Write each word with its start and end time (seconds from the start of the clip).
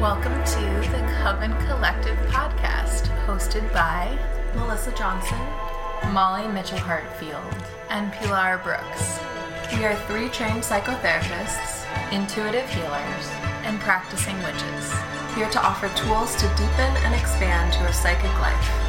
Welcome 0.00 0.44
to 0.44 0.90
the 0.90 1.16
Coven 1.22 1.52
Collective 1.66 2.16
podcast, 2.28 3.06
hosted 3.24 3.72
by 3.72 4.16
Melissa 4.54 4.92
Johnson. 4.92 5.38
Molly 6.12 6.46
Mitchell 6.48 6.78
Hartfield 6.78 7.64
and 7.88 8.12
Pilar 8.12 8.58
Brooks, 8.58 9.18
We 9.72 9.84
are 9.84 9.96
three 10.06 10.28
trained 10.28 10.62
psychotherapists 10.62 11.84
intuitive 12.12 12.68
healers 12.68 13.28
and 13.64 13.80
practicing 13.80 14.36
witches. 14.42 14.92
here 15.34 15.48
to 15.50 15.62
offer 15.64 15.88
tools 15.96 16.34
to 16.36 16.48
deepen 16.50 16.92
and 17.04 17.14
expand 17.14 17.74
your 17.80 17.92
psychic 17.92 18.32
life. 18.40 18.85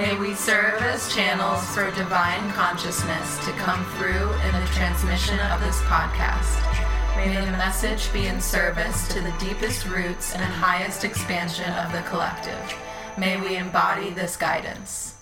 May 0.00 0.16
we 0.16 0.34
serve 0.34 0.80
as 0.80 1.14
channels 1.14 1.62
for 1.74 1.90
divine 1.90 2.50
consciousness 2.52 3.36
to 3.44 3.52
come 3.52 3.84
through 3.96 4.32
in 4.32 4.52
the 4.58 4.66
transmission 4.72 5.38
of 5.40 5.60
this 5.60 5.78
podcast. 5.82 6.56
May 7.16 7.34
the 7.34 7.52
message 7.52 8.10
be 8.10 8.26
in 8.26 8.40
service 8.40 9.06
to 9.08 9.20
the 9.20 9.34
deepest 9.38 9.84
roots 9.84 10.34
and 10.34 10.42
highest 10.42 11.04
expansion 11.04 11.70
of 11.74 11.92
the 11.92 12.00
collective. 12.08 12.74
May 13.18 13.38
we 13.42 13.56
embody 13.58 14.08
this 14.08 14.38
guidance. 14.38 15.18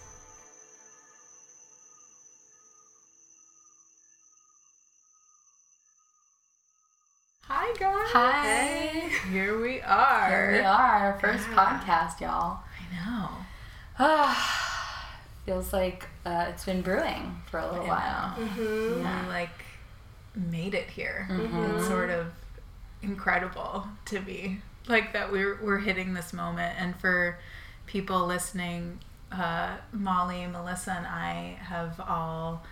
Hi 7.48 7.74
guys. 7.80 8.09
Hi. 8.12 9.10
Here 9.32 9.60
we 9.60 9.80
are. 9.80 10.29
Here 10.29 10.52
we 10.52 10.59
are, 10.60 11.12
our 11.15 11.18
first 11.18 11.48
podcast, 11.48 12.20
y'all. 12.20 12.60
I 12.79 13.45
know. 13.99 14.45
Feels 15.49 15.73
like 15.73 16.04
uh, 16.27 16.45
it's 16.51 16.66
been 16.66 16.82
brewing 16.82 17.41
for 17.51 17.59
a 17.59 17.71
little 17.71 17.87
I 17.87 17.88
while. 17.88 18.35
Mm-hmm. 18.37 18.96
We 18.96 19.29
like 19.30 19.65
made 20.35 20.74
it 20.74 20.90
here. 20.90 21.27
Mhm. 21.30 21.79
It's 21.79 21.88
sort 21.88 22.10
of 22.10 22.27
incredible 23.01 23.87
to 24.05 24.21
be 24.21 24.60
like 24.88 25.15
that. 25.15 25.32
We're 25.32 25.59
we're 25.63 25.79
hitting 25.79 26.13
this 26.13 26.35
moment, 26.35 26.74
and 26.79 26.95
for 27.01 27.38
people 27.87 28.27
listening, 28.27 29.01
uh, 29.32 29.79
Molly, 29.90 30.46
Melissa, 30.46 30.93
and 30.93 31.07
I 31.07 31.57
have 31.62 31.99
all 31.99 32.62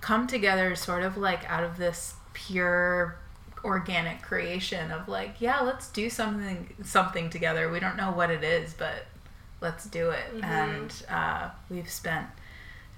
come 0.00 0.26
together, 0.26 0.74
sort 0.76 1.02
of 1.02 1.18
like 1.18 1.44
out 1.50 1.62
of 1.62 1.76
this 1.76 2.14
pure 2.32 3.18
organic 3.64 4.22
creation 4.22 4.90
of 4.90 5.08
like 5.08 5.40
yeah 5.40 5.60
let's 5.60 5.88
do 5.88 6.10
something 6.10 6.74
something 6.84 7.30
together 7.30 7.70
we 7.70 7.80
don't 7.80 7.96
know 7.96 8.10
what 8.12 8.30
it 8.30 8.44
is 8.44 8.74
but 8.74 9.06
let's 9.64 9.84
do 9.86 10.10
it 10.10 10.24
and 10.42 10.90
uh, 11.10 11.50
we've 11.70 11.90
spent 11.90 12.26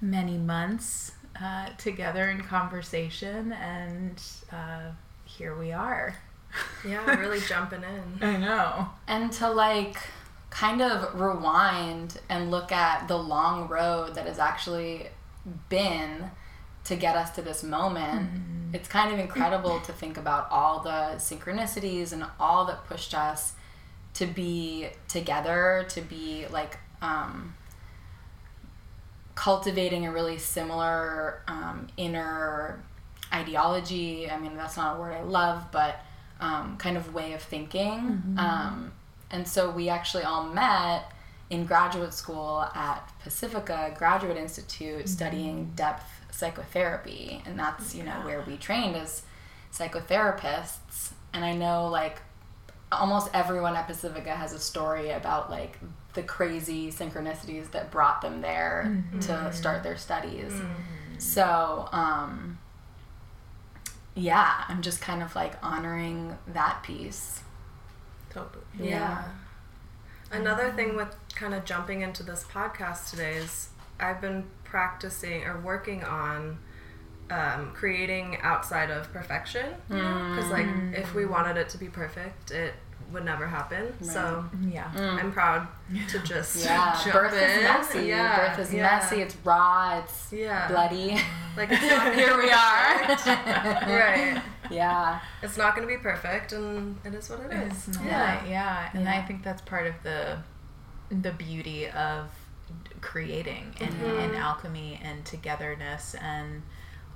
many 0.01 0.37
months 0.37 1.13
uh, 1.41 1.69
together 1.77 2.29
in 2.29 2.41
conversation 2.41 3.53
and 3.53 4.21
uh, 4.51 4.91
here 5.25 5.55
we 5.57 5.71
are 5.71 6.15
Yeah, 6.87 7.03
really 7.19 7.39
jumping 7.39 7.83
in. 7.83 8.23
i 8.27 8.37
know 8.37 8.89
And 9.07 9.31
to 9.33 9.49
like 9.49 9.97
kind 10.49 10.81
of 10.81 11.19
rewind 11.19 12.19
and 12.29 12.51
look 12.51 12.71
at 12.71 13.07
the 13.07 13.17
long 13.17 13.67
road 13.67 14.15
that 14.15 14.25
has 14.27 14.39
actually 14.39 15.07
been 15.69 16.31
to 16.85 16.95
get 16.95 17.15
us 17.17 17.31
to 17.31 17.41
this 17.41 17.63
moment. 17.63 18.29
It's 18.73 18.87
kind 18.87 19.13
of 19.13 19.19
incredible 19.19 19.79
to 19.81 19.91
think 19.91 20.17
about 20.17 20.47
all 20.49 20.79
the 20.81 21.15
synchronicities 21.17 22.13
and 22.13 22.23
all 22.39 22.63
that 22.65 22.85
pushed 22.87 23.13
us 23.13 23.53
to 24.17 24.25
be 24.25 24.87
together, 25.07 25.85
to 25.89 26.01
be 26.01 26.45
like 26.51 26.77
um, 27.01 27.53
cultivating 29.35 30.07
a 30.07 30.11
really 30.11 30.37
similar 30.37 31.41
um, 31.47 31.87
inner 31.97 32.83
ideology. 33.31 34.29
I 34.29 34.39
mean, 34.39 34.55
that's 34.55 34.75
not 34.75 34.97
a 34.97 34.99
word 34.99 35.13
I 35.13 35.21
love, 35.21 35.71
but 35.71 35.99
um, 36.39 36.77
kind 36.77 36.97
of 36.97 37.13
way 37.13 37.33
of 37.33 37.41
thinking. 37.41 38.35
Um, 38.37 38.91
and 39.29 39.47
so 39.47 39.69
we 39.69 39.89
actually 39.89 40.23
all 40.23 40.45
met 40.45 41.11
in 41.49 41.65
graduate 41.65 42.13
school 42.13 42.65
at 42.73 43.11
Pacifica 43.21 43.93
Graduate 43.95 44.37
Institute 44.37 45.07
studying 45.07 45.73
depth 45.75 46.05
psychotherapy. 46.31 47.43
And 47.45 47.59
that's, 47.59 47.93
you 47.93 48.03
know, 48.03 48.19
where 48.23 48.41
we 48.47 48.57
trained 48.57 48.95
as 48.95 49.21
psychotherapists. 49.71 51.11
And 51.33 51.45
I 51.45 51.53
know, 51.53 51.87
like, 51.87 52.21
almost 52.91 53.29
everyone 53.33 53.75
at 53.75 53.87
Pacifica 53.87 54.31
has 54.35 54.53
a 54.53 54.59
story 54.59 55.11
about 55.11 55.49
like 55.49 55.77
the 56.13 56.23
crazy 56.23 56.91
synchronicities 56.91 57.71
that 57.71 57.91
brought 57.91 58.21
them 58.21 58.41
there 58.41 59.03
to 59.21 59.51
start 59.53 59.83
their 59.83 59.97
studies. 59.97 60.53
So, 61.19 61.89
um, 61.91 62.59
yeah, 64.15 64.63
I'm 64.67 64.81
just 64.81 65.01
kind 65.01 65.21
of 65.21 65.35
like 65.35 65.53
honoring 65.63 66.37
that 66.47 66.81
piece. 66.83 67.41
totally 68.31 68.63
Yeah. 68.79 69.23
Another 70.31 70.71
thing 70.71 70.95
with 70.95 71.15
kind 71.35 71.53
of 71.53 71.65
jumping 71.65 72.01
into 72.01 72.23
this 72.23 72.43
podcast 72.43 73.09
today 73.09 73.35
is 73.35 73.69
I've 73.99 74.19
been 74.19 74.45
practicing 74.63 75.43
or 75.43 75.59
working 75.59 76.03
on 76.03 76.57
um, 77.29 77.71
creating 77.73 78.37
outside 78.41 78.89
of 78.89 79.11
perfection. 79.13 79.65
Because, 79.87 80.49
like, 80.49 80.67
if 80.93 81.13
we 81.13 81.25
wanted 81.25 81.57
it 81.57 81.69
to 81.69 81.77
be 81.77 81.87
perfect, 81.87 82.51
it 82.51 82.73
would 83.11 83.23
never 83.23 83.47
happen. 83.47 83.93
So 84.03 84.43
yeah 84.67 84.91
I'm 84.93 85.31
proud 85.31 85.65
to 86.09 86.19
just 86.19 86.57
Mm. 86.57 86.65
Yeah, 86.65 87.01
jump 87.01 87.13
birth 87.13 87.33
in. 87.33 87.49
is 87.49 87.63
messy. 87.63 88.07
Yeah, 88.07 88.49
birth 88.49 88.59
is 88.67 88.73
yeah. 88.73 88.81
messy. 88.81 89.21
It's 89.21 89.37
raw. 89.45 89.99
It's 90.03 90.33
Yeah. 90.33 90.67
bloody. 90.67 91.17
Like, 91.55 91.69
it's 91.71 91.81
Here 92.15 92.37
we 92.37 92.49
are. 92.51 93.07
right. 93.87 94.41
Yeah. 94.69 95.19
It's 95.41 95.55
not 95.57 95.75
going 95.75 95.87
to 95.87 95.93
be 95.93 95.99
perfect, 96.01 96.51
and 96.51 96.97
it 97.05 97.13
is 97.13 97.29
what 97.29 97.39
it 97.41 97.53
is. 97.53 97.87
It's 97.87 97.97
not. 97.97 98.05
Yeah. 98.05 98.45
Yeah. 98.45 98.89
And 98.93 99.03
Yeah. 99.05 99.17
I 99.17 99.21
think 99.25 99.41
that's 99.43 99.61
part 99.61 99.87
of 99.87 99.93
the 100.03 100.39
the 101.09 101.31
beauty 101.31 101.87
of 101.89 102.29
creating 102.99 103.73
and, 103.79 103.89
Mm-hmm. 103.91 104.19
and 104.19 104.35
alchemy 104.35 104.99
and 105.03 105.23
togetherness 105.23 106.15
and 106.21 106.63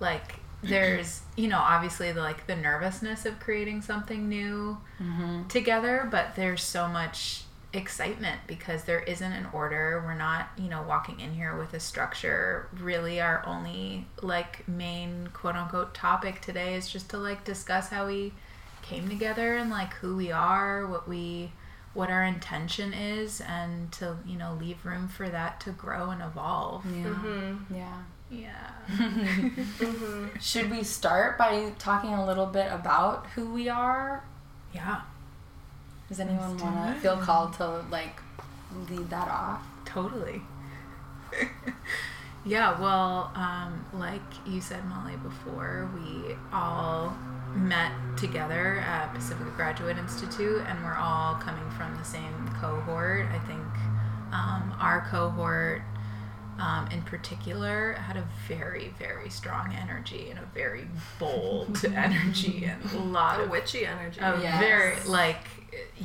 like 0.01 0.35
there's 0.63 1.21
you 1.37 1.47
know 1.47 1.57
obviously 1.57 2.11
the 2.11 2.19
like 2.21 2.45
the 2.47 2.55
nervousness 2.55 3.25
of 3.25 3.39
creating 3.39 3.81
something 3.81 4.27
new 4.27 4.77
Mm-hmm. 5.01 5.47
together 5.47 6.07
but 6.11 6.35
there's 6.35 6.61
so 6.63 6.87
much 6.87 7.43
excitement 7.73 8.41
because 8.47 8.83
there 8.83 8.99
isn't 8.99 9.31
an 9.31 9.47
order 9.53 10.03
we're 10.05 10.13
not 10.13 10.49
you 10.57 10.69
know 10.69 10.83
walking 10.87 11.19
in 11.21 11.33
here 11.33 11.55
with 11.57 11.73
a 11.73 11.79
structure 11.79 12.67
really 12.79 13.21
our 13.21 13.41
only 13.47 14.05
like 14.21 14.67
main 14.67 15.29
quote 15.33 15.55
unquote 15.55 15.93
topic 15.93 16.41
today 16.41 16.75
is 16.75 16.89
just 16.89 17.09
to 17.09 17.17
like 17.17 17.43
discuss 17.45 17.87
how 17.89 18.05
we 18.05 18.33
came 18.81 19.07
together 19.07 19.55
and 19.55 19.69
like 19.71 19.93
who 19.95 20.15
we 20.17 20.31
are 20.31 20.85
what 20.85 21.07
we 21.07 21.51
what 21.93 22.09
our 22.09 22.23
intention 22.25 22.93
is 22.93 23.41
and 23.41 23.91
to 23.91 24.17
you 24.27 24.37
know 24.37 24.55
leave 24.59 24.85
room 24.85 25.07
for 25.07 25.27
that 25.29 25.59
to 25.61 25.71
grow 25.71 26.09
and 26.11 26.21
evolve 26.21 26.85
Yeah. 26.85 27.05
Mm-hmm. 27.05 27.73
Yeah. 27.75 27.97
Yeah 28.31 28.71
Should 30.39 30.71
we 30.71 30.83
start 30.83 31.37
by 31.37 31.71
talking 31.77 32.13
a 32.13 32.25
little 32.25 32.47
bit 32.47 32.71
about 32.71 33.27
who 33.27 33.51
we 33.51 33.69
are? 33.69 34.23
yeah 34.73 35.01
Does 36.09 36.19
anyone 36.19 36.57
want 36.57 36.95
to 36.95 37.01
feel 37.01 37.17
called 37.17 37.53
to 37.53 37.85
like 37.91 38.21
lead 38.89 39.09
that 39.09 39.27
off? 39.27 39.61
Totally. 39.85 40.41
yeah, 42.45 42.79
well, 42.79 43.31
um, 43.35 43.85
like 43.93 44.21
you 44.45 44.61
said, 44.61 44.85
Molly, 44.85 45.15
before, 45.17 45.89
we 45.93 46.35
all 46.53 47.15
met 47.53 47.91
together 48.17 48.79
at 48.79 49.13
Pacifica 49.13 49.51
Graduate 49.55 49.97
Institute 49.97 50.63
and 50.67 50.83
we're 50.83 50.95
all 50.95 51.35
coming 51.35 51.69
from 51.71 51.95
the 51.97 52.03
same 52.03 52.49
cohort. 52.59 53.25
I 53.27 53.39
think 53.39 53.63
um, 54.31 54.73
our 54.79 55.05
cohort 55.09 55.81
um, 56.61 56.87
in 56.91 57.01
particular 57.01 57.93
had 57.93 58.17
a 58.17 58.25
very, 58.47 58.93
very 58.99 59.29
strong 59.29 59.73
energy 59.73 60.29
and 60.29 60.37
a 60.39 60.45
very 60.53 60.85
bold 61.19 61.83
energy 61.95 62.65
and 62.65 62.83
a 62.93 62.99
lot 62.99 63.39
A 63.39 63.43
of 63.43 63.49
witchy 63.49 63.85
energy. 63.85 64.19
a 64.21 64.39
Yes. 64.41 64.59
very 64.59 65.09
like 65.09 65.45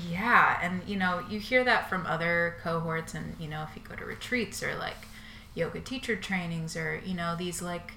yeah 0.09 0.59
and 0.63 0.81
you 0.87 0.97
know 0.97 1.23
you 1.29 1.39
hear 1.41 1.65
that 1.65 1.89
from 1.89 2.07
other 2.07 2.57
cohorts 2.63 3.15
and 3.15 3.35
you 3.41 3.49
know 3.49 3.65
if 3.69 3.77
you 3.77 3.83
go 3.89 3.97
to 3.97 4.05
retreats 4.05 4.63
or 4.63 4.75
like 4.77 5.09
yoga 5.55 5.81
teacher 5.81 6.15
trainings 6.17 6.77
or 6.77 7.01
you 7.05 7.15
know 7.15 7.35
these 7.37 7.61
like 7.63 7.93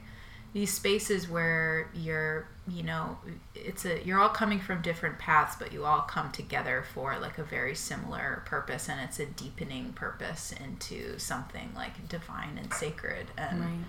these 0.54 0.74
spaces 0.74 1.30
where 1.30 1.88
you're 1.94 2.48
you 2.70 2.84
know 2.84 3.18
it's 3.56 3.86
a 3.86 4.04
you're 4.06 4.20
all 4.20 4.30
coming 4.30 4.60
from 4.60 4.82
different 4.82 5.18
paths 5.18 5.56
but 5.58 5.72
you 5.74 5.86
all 5.86 6.02
come 6.02 6.32
together 6.32 6.84
for 6.94 7.18
like 7.20 7.38
a 7.38 7.44
very 7.44 7.74
similar 7.76 8.44
purpose 8.46 8.88
and 8.90 9.00
it's 9.02 9.20
a 9.20 9.26
deepening 9.26 9.92
purpose 9.94 10.54
into 10.64 11.18
something 11.18 11.70
like 11.76 12.08
divine 12.08 12.58
and 12.58 12.74
sacred 12.74 13.28
and 13.38 13.62
Right. 13.62 13.86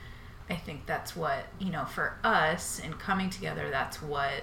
I 0.49 0.56
think 0.56 0.85
that's 0.87 1.15
what, 1.15 1.44
you 1.61 1.71
know, 1.71 1.85
for 1.85 2.19
us 2.25 2.81
in 2.81 2.94
coming 2.94 3.31
together, 3.31 3.71
that's 3.71 4.03
what, 4.03 4.43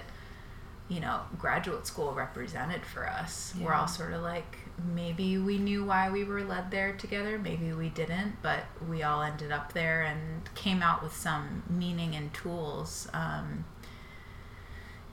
you 0.88 1.00
know, 1.00 1.20
graduate 1.38 1.86
school 1.86 2.14
represented 2.14 2.84
for 2.86 3.06
us. 3.06 3.52
We're 3.60 3.74
all 3.74 3.86
sort 3.88 4.14
of 4.14 4.22
like, 4.22 4.56
maybe 4.94 5.36
we 5.36 5.58
knew 5.58 5.84
why 5.84 6.08
we 6.10 6.24
were 6.24 6.42
led 6.42 6.70
there 6.70 6.94
together, 6.96 7.38
maybe 7.38 7.74
we 7.74 7.90
didn't, 7.90 8.36
but 8.40 8.60
we 8.88 9.02
all 9.02 9.20
ended 9.22 9.52
up 9.52 9.74
there 9.74 10.02
and 10.02 10.48
came 10.54 10.82
out 10.82 11.02
with 11.02 11.14
some 11.14 11.62
meaning 11.68 12.14
and 12.14 12.32
tools. 12.32 13.06
Um, 13.12 13.66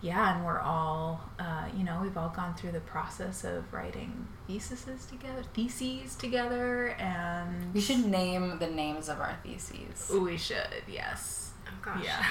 yeah, 0.06 0.36
and 0.36 0.46
we're 0.46 0.60
all, 0.60 1.19
uh, 1.40 1.66
you 1.75 1.84
know, 1.84 2.00
we've 2.04 2.16
all 2.16 2.30
gone 2.30 2.54
through 2.54 2.72
the 2.74 2.80
process 2.81 3.44
of 3.44 3.74
writing 3.74 4.28
theses 4.48 5.06
together, 5.07 5.42
theses 5.56 6.16
together, 6.16 6.90
and 7.00 7.74
We 7.74 7.81
should 7.81 8.06
name 8.06 8.60
the 8.60 8.68
names 8.68 9.10
of 9.10 9.19
our 9.19 9.36
theses. 9.44 10.12
we 10.13 10.38
should, 10.38 10.84
yes, 10.88 11.54
Oh 11.68 11.72
gosh. 11.81 12.04
yeah. 12.04 12.24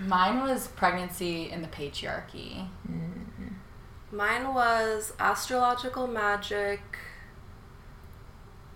Mine 0.00 0.42
was 0.42 0.68
pregnancy 0.68 1.50
in 1.50 1.62
the 1.62 1.68
patriarchy. 1.68 2.66
Mine 4.12 4.52
was 4.54 5.12
astrological 5.18 6.06
magic. 6.06 6.80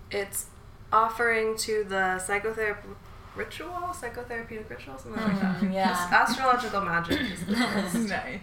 It's 0.09 0.47
offering 0.91 1.55
to 1.57 1.83
the 1.83 2.19
psychotherapy 2.19 2.89
ritual, 3.35 3.71
psychotherapeutic 3.93 4.69
ritual, 4.69 4.97
something 4.97 5.21
like 5.21 5.39
that. 5.41 5.59
Mhm, 5.61 5.73
yeah. 5.73 5.89
Just 5.89 6.11
astrological 6.11 6.81
magic 6.81 7.19
is 7.21 7.45
the 7.45 7.55
first. 7.57 7.95
nice. 8.09 8.39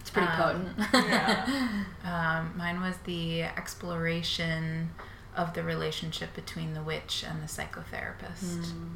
It's 0.00 0.10
pretty 0.10 0.28
Um, 0.28 0.74
potent. 0.76 0.78
yeah. 1.08 1.84
Um, 2.04 2.54
mine 2.56 2.80
was 2.80 2.96
the 3.04 3.42
exploration 3.42 4.90
of 5.36 5.54
the 5.54 5.62
relationship 5.62 6.34
between 6.34 6.74
the 6.74 6.82
witch 6.82 7.24
and 7.28 7.42
the 7.42 7.46
psychotherapist. 7.46 8.42
Mm. 8.72 8.90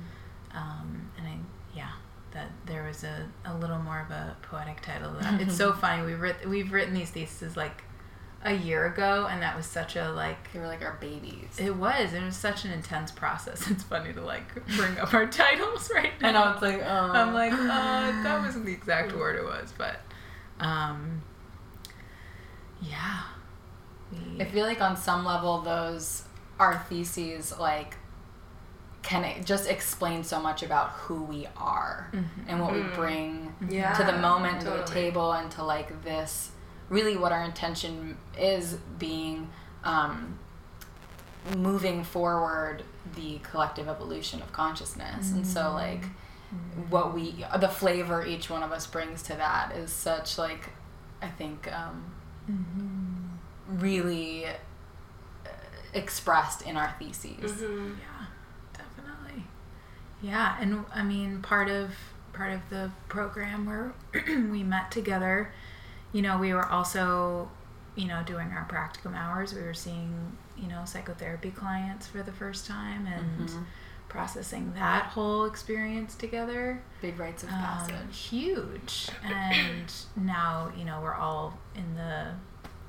Um, 0.55 1.11
and 1.19 1.27
I, 1.27 1.37
yeah, 1.75 1.91
that 2.33 2.51
there 2.67 2.85
was 2.85 3.05
a, 3.05 3.27
a 3.45 3.55
little 3.57 3.79
more 3.79 4.01
of 4.01 4.11
a 4.11 4.37
poetic 4.43 4.81
title. 4.81 5.13
To 5.15 5.19
that 5.23 5.41
it's 5.41 5.57
so 5.57 5.73
funny. 5.83 6.05
We've 6.05 6.21
writ- 6.21 6.49
we've 6.49 6.73
written 6.73 6.95
these 6.95 7.11
theses 7.11 7.57
like 7.57 7.85
a 8.45 8.53
year 8.55 8.87
ago, 8.87 9.27
and 9.31 9.41
that 9.43 9.57
was 9.57 9.67
such 9.67 9.95
a 9.97 10.11
like. 10.11 10.53
They 10.53 10.59
were 10.59 10.67
like 10.67 10.83
our 10.83 10.97
babies. 11.01 11.49
It 11.59 11.77
was. 11.77 12.13
It 12.13 12.23
was 12.23 12.37
such 12.37 12.65
an 12.65 12.73
intense 12.73 13.11
process. 13.13 13.67
It's 13.71 13.83
funny 13.85 14.13
to 14.13 14.21
like 14.23 14.55
bring 14.77 14.99
up 14.99 15.15
our 15.15 15.27
titles 15.43 15.91
right 15.95 16.13
now. 16.21 16.29
And 16.29 16.37
I 16.37 16.53
was 16.53 16.63
like 16.63 16.83
oh. 16.83 17.11
I'm 17.13 17.33
like, 17.35 17.53
uh, 17.53 17.57
that 18.25 18.41
wasn't 18.45 18.67
the 18.67 18.73
exact 18.73 19.13
word 19.15 19.37
it 19.37 19.45
was, 19.45 19.73
but, 19.79 19.97
um, 20.61 21.23
yeah. 22.81 23.23
We, 24.13 24.41
I 24.43 24.45
feel 24.45 24.67
like 24.67 24.81
on 24.81 24.97
some 24.97 25.25
level 25.25 25.61
those 25.63 26.25
our 26.59 26.79
theses 26.89 27.59
like 27.59 27.97
can 29.03 29.25
it 29.25 29.45
just 29.45 29.69
explain 29.69 30.23
so 30.23 30.41
much 30.41 30.63
about 30.63 30.91
who 30.91 31.23
we 31.25 31.47
are 31.57 32.09
Mhm. 32.13 32.25
and 32.47 32.61
what 32.61 32.73
we 32.73 32.81
Mm. 32.83 32.95
bring 32.95 33.55
Yeah. 33.69 33.93
to 33.95 34.05
the 34.05 34.13
moment 34.19 34.61
to 34.61 34.71
the 34.71 34.83
table 34.85 35.33
and 35.33 35.51
to 35.53 35.65
like 35.65 36.05
this 36.05 36.51
really 36.93 37.17
what 37.17 37.33
our 37.33 37.43
intention 37.43 38.17
is 38.39 38.75
being 38.99 39.49
um, 39.83 40.39
moving 41.57 42.05
forward 42.05 42.85
the 43.17 43.39
collective 43.43 43.89
evolution 43.89 44.41
of 44.43 44.53
consciousness 44.53 45.33
and 45.33 45.45
so 45.47 45.73
like 45.73 46.05
what 46.91 47.15
we 47.15 47.45
the 47.59 47.69
flavor 47.69 48.25
each 48.25 48.49
one 48.51 48.63
of 48.63 48.71
us 48.71 48.87
brings 48.87 49.23
to 49.23 49.33
that 49.35 49.73
is 49.75 49.91
such 49.91 50.37
like 50.39 50.69
i 51.23 51.27
think 51.29 51.71
um, 51.73 52.05
Mhm. 52.51 53.29
really 53.81 54.47
uh, 54.47 54.53
expressed 55.95 56.63
in 56.63 56.77
our 56.77 56.95
theses 56.99 57.51
Mhm. 57.63 57.97
Yeah, 57.99 58.27
definitely. 58.75 59.45
Yeah, 60.21 60.57
and 60.61 60.85
I 60.95 61.03
mean, 61.03 61.41
part 61.43 61.69
of 61.71 61.93
part 62.33 62.53
of 62.53 62.61
the 62.71 62.91
program 63.09 63.65
where 63.67 63.93
we 64.55 64.63
met 64.63 64.91
together, 64.91 65.53
you 66.13 66.23
know, 66.23 66.39
we 66.39 66.53
were 66.53 66.67
also, 66.67 67.51
you 67.97 68.07
know, 68.07 68.23
doing 68.25 68.49
our 68.53 68.67
practicum 68.69 69.15
hours. 69.17 69.55
We 69.55 69.63
were 69.63 69.75
seeing, 69.75 70.37
you 70.57 70.69
know, 70.69 70.83
psychotherapy 70.85 71.51
clients 71.51 72.07
for 72.07 72.23
the 72.23 72.33
first 72.33 72.67
time 72.67 73.07
and 73.07 73.49
Mhm. 73.49 73.65
processing 74.09 74.73
that 74.75 75.07
whole 75.07 75.45
experience 75.47 76.15
together. 76.15 76.83
big 77.01 77.19
rites 77.19 77.43
of 77.43 77.51
Um, 77.51 77.59
passage 77.61 78.17
huge. 78.17 79.09
And 79.25 79.93
now, 80.17 80.71
you 80.77 80.85
know, 80.85 81.01
we're 81.01 81.15
all 81.15 81.59
in 81.75 81.95
the 81.97 82.35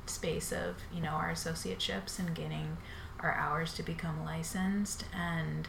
space 0.06 0.52
of, 0.52 0.76
you 0.94 1.02
know, 1.02 1.12
our 1.12 1.32
associateships 1.32 2.20
and 2.20 2.36
getting 2.36 2.78
our 3.22 3.34
hours 3.36 3.74
to 3.76 3.84
become 3.84 4.24
licensed. 4.26 5.06
And 5.14 5.68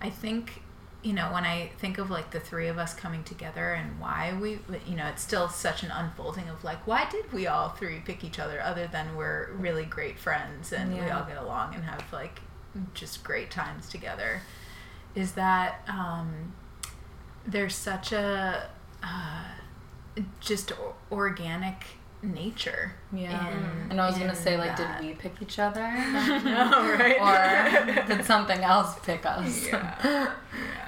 I 0.00 0.08
think, 0.08 0.62
you 1.02 1.12
know, 1.12 1.32
when 1.32 1.44
I 1.44 1.70
think 1.78 1.98
of 1.98 2.10
like 2.10 2.30
the 2.30 2.38
three 2.38 2.68
of 2.68 2.78
us 2.78 2.94
coming 2.94 3.24
together 3.24 3.72
and 3.72 3.98
why 3.98 4.36
we, 4.40 4.60
you 4.86 4.94
know, 4.94 5.06
it's 5.08 5.22
still 5.22 5.48
such 5.48 5.82
an 5.82 5.90
unfolding 5.90 6.48
of 6.48 6.62
like, 6.62 6.86
why 6.86 7.08
did 7.10 7.32
we 7.32 7.46
all 7.46 7.70
three 7.70 7.98
pick 8.00 8.22
each 8.22 8.38
other 8.38 8.60
other 8.60 8.86
than 8.86 9.16
we're 9.16 9.50
really 9.52 9.84
great 9.84 10.18
friends 10.18 10.72
and 10.72 10.94
we 10.94 11.00
all 11.10 11.24
get 11.24 11.38
along 11.38 11.74
and 11.74 11.84
have 11.84 12.04
like 12.12 12.40
just 12.94 13.24
great 13.24 13.50
times 13.50 13.88
together? 13.88 14.42
Is 15.14 15.32
that, 15.32 15.80
um, 15.88 16.54
there's 17.46 17.74
such 17.74 18.12
a 18.12 18.70
uh, 19.02 19.44
just 20.40 20.72
organic 21.10 21.84
nature. 22.22 22.92
yeah 23.12 23.50
in- 23.50 23.90
and 23.90 24.00
i 24.00 24.06
was 24.06 24.16
gonna 24.18 24.34
say 24.34 24.56
like 24.56 24.76
that. 24.76 25.00
did 25.00 25.06
we 25.08 25.14
pick 25.14 25.34
each 25.42 25.58
other 25.58 25.80
know, 26.44 26.96
right? 26.98 27.18
or 27.20 28.04
did 28.06 28.24
something 28.24 28.60
else 28.60 28.96
pick 29.04 29.26
us 29.26 29.66
Yeah. 29.66 30.32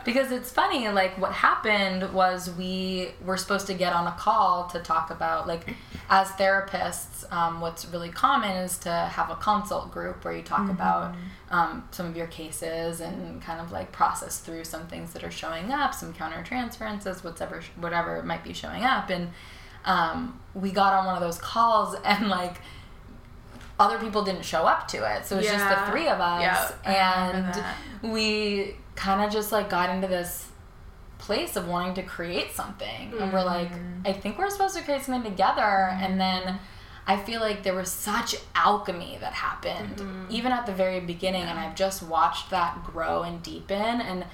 because 0.05 0.31
it's 0.31 0.51
funny 0.53 0.89
like 0.89 1.19
what 1.19 1.33
happened 1.33 2.13
was 2.13 2.51
we 2.51 3.09
were 3.25 3.37
supposed 3.37 3.67
to 3.67 3.75
get 3.75 3.93
on 3.93 4.07
a 4.07 4.13
call 4.13 4.67
to 4.69 4.79
talk 4.81 5.11
about 5.11 5.49
like 5.49 5.75
as 6.09 6.29
therapists 6.33 7.31
um, 7.33 7.61
what's 7.61 7.85
really 7.87 8.11
common 8.11 8.53
is 8.59 8.79
to 8.79 8.91
have 8.93 9.31
a 9.31 9.37
consult 9.37 9.91
group 9.91 10.25
where 10.25 10.35
you 10.37 10.43
talk 10.43 10.69
about 10.71 11.15
um, 11.51 11.87
some 11.91 12.07
of 12.07 12.17
your 12.17 12.27
cases 12.27 13.01
and 13.01 13.41
kind 13.43 13.61
of 13.61 13.73
like 13.73 13.91
process 13.93 14.39
through 14.39 14.65
some 14.65 14.87
things 14.87 15.13
that 15.15 15.25
are 15.25 15.31
showing 15.31 15.73
up 15.73 15.93
some 15.95 16.13
countertransferences 16.15 17.25
whatever 17.25 17.61
whatever 17.81 18.23
might 18.23 18.45
be 18.45 18.53
showing 18.53 18.85
up 18.85 19.11
and 19.11 19.31
um, 19.85 20.41
we 20.55 20.71
got 20.71 20.93
on 20.95 21.07
one 21.07 21.15
of 21.17 21.21
those 21.21 21.39
calls 21.39 21.95
and 22.05 22.29
like 22.29 22.61
other 23.79 23.99
people 23.99 24.23
didn't 24.25 24.45
show 24.45 24.65
up 24.67 24.87
to 24.89 24.99
it. 25.17 25.27
So 25.27 25.37
it 25.37 25.39
was 25.41 25.47
just 25.49 25.69
the 25.69 25.91
three 25.91 26.09
of 26.09 26.21
us. 26.21 26.41
Yeah, 26.85 27.33
remember 27.33 27.65
and 28.03 28.13
we 28.13 28.77
kind 28.95 29.21
of 29.25 29.33
just 29.33 29.51
like 29.51 29.69
got 29.69 29.91
into 29.91 30.07
this 30.07 30.49
place 31.19 31.57
of 31.57 31.67
wanting 31.67 31.95
to 31.95 32.03
create 32.03 32.53
something. 32.53 33.13
And 33.19 33.33
we're 33.33 33.43
like 33.45 33.71
Mm-hmm. 33.73 34.07
i 34.07 34.13
think 34.13 34.39
we're 34.39 34.51
supposed 34.51 34.77
to 34.77 34.83
create 34.83 35.03
something 35.03 35.29
together. 35.31 35.63
And 35.91 36.21
then 36.21 36.59
i 37.07 37.17
feel 37.17 37.41
like 37.41 37.63
there 37.65 37.75
was 37.75 37.91
such 37.91 38.37
alchemy 38.55 39.19
that 39.21 39.33
happened 39.33 39.97
Mm-hmm. 39.97 40.27
even 40.31 40.53
at 40.53 40.67
the 40.67 40.73
very 40.73 41.01
beginning. 41.01 41.43
And 41.43 41.59
i've 41.59 41.75
just 41.75 42.03
watched 42.03 42.51
that 42.51 42.85
grow 42.85 43.23
and 43.23 43.43
deepen. 43.43 44.01
And 44.01 44.25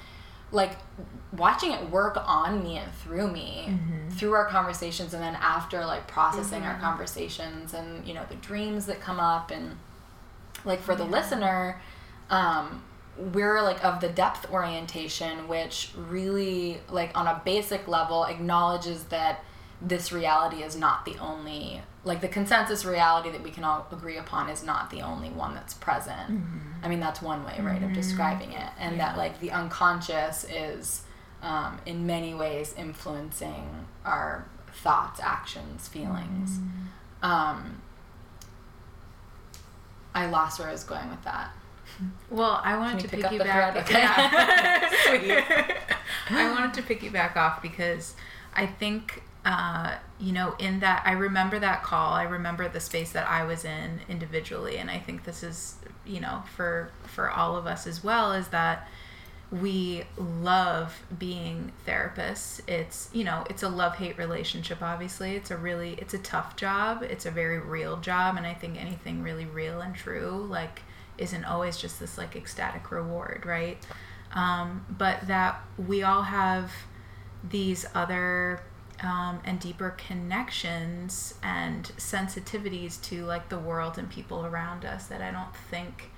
like 0.52 0.72
watching 1.36 1.70
it 1.72 1.90
work 1.90 2.16
on 2.26 2.62
me 2.62 2.76
and 2.78 2.92
through 2.92 3.30
me 3.30 3.66
Mm-hmm. 3.68 4.08
through 4.10 4.32
our 4.32 4.46
conversations 4.46 5.14
and 5.14 5.22
then 5.22 5.36
after 5.40 5.84
like 5.86 6.06
processing 6.08 6.62
our 6.64 6.78
conversations 6.80 7.72
and 7.74 8.06
you 8.06 8.12
know 8.14 8.24
the 8.28 8.34
dreams 8.36 8.86
that 8.86 9.00
come 9.00 9.20
up 9.20 9.50
and 9.52 9.76
like 10.64 10.80
for 10.80 10.94
the 10.96 11.04
listener 11.04 11.80
um 12.30 12.82
we're 13.32 13.62
like 13.62 13.84
of 13.84 14.00
the 14.00 14.08
depth 14.08 14.50
orientation 14.50 15.46
which 15.46 15.92
really 15.96 16.80
like 16.90 17.10
on 17.16 17.26
a 17.28 17.40
basic 17.44 17.86
level 17.86 18.24
acknowledges 18.24 19.04
that 19.04 19.44
this 19.80 20.10
reality 20.12 20.62
is 20.62 20.74
not 20.76 21.04
the 21.04 21.16
only 21.18 21.80
like 22.04 22.20
the 22.20 22.28
consensus 22.28 22.84
reality 22.84 23.30
that 23.30 23.42
we 23.42 23.50
can 23.50 23.62
all 23.62 23.86
agree 23.92 24.16
upon 24.16 24.48
is 24.48 24.62
not 24.64 24.90
the 24.90 25.00
only 25.02 25.28
one 25.30 25.54
that's 25.54 25.74
present. 25.74 26.40
I 26.82 26.88
mean 26.88 26.98
that's 27.00 27.20
one 27.22 27.44
way 27.44 27.58
right 27.60 27.82
of 27.82 27.92
describing 27.92 28.52
it. 28.52 28.68
And 28.78 28.98
that 29.00 29.16
like 29.18 29.38
the 29.40 29.50
unconscious 29.52 30.44
is 30.44 31.02
um, 31.42 31.78
in 31.86 32.06
many 32.06 32.34
ways 32.34 32.74
influencing 32.76 33.86
our 34.04 34.46
thoughts 34.72 35.20
actions 35.22 35.88
feelings 35.88 36.58
um, 37.22 37.80
i 40.14 40.26
lost 40.26 40.58
where 40.58 40.68
i 40.68 40.72
was 40.72 40.84
going 40.84 41.08
with 41.10 41.22
that 41.24 41.50
Well, 42.30 42.60
I 42.64 42.76
wanted 42.78 43.00
Can 43.00 43.20
to 43.20 43.28
pick 43.28 43.40
piggyback. 43.40 43.76
Okay. 43.82 44.00
Yeah. 45.26 45.76
I 46.30 46.50
wanted 46.50 46.74
to 46.74 46.82
piggyback 46.82 47.36
off 47.36 47.60
because 47.60 48.14
I 48.54 48.66
think, 48.66 49.22
uh, 49.44 49.96
you 50.18 50.32
know, 50.32 50.54
in 50.58 50.80
that 50.80 51.02
I 51.04 51.12
remember 51.12 51.58
that 51.58 51.82
call. 51.82 52.12
I 52.12 52.22
remember 52.24 52.68
the 52.68 52.80
space 52.80 53.12
that 53.12 53.28
I 53.28 53.44
was 53.44 53.64
in 53.64 54.00
individually, 54.08 54.78
and 54.78 54.90
I 54.90 54.98
think 54.98 55.24
this 55.24 55.42
is, 55.42 55.76
you 56.06 56.20
know, 56.20 56.42
for 56.56 56.90
for 57.04 57.30
all 57.30 57.56
of 57.56 57.66
us 57.66 57.86
as 57.86 58.02
well, 58.04 58.32
is 58.32 58.48
that 58.48 58.88
we 59.50 60.04
love 60.16 61.02
being 61.18 61.72
therapists. 61.86 62.60
It's 62.68 63.10
you 63.12 63.24
know 63.24 63.44
it's 63.50 63.62
a 63.62 63.68
love 63.68 63.96
hate 63.96 64.16
relationship 64.16 64.80
obviously. 64.80 65.34
It's 65.34 65.50
a 65.50 65.56
really 65.56 65.94
it's 65.94 66.14
a 66.14 66.18
tough 66.18 66.56
job. 66.56 67.02
It's 67.02 67.26
a 67.26 67.30
very 67.30 67.58
real 67.58 67.96
job 67.96 68.36
and 68.36 68.46
i 68.46 68.54
think 68.54 68.80
anything 68.80 69.22
really 69.22 69.46
real 69.46 69.80
and 69.80 69.94
true 69.94 70.46
like 70.48 70.82
isn't 71.18 71.44
always 71.44 71.76
just 71.76 71.98
this 72.00 72.16
like 72.16 72.36
ecstatic 72.36 72.90
reward 72.90 73.44
right? 73.44 73.78
Um, 74.32 74.86
but 74.88 75.26
that 75.26 75.60
we 75.76 76.04
all 76.04 76.22
have 76.22 76.70
these 77.42 77.84
other 77.94 78.62
um, 79.02 79.40
and 79.44 79.58
deeper 79.58 79.90
connections 79.90 81.34
and 81.42 81.84
sensitivities 81.96 83.00
to 83.02 83.24
like 83.24 83.48
the 83.48 83.58
world 83.58 83.98
and 83.98 84.08
people 84.08 84.44
around 84.44 84.84
us 84.84 85.06
that 85.06 85.22
i 85.22 85.30
don't 85.30 85.54
think 85.70 86.10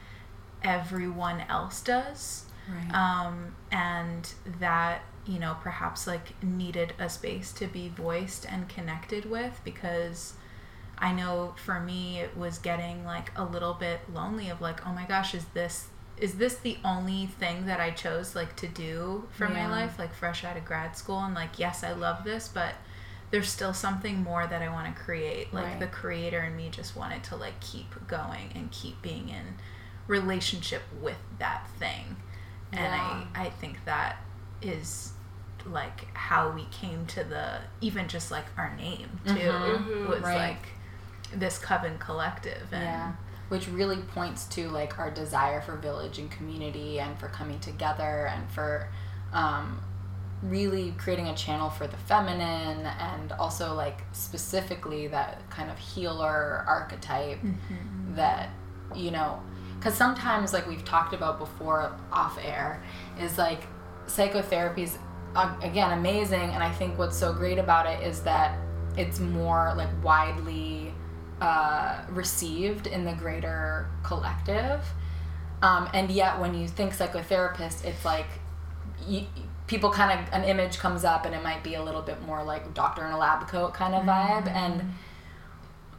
everyone 0.65 1.43
else 1.43 1.81
does 1.81 2.47
right 2.69 2.95
um, 2.95 3.55
and 3.71 4.33
that 4.61 5.03
you 5.25 5.39
know, 5.39 5.57
perhaps 5.63 6.09
like 6.09 6.43
needed 6.43 6.95
a 6.99 7.09
space 7.09 7.53
to 7.53 7.69
be 7.69 7.89
voiced 7.89 8.45
and 8.45 8.69
connected 8.69 9.25
with 9.31 9.61
because 9.65 10.35
I 10.99 11.13
know 11.13 11.55
for 11.65 11.79
me 11.79 12.19
it 12.19 12.37
was 12.37 12.59
getting 12.59 13.05
like 13.05 13.31
a 13.37 13.45
little 13.45 13.75
bit 13.75 14.01
lonely 14.13 14.49
of 14.51 14.61
like, 14.61 14.85
oh 14.85 14.93
my 14.93 15.05
gosh, 15.07 15.33
is 15.35 15.45
this 15.55 15.87
is 16.19 16.35
this 16.35 16.57
the 16.57 16.77
only 16.85 17.27
thing 17.27 17.67
that 17.67 17.79
I 17.79 17.91
chose 17.93 18.35
like 18.35 18.57
to 18.57 18.67
do 18.69 19.29
for 19.31 19.47
Yeah. 19.47 19.55
my 19.55 19.71
life 19.71 19.97
like 19.99 20.13
fresh 20.13 20.43
out 20.45 20.57
of 20.57 20.65
grad 20.65 20.97
school 20.97 21.21
and 21.21 21.35
like 21.37 21.57
yes, 21.57 21.85
I 21.85 21.93
love 21.93 22.25
this, 22.25 22.49
but 22.49 22.75
there's 23.31 23.49
still 23.49 23.73
something 23.73 24.25
more 24.25 24.45
that 24.49 24.61
I 24.61 24.69
want 24.71 24.95
to 24.95 25.03
create. 25.03 25.55
Like 25.55 25.67
Right. 25.67 25.81
the 25.81 25.87
creator 25.87 26.43
in 26.43 26.57
me 26.57 26.69
just 26.69 26.97
wanted 26.97 27.23
to 27.25 27.37
like 27.37 27.61
keep 27.61 27.95
going 28.09 28.51
and 28.57 28.73
keep 28.73 29.01
being 29.03 29.29
in 29.29 29.55
relationship 30.09 30.83
with 31.01 31.19
that 31.39 31.69
thing. 31.79 32.17
And 32.73 32.81
Yeah. 32.81 33.25
I 33.35 33.47
I 33.47 33.51
think 33.51 33.85
that 33.85 34.17
is 34.61 35.13
like 35.67 36.07
how 36.17 36.51
we 36.51 36.65
came 36.67 37.07
to 37.07 37.23
the 37.25 37.59
even 37.81 38.09
just 38.09 38.31
like 38.31 38.47
our 38.57 38.75
name 38.77 39.09
too 39.27 39.33
Mhm. 39.33 39.85
Mhm. 39.87 40.09
was 40.09 40.23
Right. 40.23 40.57
like 40.57 40.67
this 41.39 41.59
coven 41.59 41.99
collective 41.99 42.73
and 42.73 42.83
yeah 42.83 43.13
which 43.49 43.69
really 43.69 43.99
points 43.99 44.47
to 44.47 44.69
like 44.71 44.99
our 44.99 45.11
desire 45.11 45.61
for 45.61 45.77
village 45.77 46.19
and 46.19 46.31
community 46.31 46.99
and 46.99 47.17
for 47.19 47.29
coming 47.29 47.61
together 47.61 48.27
and 48.27 48.51
for 48.51 48.89
um, 49.33 49.81
really 50.43 50.93
creating 50.99 51.29
a 51.29 51.35
channel 51.35 51.69
for 51.71 51.87
the 51.87 51.97
feminine 51.99 52.87
and 52.87 53.31
also 53.33 53.75
like 53.75 54.01
specifically 54.13 55.07
that 55.07 55.39
kind 55.51 55.71
of 55.71 55.79
healer 55.79 56.65
archetype 56.67 57.41
Mm-hmm. 57.43 58.15
that 58.17 58.49
you 58.95 59.11
know 59.11 59.41
because 59.83 59.99
sometimes 59.99 60.53
like 60.53 60.67
we've 60.69 60.85
talked 60.85 61.13
about 61.13 61.39
before 61.41 61.93
off 62.13 62.39
air 62.41 62.83
is 63.21 63.37
like 63.37 63.63
psychotherapy's 64.07 64.97
uh, 65.35 65.55
again 65.63 65.99
amazing 65.99 66.51
and 66.51 66.63
i 66.63 66.71
think 66.71 66.97
what's 66.99 67.17
so 67.17 67.33
great 67.33 67.59
about 67.59 67.87
it 67.87 68.01
is 68.07 68.23
that 68.23 68.59
it's 68.97 69.19
more 69.19 69.73
like 69.77 69.89
widely 70.05 70.93
uh, 71.43 72.01
received 72.11 72.87
in 72.87 73.05
the 73.05 73.13
greater 73.15 73.89
collective. 74.05 74.85
Um, 75.61 75.89
and 75.93 76.11
yet 76.11 76.39
when 76.39 76.55
you 76.55 76.69
think 76.69 76.93
psychotherapist 76.95 77.85
it's 77.85 78.05
like 78.05 78.27
you, 79.07 79.27
people 79.67 79.91
kind 79.91 80.21
of 80.21 80.33
an 80.33 80.45
image 80.45 80.79
comes 80.79 81.05
up 81.05 81.25
and 81.25 81.35
it 81.35 81.43
might 81.43 81.65
be 81.65 81.75
a 81.75 81.83
little 81.83 82.03
bit 82.03 82.23
more 82.23 82.45
like 82.45 82.75
doctor 82.75 83.05
in 83.07 83.13
a 83.13 83.19
lab 83.19 83.49
coat 83.49 83.75
kind 83.75 83.95
of 83.95 84.05
vibe 84.05 84.49
and 84.49 84.93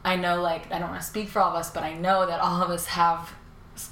I 0.05 0.15
know 0.15 0.41
like 0.41 0.71
I 0.71 0.79
don't 0.79 0.89
want 0.89 1.01
to 1.01 1.07
speak 1.07 1.29
for 1.29 1.41
all 1.41 1.51
of 1.51 1.55
us, 1.55 1.71
but 1.71 1.83
I 1.83 1.93
know 1.93 2.25
that 2.25 2.39
all 2.39 2.61
of 2.61 2.69
us 2.69 2.87
have 2.87 3.33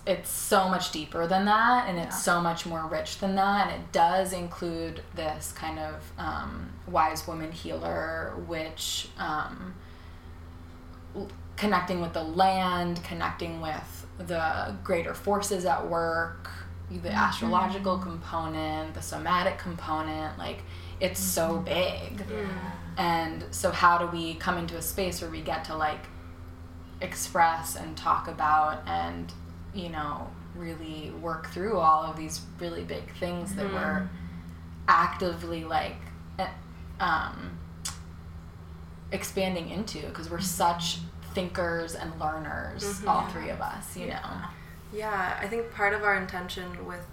it's 0.06 0.30
so 0.30 0.70
much 0.70 0.92
deeper 0.92 1.26
than 1.28 1.46
that 1.46 1.90
and 1.90 1.98
it's 1.98 2.16
Yeah. 2.16 2.22
so 2.34 2.42
much 2.42 2.66
more 2.66 2.86
rich 2.86 3.18
than 3.20 3.36
that 3.36 3.72
and 3.72 3.82
it 3.82 3.92
does 3.92 4.32
include 4.32 5.02
this 5.16 5.52
kind 5.54 5.80
of 5.80 6.12
um, 6.18 6.70
wise 6.88 7.26
woman 7.28 7.52
healer 7.52 8.34
which 8.48 9.10
um, 9.18 9.74
connecting 11.58 12.00
with 12.02 12.14
the 12.14 12.24
land 12.24 13.04
connecting 13.04 13.60
with 13.62 14.06
the 14.20 14.76
greater 14.84 15.14
forces 15.14 15.66
at 15.66 15.88
work 15.88 16.50
the 16.92 17.10
astrological 17.10 17.98
component 17.98 18.94
the 18.94 19.02
somatic 19.02 19.58
component 19.58 20.38
like 20.38 20.62
it's 21.00 21.20
so 21.20 21.58
big. 21.58 22.24
And 22.96 23.44
so 23.50 23.72
how 23.72 23.98
do 23.98 24.06
we 24.16 24.36
come 24.36 24.60
into 24.60 24.78
a 24.78 24.82
space 24.84 25.20
where 25.22 25.32
we 25.32 25.42
get 25.42 25.66
to 25.66 25.76
like 25.76 26.06
express 27.02 27.76
and 27.76 27.98
talk 27.98 28.28
about 28.28 28.84
and 28.88 29.34
you 29.74 29.90
know 29.90 30.30
really 30.56 31.12
work 31.22 31.50
through 31.52 31.78
all 31.78 32.04
of 32.04 32.18
these 32.18 32.42
really 32.60 32.84
big 32.84 33.04
things 33.18 33.56
that 33.56 33.72
we're 33.72 34.10
actively 34.88 35.64
like 35.64 35.96
eh, 36.40 36.48
um, 37.00 37.58
expanding 39.12 39.70
into 39.70 40.02
because 40.08 40.30
we're 40.30 40.42
such 40.42 41.00
thinkers 41.34 41.96
and 41.96 42.20
learners 42.20 43.02
all 43.08 43.26
three 43.28 43.50
of 43.50 43.62
us 43.62 43.96
you 43.96 44.08
know? 44.08 44.42
Yeah, 44.94 45.38
I 45.42 45.48
think 45.48 45.72
part 45.72 45.94
of 45.94 46.04
our 46.04 46.16
intention 46.16 46.86
with 46.86 47.06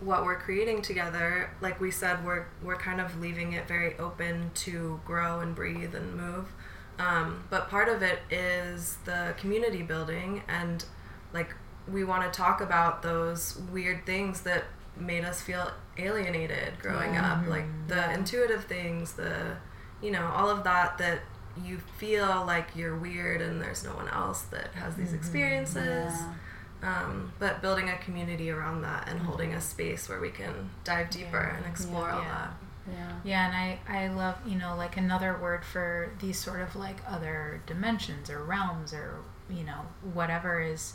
what 0.00 0.24
we're 0.24 0.38
creating 0.38 0.82
together, 0.82 1.50
like 1.60 1.80
we 1.80 1.90
said, 1.90 2.24
we're 2.24 2.46
we're 2.62 2.76
kind 2.76 3.00
of 3.00 3.18
leaving 3.20 3.52
it 3.54 3.66
very 3.66 3.96
open 3.98 4.50
to 4.54 5.00
grow 5.04 5.40
and 5.40 5.54
breathe 5.54 5.94
and 5.94 6.14
move. 6.14 6.52
Um, 6.98 7.44
but 7.50 7.68
part 7.70 7.88
of 7.88 8.02
it 8.02 8.20
is 8.30 8.98
the 9.04 9.34
community 9.38 9.82
building, 9.82 10.42
and 10.48 10.84
like 11.32 11.54
we 11.92 12.04
want 12.04 12.30
to 12.30 12.36
talk 12.36 12.60
about 12.60 13.02
those 13.02 13.58
weird 13.72 14.04
things 14.06 14.42
that 14.42 14.64
made 14.96 15.24
us 15.24 15.40
feel 15.40 15.70
alienated 15.96 16.78
growing 16.80 17.16
up, 17.16 17.46
like 17.46 17.64
mm-hmm. 17.64 17.88
the 17.88 18.12
intuitive 18.12 18.64
things, 18.64 19.12
the 19.14 19.56
you 20.02 20.10
know 20.10 20.26
all 20.34 20.48
of 20.48 20.64
that 20.64 20.98
that 20.98 21.20
you 21.64 21.78
feel 21.98 22.44
like 22.46 22.68
you're 22.76 22.96
weird 22.96 23.40
and 23.40 23.60
there's 23.60 23.84
no 23.84 23.90
one 23.90 24.08
else 24.08 24.42
that 24.42 24.72
has 24.74 24.94
these 24.94 25.08
mm-hmm. 25.08 25.16
experiences 25.16 26.12
Yeah. 26.12 26.34
um, 26.82 27.32
but 27.38 27.60
building 27.60 27.88
a 27.88 27.96
community 27.98 28.50
around 28.50 28.82
that 28.82 29.08
and 29.08 29.20
holding 29.20 29.50
a 29.52 29.56
mm-hmm. 29.56 29.62
space 29.62 30.08
where 30.08 30.20
we 30.20 30.30
can 30.30 30.70
dive 30.84 31.10
deeper 31.10 31.38
and 31.56 31.66
explore 31.66 32.10
all 32.10 32.20
Yeah. 32.20 32.28
that. 32.28 32.54
yeah 32.92 33.12
Yeah, 33.24 33.46
and 33.46 33.56
I, 33.56 33.78
I 33.88 34.08
love, 34.08 34.36
you 34.46 34.56
know, 34.56 34.76
like 34.76 34.96
another 34.96 35.36
word 35.40 35.64
for 35.64 36.12
these 36.20 36.38
sort 36.38 36.60
of 36.60 36.76
like 36.76 36.98
other 37.08 37.60
dimensions 37.66 38.30
or 38.30 38.44
realms 38.44 38.92
or, 38.92 39.16
you 39.50 39.64
know, 39.64 39.86
whatever 40.14 40.60
is, 40.60 40.92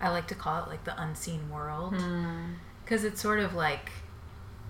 I 0.00 0.10
like 0.10 0.28
to 0.28 0.34
call 0.34 0.64
it 0.64 0.68
like 0.68 0.84
the 0.84 1.00
unseen 1.00 1.50
world. 1.50 1.94
Mm. 1.94 2.54
Because 2.84 3.04
it's 3.04 3.20
sort 3.20 3.40
of 3.40 3.54
like, 3.54 3.90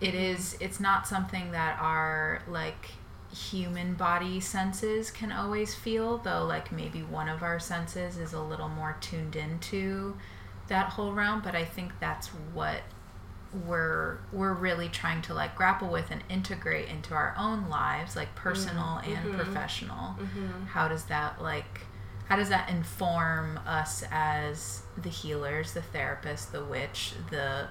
it 0.00 0.14
is, 0.14 0.56
it's 0.60 0.80
not 0.80 1.06
something 1.06 1.52
that 1.52 1.78
our 1.80 2.42
like 2.48 2.90
human 3.32 3.94
body 3.94 4.40
senses 4.40 5.10
can 5.10 5.32
always 5.32 5.74
feel, 5.74 6.18
though, 6.18 6.44
like 6.44 6.72
maybe 6.72 7.02
one 7.02 7.28
of 7.28 7.42
our 7.42 7.58
senses 7.58 8.18
is 8.18 8.32
a 8.32 8.40
little 8.40 8.68
more 8.68 8.96
tuned 9.00 9.36
into 9.36 10.16
that 10.68 10.90
whole 10.90 11.12
realm. 11.12 11.40
But 11.42 11.54
I 11.54 11.64
think 11.64 11.92
that's 12.00 12.28
what 12.52 12.82
we're 13.66 14.18
we're 14.32 14.54
really 14.54 14.88
trying 14.88 15.20
to 15.22 15.34
like 15.34 15.56
grapple 15.56 15.88
with 15.88 16.10
and 16.10 16.22
integrate 16.28 16.88
into 16.88 17.14
our 17.14 17.34
own 17.36 17.68
lives 17.68 18.14
like 18.14 18.32
personal 18.36 19.00
mm-hmm. 19.00 19.12
and 19.12 19.26
mm-hmm. 19.26 19.40
professional 19.40 20.14
mm-hmm. 20.14 20.64
how 20.66 20.86
does 20.86 21.04
that 21.06 21.42
like 21.42 21.80
how 22.30 22.36
does 22.36 22.48
that 22.48 22.70
inform 22.70 23.58
us 23.66 24.04
as 24.12 24.82
the 24.96 25.08
healers 25.08 25.72
the 25.72 25.82
therapist 25.82 26.52
the 26.52 26.64
witch 26.64 27.14
the 27.30 27.66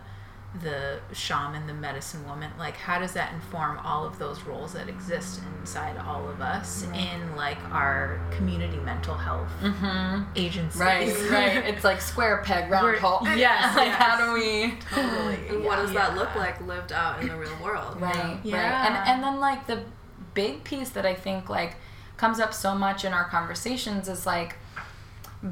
the 0.62 1.00
shaman 1.14 1.66
the 1.68 1.74
medicine 1.74 2.28
woman? 2.28 2.52
Like 2.58 2.76
how 2.76 3.00
does 3.00 3.14
that 3.14 3.34
inform 3.34 3.78
all 3.78 4.06
of 4.06 4.20
those 4.20 4.42
roles 4.42 4.74
that 4.74 4.90
exist 4.90 5.40
inside 5.60 5.96
all 5.98 6.28
of 6.28 6.42
us 6.42 6.84
in 6.94 7.36
like 7.38 7.60
our 7.72 8.20
community 8.32 8.78
mental 8.78 9.14
health 9.16 9.48
mm-hmm. 9.62 10.24
agencies? 10.36 10.82
Right 10.82 11.16
right. 11.32 11.66
It's 11.66 11.86
like 11.86 12.02
square 12.02 12.42
peg 12.44 12.70
round 12.70 12.86
We're- 12.86 13.00
hole. 13.00 13.20
Yes, 13.38 13.78
like 13.78 13.92
how 13.92 14.18
do 14.26 14.34
we 14.34 14.74
totally. 14.92 15.38
And 15.50 15.64
what 15.64 15.78
does 15.78 15.94
that 15.94 16.12
Yeah. 16.14 16.20
look 16.20 16.36
like 16.36 16.60
lived 16.68 16.92
out 16.92 17.22
in 17.22 17.30
the 17.30 17.38
real 17.38 17.56
world? 17.64 18.02
right 18.02 18.14
right. 18.14 18.40
Yeah. 18.44 18.88
and 18.88 19.10
and 19.10 19.24
then 19.24 19.40
like 19.40 19.68
the 19.68 19.84
big 20.34 20.64
piece 20.64 20.90
that 20.90 21.06
i 21.06 21.14
think 21.16 21.50
like 21.50 21.76
comes 22.20 22.40
up 22.42 22.54
so 22.54 22.76
much 22.76 23.06
in 23.06 23.14
our 23.14 23.24
conversations 23.24 24.10
is 24.10 24.26
like 24.26 24.58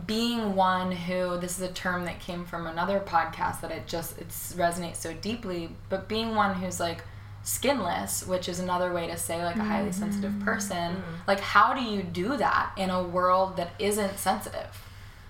being 0.06 0.54
one 0.54 0.92
who 0.92 1.40
this 1.40 1.58
is 1.58 1.62
a 1.62 1.72
term 1.72 2.04
that 2.04 2.20
came 2.20 2.44
from 2.44 2.68
another 2.68 3.00
podcast 3.00 3.62
that 3.62 3.72
it 3.72 3.88
just 3.88 4.18
it 4.18 4.28
resonates 4.28 4.98
so 4.98 5.14
deeply 5.14 5.70
but 5.88 6.10
being 6.10 6.36
one 6.36 6.54
who's 6.56 6.78
like 6.78 7.06
skinless 7.42 8.28
which 8.28 8.50
is 8.50 8.60
another 8.60 8.92
way 8.92 9.08
to 9.08 9.16
say 9.16 9.46
like 9.46 9.56
a 9.56 9.64
highly 9.64 9.90
mm-hmm. 9.90 10.02
sensitive 10.02 10.38
person 10.42 10.96
mm-hmm. 10.96 11.16
like 11.26 11.40
how 11.40 11.74
do 11.74 11.82
you 11.82 12.04
do 12.04 12.36
that 12.36 12.74
in 12.76 12.90
a 12.90 13.02
world 13.02 13.56
that 13.56 13.72
isn't 13.80 14.20
sensitive? 14.20 14.84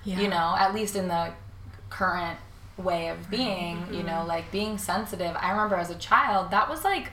Yeah. 0.04 0.20
you 0.22 0.28
know 0.30 0.56
at 0.58 0.74
least 0.74 0.96
in 0.96 1.08
the 1.08 1.34
current 1.92 2.40
way 2.78 3.10
of 3.10 3.30
being 3.30 3.78
you 3.92 3.98
mm-hmm. 4.00 4.08
know 4.08 4.26
like 4.26 4.52
being 4.52 4.80
sensitive. 4.80 5.36
I 5.40 5.52
remember 5.52 5.76
as 5.76 5.92
a 5.92 5.96
child 5.96 6.50
that 6.50 6.68
was 6.68 6.84
like 6.84 7.12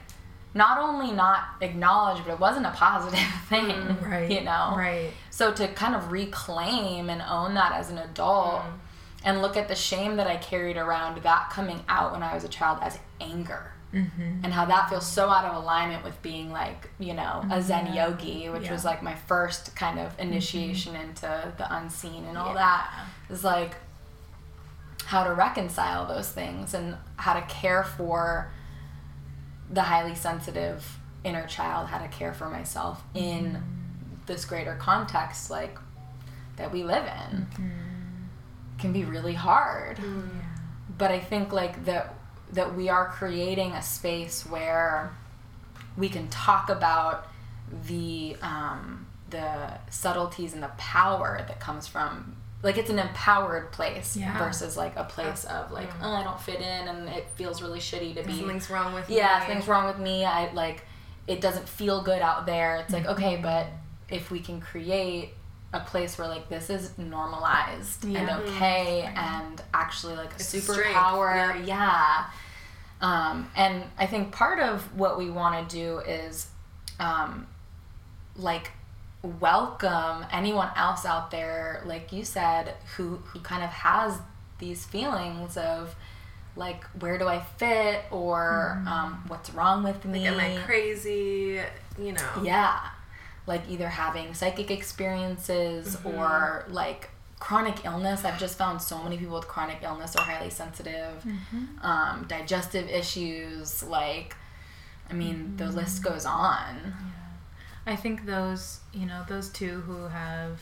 not 0.54 0.78
only 0.78 1.10
not 1.10 1.44
acknowledged 1.60 2.24
but 2.24 2.32
it 2.32 2.40
wasn't 2.40 2.64
a 2.64 2.70
positive 2.70 3.18
thing 3.48 3.66
mm-hmm. 3.66 4.10
right. 4.10 4.30
you 4.30 4.40
know? 4.40 4.74
Right. 4.76 5.10
So 5.30 5.52
to 5.52 5.68
kind 5.68 5.94
of 5.94 6.12
reclaim 6.12 7.10
and 7.10 7.22
own 7.22 7.54
that 7.54 7.72
as 7.72 7.90
an 7.90 7.98
adult 7.98 8.62
mm-hmm. 8.62 8.76
and 9.24 9.42
look 9.42 9.56
at 9.56 9.68
the 9.68 9.74
shame 9.74 10.16
that 10.16 10.26
i 10.26 10.36
carried 10.36 10.76
around 10.76 11.22
that 11.22 11.50
coming 11.50 11.80
out 11.88 12.12
when 12.12 12.22
i 12.22 12.34
was 12.34 12.44
a 12.44 12.48
child 12.48 12.78
as 12.82 12.98
anger 13.20 13.70
Mm-hmm. 13.94 14.40
and 14.42 14.52
how 14.52 14.64
that 14.64 14.90
feels 14.90 15.06
so 15.06 15.30
out 15.30 15.44
of 15.44 15.54
alignment 15.62 16.02
with 16.02 16.20
being 16.20 16.50
like 16.50 16.90
you 16.98 17.14
know 17.14 17.44
a 17.48 17.62
zen 17.62 17.94
yogi 17.94 18.48
which 18.48 18.64
Yeah. 18.64 18.72
was 18.72 18.84
like 18.84 19.04
my 19.04 19.14
first 19.14 19.76
kind 19.76 20.00
of 20.00 20.10
mm-hmm. 20.14 20.32
initiation 20.32 20.96
into 20.96 21.52
the 21.56 21.76
unseen 21.76 22.24
and 22.24 22.36
all 22.36 22.48
Yeah. 22.48 22.54
that 22.54 22.90
is 23.30 23.44
like 23.44 23.76
how 25.04 25.22
to 25.22 25.32
reconcile 25.32 26.06
those 26.06 26.28
things 26.28 26.74
and 26.74 26.96
how 27.16 27.34
to 27.34 27.42
care 27.42 27.84
for 27.84 28.50
the 29.70 29.82
highly 29.82 30.14
sensitive 30.14 30.98
inner 31.24 31.46
child 31.46 31.88
how 31.88 31.98
to 31.98 32.08
care 32.08 32.34
for 32.34 32.50
myself 32.50 33.02
in 33.14 33.62
this 34.26 34.44
greater 34.44 34.74
context 34.74 35.50
like 35.50 35.78
that 36.56 36.70
we 36.72 36.84
live 36.84 37.04
in. 37.04 37.46
Can 38.78 38.92
be 38.92 39.04
really 39.04 39.34
hard. 39.34 39.98
But 40.96 41.10
i 41.10 41.18
think 41.18 41.52
like 41.52 41.84
that 41.86 42.14
that 42.52 42.74
we 42.76 42.88
are 42.88 43.08
creating 43.08 43.72
a 43.72 43.82
space 43.82 44.46
where 44.46 45.12
we 45.96 46.08
can 46.08 46.28
talk 46.28 46.68
about 46.68 47.26
the 47.86 48.36
um, 48.42 49.06
the 49.30 49.72
subtleties 49.90 50.52
and 50.52 50.62
the 50.62 50.70
power 50.76 51.44
that 51.48 51.58
comes 51.58 51.86
from 51.86 52.36
like 52.64 52.76
it's 52.78 52.90
an 52.90 52.98
empowered 52.98 53.70
place 53.70 54.16
Yeah. 54.16 54.36
versus 54.38 54.76
like 54.76 54.96
a 54.96 55.04
place 55.04 55.44
of 55.44 55.70
like 55.70 55.90
Mm. 55.90 56.02
oh 56.02 56.12
I 56.14 56.24
don't 56.24 56.40
fit 56.40 56.60
in 56.60 56.88
and 56.88 57.08
it 57.08 57.28
feels 57.36 57.62
really 57.62 57.78
shitty 57.78 58.14
to 58.16 58.22
be 58.24 58.38
Something's 58.38 58.68
wrong 58.70 58.92
with 58.94 59.08
me. 59.08 59.16
yeah 59.18 59.44
me. 59.46 59.54
things 59.54 59.68
wrong 59.68 59.86
with 59.86 59.98
me 59.98 60.24
I 60.24 60.50
like 60.52 60.84
it 61.26 61.40
doesn't 61.40 61.68
feel 61.68 62.02
good 62.02 62.20
out 62.22 62.46
there 62.46 62.76
it's 62.76 62.92
like 62.92 63.06
okay 63.06 63.34
Mm-hmm. 63.34 63.42
but 63.42 63.66
if 64.08 64.30
we 64.30 64.40
can 64.40 64.60
create 64.60 65.34
a 65.72 65.80
place 65.80 66.16
where 66.18 66.28
like 66.28 66.48
this 66.48 66.70
is 66.70 66.96
normalized 66.98 68.04
and 68.04 68.12
Yeah. 68.12 68.38
okay 68.38 69.02
and 69.14 69.60
actually 69.72 70.14
like 70.16 70.32
a 70.32 70.36
It's 70.36 70.54
a 70.54 70.58
superpower 70.60 71.66
yeah 71.66 72.26
um, 73.00 73.50
and 73.56 73.82
I 73.98 74.06
think 74.06 74.32
part 74.32 74.60
of 74.60 74.80
what 74.98 75.18
we 75.18 75.28
want 75.28 75.68
to 75.68 75.76
do 75.76 75.98
is 75.98 76.46
um, 77.00 77.46
like 78.36 78.70
welcome 79.24 80.24
anyone 80.30 80.68
else 80.76 81.04
out 81.06 81.30
there 81.30 81.82
like 81.86 82.12
you 82.12 82.24
said 82.24 82.74
who 82.96 83.16
who 83.16 83.40
kind 83.40 83.62
of 83.64 83.70
has 83.70 84.18
these 84.58 84.84
feelings 84.84 85.56
of 85.56 85.94
like 86.56 86.84
where 87.00 87.18
do 87.18 87.26
I 87.26 87.40
fit 87.40 88.04
or 88.12 88.80
um, 88.86 89.24
what's 89.26 89.50
wrong 89.50 89.82
with 89.82 90.04
me 90.04 90.30
Like, 90.30 90.50
am 90.50 90.60
I 90.60 90.62
crazy? 90.64 91.60
You 91.98 92.12
know. 92.12 92.30
yeah 92.42 92.80
like 93.46 93.62
either 93.68 93.88
having 93.88 94.34
psychic 94.34 94.70
experiences 94.70 95.96
Mm-hmm. 95.96 96.08
or 96.18 96.64
like 96.68 97.10
chronic 97.40 97.84
illness 97.84 98.24
i've 98.24 98.38
just 98.38 98.56
found 98.56 98.80
so 98.80 99.02
many 99.02 99.18
people 99.18 99.34
with 99.34 99.46
chronic 99.48 99.78
illness 99.82 100.16
are 100.16 100.22
highly 100.24 100.48
sensitive 100.50 101.22
Mm-hmm. 101.26 101.84
um, 101.84 102.24
digestive 102.28 102.88
issues 102.88 103.82
like 103.82 104.34
i 105.10 105.12
mean 105.12 105.56
the 105.56 105.66
list 105.70 106.02
Mm-hmm. 106.02 106.12
goes 106.14 106.24
on 106.24 106.94
I 107.86 107.96
think 107.96 108.26
those, 108.26 108.80
you 108.92 109.06
know, 109.06 109.24
those 109.28 109.48
two 109.50 109.80
who 109.82 110.04
have 110.08 110.60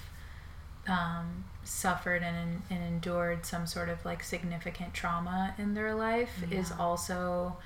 um, 0.88 1.44
suffered 1.64 2.22
and, 2.22 2.62
and 2.70 2.82
endured 2.82 3.46
some 3.46 3.66
sort 3.66 3.88
of 3.88 4.04
like 4.04 4.22
significant 4.24 4.92
trauma 4.94 5.54
in 5.58 5.74
their 5.74 5.94
life 5.94 6.30
is 6.50 6.72
also, 6.78 7.56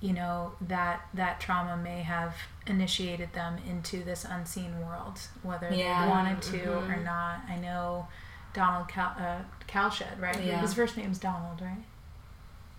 you 0.00 0.14
know, 0.14 0.52
that 0.62 1.06
that 1.12 1.40
trauma 1.40 1.76
may 1.76 2.00
have 2.02 2.34
initiated 2.66 3.32
them 3.34 3.58
into 3.68 4.02
this 4.02 4.24
unseen 4.24 4.80
world, 4.80 5.20
whether 5.42 5.68
Yeah. 5.70 6.04
they 6.04 6.10
wanted 6.10 6.42
to 6.42 6.78
or 6.78 6.96
not. 6.96 7.40
I 7.48 7.56
know 7.56 8.08
Donald 8.54 8.88
Cal- 8.88 9.16
uh, 9.18 9.40
Kalsched, 9.68 10.18
right? 10.18 10.42
Yeah. 10.42 10.60
His 10.62 10.72
first 10.72 10.96
name's 10.96 11.18
Donald, 11.18 11.60
right? 11.60 11.84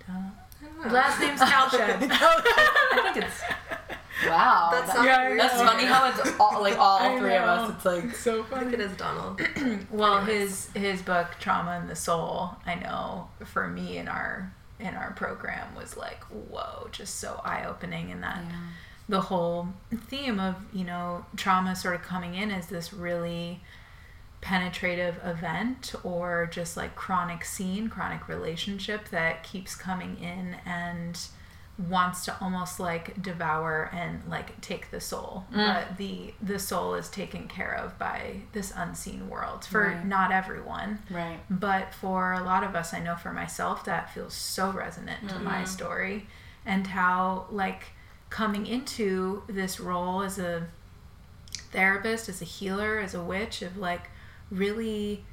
Donald. 0.07 0.31
I 0.59 0.65
don't 0.65 0.87
know. 0.87 0.91
Last 0.93 1.19
name's 1.19 1.39
Kalsched. 1.51 2.09
i 2.11 3.11
think 3.13 3.23
it's 3.25 3.41
wow 4.25 4.69
That's 4.71 4.93
that- 4.93 5.05
Yeah, 5.05 5.35
that's 5.35 5.61
funny 5.61 5.85
how 5.85 6.09
it's 6.09 6.39
all 6.39 6.61
like 6.61 6.77
all 6.77 7.17
three 7.19 7.35
of 7.35 7.43
us 7.43 7.71
it's 7.75 7.85
like 7.85 8.15
so 8.15 8.45
I 8.53 8.59
think 8.59 8.73
it 8.73 8.79
is 8.81 8.91
Donald. 8.97 9.41
Well, 9.91 10.17
Anyways. 10.19 10.69
his 10.73 10.83
his 10.83 11.01
book 11.01 11.35
Trauma 11.39 11.71
and 11.79 11.89
the 11.89 11.95
Soul, 11.95 12.55
I 12.65 12.75
know 12.75 13.29
for 13.45 13.67
me 13.67 13.97
in 13.97 14.07
our 14.07 14.53
in 14.79 14.93
our 14.95 15.11
program 15.11 15.73
was 15.75 15.97
like 15.97 16.23
whoa, 16.25 16.87
just 16.91 17.15
so 17.19 17.41
eye 17.43 17.65
opening 17.67 18.11
and 18.11 18.23
that 18.23 18.41
Yeah. 18.49 18.55
the 19.09 19.21
whole 19.21 19.69
theme 20.07 20.39
of, 20.39 20.55
you 20.73 20.83
know, 20.83 21.25
trauma 21.35 21.75
sort 21.75 21.95
of 21.95 22.01
coming 22.03 22.35
in 22.35 22.51
as 22.51 22.67
this 22.67 22.93
really 22.93 23.61
penetrative 24.41 25.19
event 25.23 25.93
or 26.03 26.47
just 26.51 26.77
like 26.77 26.95
chronic 26.95 27.43
scene, 27.43 27.89
chronic 27.89 28.27
relationship 28.27 29.09
that 29.09 29.43
keeps 29.43 29.75
coming 29.75 30.17
in 30.21 30.55
and 30.65 31.19
wants 31.89 32.25
to 32.25 32.35
almost 32.41 32.79
like 32.79 33.21
devour 33.21 33.89
and 33.93 34.21
like 34.27 34.59
take 34.61 34.89
the 34.89 34.99
soul. 34.99 35.45
Mm. 35.53 35.67
But 35.67 35.97
the 35.97 36.33
the 36.41 36.57
soul 36.57 36.95
is 36.95 37.09
taken 37.09 37.47
care 37.47 37.73
of 37.73 37.97
by 37.99 38.41
this 38.53 38.73
unseen 38.75 39.29
world 39.29 39.63
for 39.65 39.81
Right. 39.81 40.05
not 40.05 40.31
everyone. 40.31 40.99
Right. 41.09 41.39
But 41.49 41.93
for 41.93 42.33
a 42.33 42.43
lot 42.43 42.63
of 42.63 42.75
us 42.75 42.93
i 42.93 42.99
know 42.99 43.15
for 43.15 43.31
myself 43.31 43.83
that 43.85 44.13
feels 44.13 44.33
so 44.33 44.71
resonant 44.71 45.29
to 45.29 45.39
my 45.39 45.55
mm-hmm. 45.55 45.65
story 45.65 46.27
and 46.65 46.87
how 46.87 47.45
like 47.51 47.83
coming 48.29 48.67
into 48.67 49.43
this 49.47 49.79
role 49.79 50.21
as 50.21 50.37
a 50.37 50.67
therapist 51.71 52.29
as 52.29 52.41
a 52.41 52.45
healer 52.45 52.99
as 52.99 53.13
a 53.13 53.23
witch 53.23 53.61
of 53.61 53.77
like 53.77 54.09
really 54.51 55.23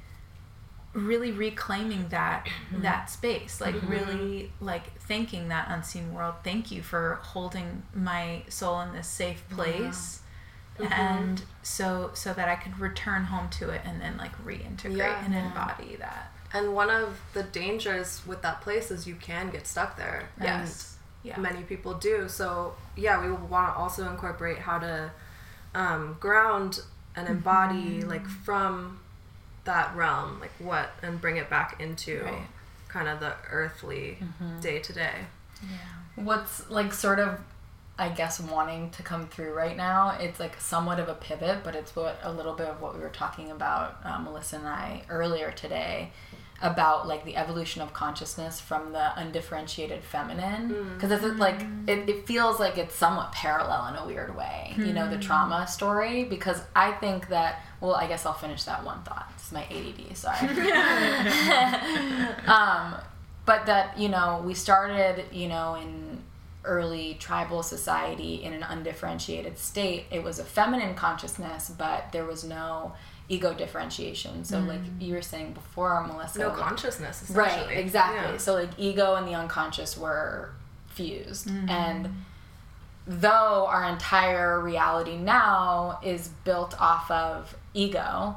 really 0.95 1.31
reclaiming 1.31 2.07
that 2.09 2.47
that 2.77 3.09
space 3.09 3.59
like 3.59 3.75
really 3.87 4.51
like 4.61 4.97
thanking 5.01 5.49
that 5.49 5.67
unseen 5.69 6.13
world 6.13 6.33
thank 6.43 6.71
you 6.71 6.81
for 6.81 7.19
holding 7.21 7.83
my 7.93 8.41
soul 8.47 8.79
in 8.81 8.93
this 8.93 9.07
safe 9.07 9.43
place 9.49 10.21
and 10.91 11.41
so 11.63 12.11
so 12.13 12.33
that 12.33 12.47
i 12.47 12.55
could 12.55 12.77
return 12.79 13.23
home 13.25 13.49
to 13.49 13.69
it 13.69 13.81
and 13.85 14.01
then 14.01 14.17
like 14.17 14.31
reintegrate 14.45 14.97
Yeah. 14.97 15.23
and 15.25 15.33
Yeah. 15.33 15.45
embody 15.47 15.95
that 15.97 16.31
And 16.53 16.73
one 16.73 16.89
of 16.89 17.19
the 17.33 17.43
dangers 17.43 18.21
with 18.25 18.41
that 18.43 18.61
place 18.61 18.89
is 18.91 19.05
you 19.05 19.15
can 19.15 19.49
get 19.49 19.67
stuck 19.67 19.97
there. 19.97 20.29
yes 20.41 20.97
yeah 21.23 21.37
many 21.39 21.63
people 21.63 21.93
do. 21.95 22.29
So, 22.29 22.75
yeah, 22.95 23.19
we 23.21 23.29
want 23.31 23.73
to 23.73 23.75
also 23.81 24.07
incorporate 24.09 24.59
how 24.59 24.77
to 24.79 25.11
um, 25.73 26.15
ground 26.19 26.81
and 27.15 27.27
embody, 27.27 27.99
Mm-hmm. 27.99 28.09
like, 28.09 28.27
from 28.27 28.99
that 29.65 29.95
realm, 29.95 30.39
like, 30.39 30.51
what, 30.59 30.89
and 31.01 31.19
bring 31.19 31.37
it 31.37 31.49
back 31.49 31.79
into 31.81 32.21
Right. 32.23 32.47
kind 32.87 33.07
of 33.07 33.19
the 33.19 33.33
earthly 33.51 34.17
mm-hmm. 34.21 34.59
day 34.59 34.79
to 34.79 34.93
day. 34.93 35.15
yeah. 35.63 36.23
What's 36.23 36.69
like 36.69 36.93
sort 36.93 37.19
of 37.19 37.41
i 37.97 38.09
guess 38.09 38.41
wanting 38.41 38.89
to 38.89 39.01
come 39.01 39.25
through 39.27 39.53
right 39.53 39.77
now 39.77 40.17
it's 40.19 40.37
like 40.37 40.59
somewhat 40.59 40.99
of 40.99 41.07
a 41.07 41.13
pivot 41.13 41.59
but 41.63 41.75
it's 41.75 41.95
what 41.95 42.19
a 42.23 42.31
little 42.31 42.53
bit 42.53 42.67
of 42.67 42.81
what 42.81 42.93
we 42.93 42.99
were 42.99 43.09
talking 43.09 43.51
about 43.51 43.97
uh, 44.03 44.17
melissa 44.19 44.57
and 44.57 44.67
i 44.67 45.01
earlier 45.09 45.49
today 45.51 46.11
about 46.61 47.07
like 47.07 47.25
the 47.25 47.35
evolution 47.35 47.81
of 47.81 47.93
consciousness 47.93 48.59
from 48.59 48.93
the 48.93 49.19
undifferentiated 49.19 50.03
feminine. 50.03 50.69
Mm. 50.69 50.93
Because 50.95 51.11
it's 51.11 51.39
like 51.39 51.61
it, 51.87 52.09
it 52.09 52.25
feels 52.25 52.59
like 52.59 52.77
it's 52.77 52.95
somewhat 52.95 53.31
parallel 53.33 53.87
in 53.87 53.95
a 53.95 54.05
weird 54.05 54.35
way 54.35 54.73
you 54.77 54.93
know 54.93 55.09
the 55.09 55.15
hmm. 55.15 55.21
trauma 55.21 55.67
story 55.67 56.23
because 56.23 56.61
i 56.75 56.91
think 56.91 57.29
that 57.29 57.61
well 57.79 57.95
i 57.95 58.07
guess 58.07 58.25
i'll 58.25 58.33
finish 58.33 58.63
that 58.63 58.83
one 58.83 59.01
thought 59.03 59.31
is 59.45 59.51
my 59.51 59.63
add 59.63 60.17
sorry. 60.17 60.47
Um, 62.47 62.95
but 63.45 63.65
that 63.67 63.97
you 63.97 64.09
know 64.09 64.41
we 64.45 64.53
started 64.53 65.25
you 65.31 65.47
know 65.47 65.75
in 65.75 66.21
early 66.63 67.15
tribal 67.19 67.61
society 67.61 68.43
in 68.43 68.53
an 68.53 68.63
undifferentiated 68.63 69.57
state. 69.59 70.05
It 70.11 70.23
was 70.23 70.39
a 70.39 70.43
feminine 70.43 70.95
consciousness 70.95 71.71
but 71.77 72.11
there 72.11 72.25
was 72.25 72.43
no 72.43 72.93
ego 73.29 73.53
differentiation. 73.53 74.43
So 74.45 74.59
like 74.59 74.81
you 74.99 75.13
were 75.13 75.21
saying 75.21 75.53
before 75.53 76.05
melissa 76.07 76.39
No 76.39 76.47
like- 76.49 76.57
consciousness, 76.57 77.29
right 77.31 77.67
exactly. 77.71 78.33
Yeah. 78.33 78.37
so 78.37 78.53
like 78.53 78.69
ego 78.77 79.15
and 79.15 79.27
the 79.27 79.33
unconscious 79.33 79.97
were 79.97 80.49
fused. 80.87 81.49
And 81.67 82.09
though 83.07 83.67
our 83.67 83.83
entire 83.85 84.59
reality 84.59 85.17
now 85.17 85.99
is 86.03 86.29
built 86.43 86.79
off 86.81 87.09
of 87.11 87.55
ego 87.75 88.35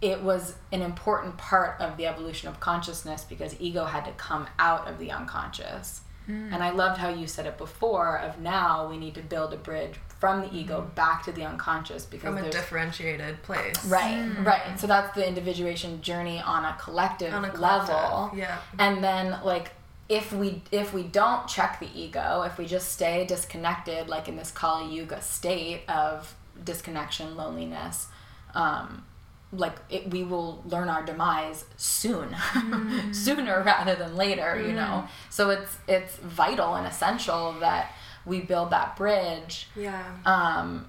it 0.00 0.22
was 0.22 0.54
an 0.72 0.82
important 0.82 1.36
part 1.36 1.80
of 1.80 1.96
the 1.96 2.06
evolution 2.06 2.48
of 2.48 2.58
consciousness 2.60 3.24
because 3.24 3.54
ego 3.60 3.84
had 3.84 4.04
to 4.04 4.12
come 4.12 4.46
out 4.58 4.88
of 4.88 4.98
the 4.98 5.10
unconscious. 5.10 6.00
Hmm. 6.26 6.52
And 6.52 6.62
i 6.62 6.70
loved 6.70 6.98
how 6.98 7.08
you 7.08 7.26
said 7.26 7.46
it 7.46 7.58
before 7.58 8.18
of 8.18 8.38
now 8.40 8.88
we 8.88 8.96
need 8.98 9.14
to 9.14 9.22
build 9.22 9.52
a 9.52 9.56
bridge 9.56 9.94
from 10.18 10.42
the 10.42 10.54
ego 10.54 10.82
hmm. 10.82 10.94
back 10.94 11.22
to 11.24 11.32
the 11.32 11.44
unconscious 11.44 12.04
because 12.04 12.34
From 12.34 12.44
a 12.44 12.50
differentiated 12.50 13.42
place. 13.42 13.84
right 13.86 14.22
hmm. 14.22 14.44
right. 14.44 14.78
So 14.78 14.86
that's 14.86 15.14
the 15.14 15.26
individuation 15.26 16.02
journey 16.02 16.40
on 16.40 16.64
a 16.64 16.76
collective 16.80 17.32
On 17.34 17.44
a 17.44 17.52
level. 17.56 18.30
yeah. 18.34 18.58
and 18.78 19.02
then 19.02 19.38
like 19.44 19.72
if 20.08 20.32
we 20.32 20.62
if 20.72 20.92
we 20.92 21.04
don't 21.04 21.46
check 21.46 21.78
the 21.80 21.88
ego 21.94 22.42
if 22.42 22.58
we 22.58 22.66
just 22.66 22.92
stay 22.92 23.24
disconnected 23.24 24.08
like 24.08 24.28
in 24.28 24.36
this 24.36 24.50
kali 24.50 24.94
yuga 24.94 25.22
state 25.22 25.82
of 25.88 26.34
disconnection 26.64 27.36
loneliness 27.36 28.08
um 28.54 29.04
like 29.52 29.76
it, 29.88 30.10
we 30.10 30.22
will 30.22 30.62
learn 30.66 30.88
our 30.88 31.04
demise 31.04 31.64
soon 31.76 32.28
mm. 32.28 33.14
sooner 33.14 33.62
rather 33.64 33.96
than 33.96 34.14
later 34.14 34.60
you 34.60 34.72
mm. 34.72 34.76
know 34.76 35.04
so 35.28 35.50
it's 35.50 35.78
it's 35.88 36.16
vital 36.18 36.74
and 36.74 36.86
essential 36.86 37.52
that 37.58 37.92
we 38.24 38.40
build 38.40 38.70
that 38.70 38.96
bridge 38.96 39.66
Yeah. 39.74 40.02
um, 40.24 40.86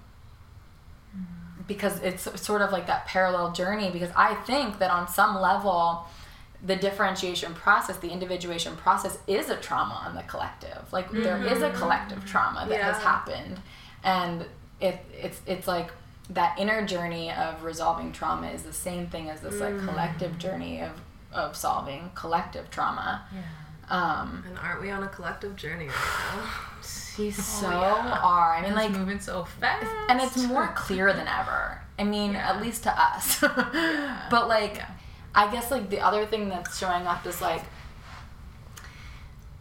because 1.68 2.00
it's 2.02 2.42
sort 2.42 2.62
of 2.62 2.72
like 2.72 2.88
that 2.88 3.06
parallel 3.06 3.52
journey. 3.52 3.90
Because 3.92 4.10
I 4.16 4.36
think 4.36 4.80
that 4.80 4.92
on 4.92 5.08
some 5.08 5.40
level, 5.40 6.06
the 6.64 6.76
differentiation 6.76 7.54
process, 7.54 7.98
the 7.98 8.10
individuation 8.10 8.76
process, 8.76 9.18
is 9.28 9.50
a 9.50 9.56
trauma 9.56 10.02
on 10.06 10.16
the 10.16 10.24
collective. 10.24 10.92
Like 10.92 11.12
there 11.12 11.42
is 11.44 11.62
a 11.62 11.70
mm-hmm. 11.70 11.78
collective 11.78 12.26
trauma 12.26 12.66
that 12.68 12.82
has 12.82 12.98
happened, 12.98 13.60
and 14.04 14.46
it 14.80 15.00
it's 15.14 15.42
it's 15.46 15.68
like 15.68 15.92
that 16.32 16.58
inner 16.60 16.86
journey 16.86 17.32
of 17.32 17.64
resolving 17.64 18.12
trauma 18.12 18.48
is 18.50 18.64
the 18.64 18.74
same 18.74 19.08
thing 19.08 19.30
as 19.30 19.42
this 19.42 19.60
like 19.60 19.78
collective 19.80 20.38
journey 20.38 20.82
of 20.82 20.92
of 21.34 21.56
solving 21.56 22.12
collective 22.16 22.70
trauma. 22.70 23.24
yeah 23.34 23.42
Um, 23.90 24.44
And 24.48 24.58
aren't 24.58 24.82
we 24.82 24.90
on 24.92 25.04
a 25.04 25.08
collective 25.08 25.56
journey 25.56 25.88
right 25.88 25.96
now? 26.36 26.50
we 27.18 27.32
so 27.62 27.68
Oh, 27.68 27.72
yeah. 27.72 28.20
are. 28.24 28.54
I 28.56 28.62
mean, 28.62 28.72
It's 28.72 28.76
like, 28.84 28.92
moving 28.92 29.20
so 29.20 29.46
fast. 29.60 29.86
and 30.10 30.20
it's 30.22 30.38
more 30.44 30.68
clear 30.76 31.12
than 31.14 31.28
ever. 31.28 31.82
I 32.00 32.04
mean, 32.04 32.32
Yeah. 32.34 32.50
at 32.50 32.62
least 32.62 32.84
to 32.84 32.92
us. 33.10 33.42
But 34.34 34.48
like, 34.48 34.76
Yeah. 34.78 34.90
I 35.36 35.52
guess 35.52 35.72
like 35.72 35.90
the 35.90 36.00
other 36.02 36.26
thing 36.26 36.50
that's 36.50 36.78
showing 36.78 37.06
up 37.08 37.26
is 37.26 37.42
like 37.42 37.64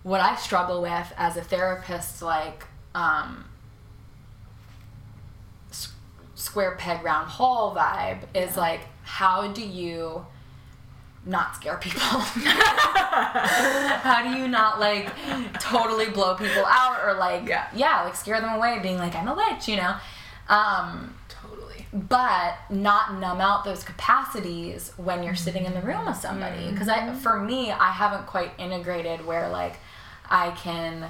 what 0.03 0.21
I 0.21 0.35
struggle 0.37 0.83
with 0.83 1.13
as 1.17 1.37
a 1.37 1.43
therapist, 1.43 2.23
like 2.23 2.65
um, 2.95 3.45
square 6.41 6.75
peg 6.77 7.03
round 7.05 7.29
hole 7.29 7.75
vibe 7.75 8.21
is 8.35 8.57
like 8.57 8.81
how 9.03 9.49
do 9.53 9.63
you 9.63 10.25
not 11.27 11.55
scare 11.57 11.77
people? 11.77 12.01
how 13.21 14.23
do 14.23 14.39
you 14.39 14.49
not 14.49 14.81
like 14.81 15.11
totally 15.61 16.09
blow 16.09 16.35
people 16.35 16.65
out 16.67 16.99
or 17.05 17.15
like 17.15 17.47
Yeah. 17.75 18.03
like 18.05 18.17
scare 18.17 18.41
them 18.41 18.55
away 18.55 18.79
being 18.83 18.97
like 18.99 19.15
I'm 19.15 19.29
a 19.29 19.35
witch, 19.35 19.69
you 19.69 19.77
know? 19.77 19.95
Um, 20.49 21.15
Totally. 21.29 21.87
but 21.93 22.55
not 22.71 23.15
numb 23.21 23.41
out 23.41 23.65
those 23.65 23.85
capacities 23.85 24.93
when 24.97 25.23
you're 25.23 25.35
sitting 25.37 25.65
in 25.67 25.75
the 25.75 25.81
room 25.81 26.07
with 26.07 26.17
somebody 26.17 26.71
because 26.71 26.89
i 26.89 27.13
for 27.15 27.39
me 27.39 27.71
i 27.71 27.91
haven't 27.91 28.27
quite 28.27 28.51
integrated 28.59 29.25
where 29.25 29.49
like 29.49 29.77
i 30.29 30.51
can 30.53 31.09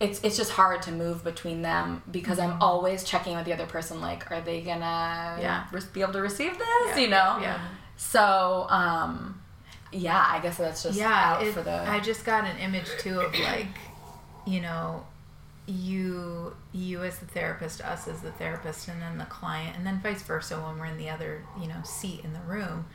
it's 0.00 0.20
it's 0.22 0.36
just 0.36 0.52
hard 0.52 0.80
to 0.82 0.92
move 0.92 1.24
between 1.24 1.62
them 1.62 2.02
because 2.10 2.38
i'm 2.38 2.60
always 2.62 3.02
checking 3.04 3.34
with 3.36 3.44
the 3.44 3.52
other 3.52 3.66
person 3.66 4.00
like 4.00 4.30
are 4.30 4.40
they 4.40 4.60
gonna 4.60 5.36
Yeah. 5.40 5.64
be 5.92 6.02
able 6.02 6.12
to 6.12 6.20
receive 6.20 6.56
this 6.56 6.68
Yeah. 6.88 6.96
you 6.98 7.08
know 7.08 7.38
Yeah. 7.40 7.58
so 7.96 8.66
um 8.70 9.40
yeah 9.92 10.24
i 10.30 10.38
guess 10.40 10.56
that's 10.58 10.82
just 10.84 10.96
yeah 10.98 11.32
out 11.34 11.42
it- 11.42 11.52
for 11.54 11.62
the 11.62 11.82
i 11.90 11.98
just 11.98 12.24
got 12.24 12.44
an 12.44 12.56
image 12.58 12.88
too 12.98 13.20
of 13.20 13.32
like 13.40 13.66
you 14.46 14.60
know 14.60 15.04
you 15.66 16.54
you 16.72 17.02
as 17.02 17.18
the 17.18 17.26
therapist 17.26 17.80
us 17.82 18.08
as 18.08 18.20
the 18.22 18.32
therapist 18.32 18.88
and 18.88 19.02
then 19.02 19.18
the 19.18 19.24
client 19.26 19.76
and 19.76 19.86
then 19.86 20.00
vice 20.00 20.22
versa 20.22 20.56
when 20.60 20.78
we're 20.78 20.86
in 20.86 20.96
the 20.96 21.10
other 21.10 21.42
you 21.60 21.66
know 21.68 21.80
seat 21.84 22.20
in 22.24 22.32
the 22.32 22.40
room 22.40 22.86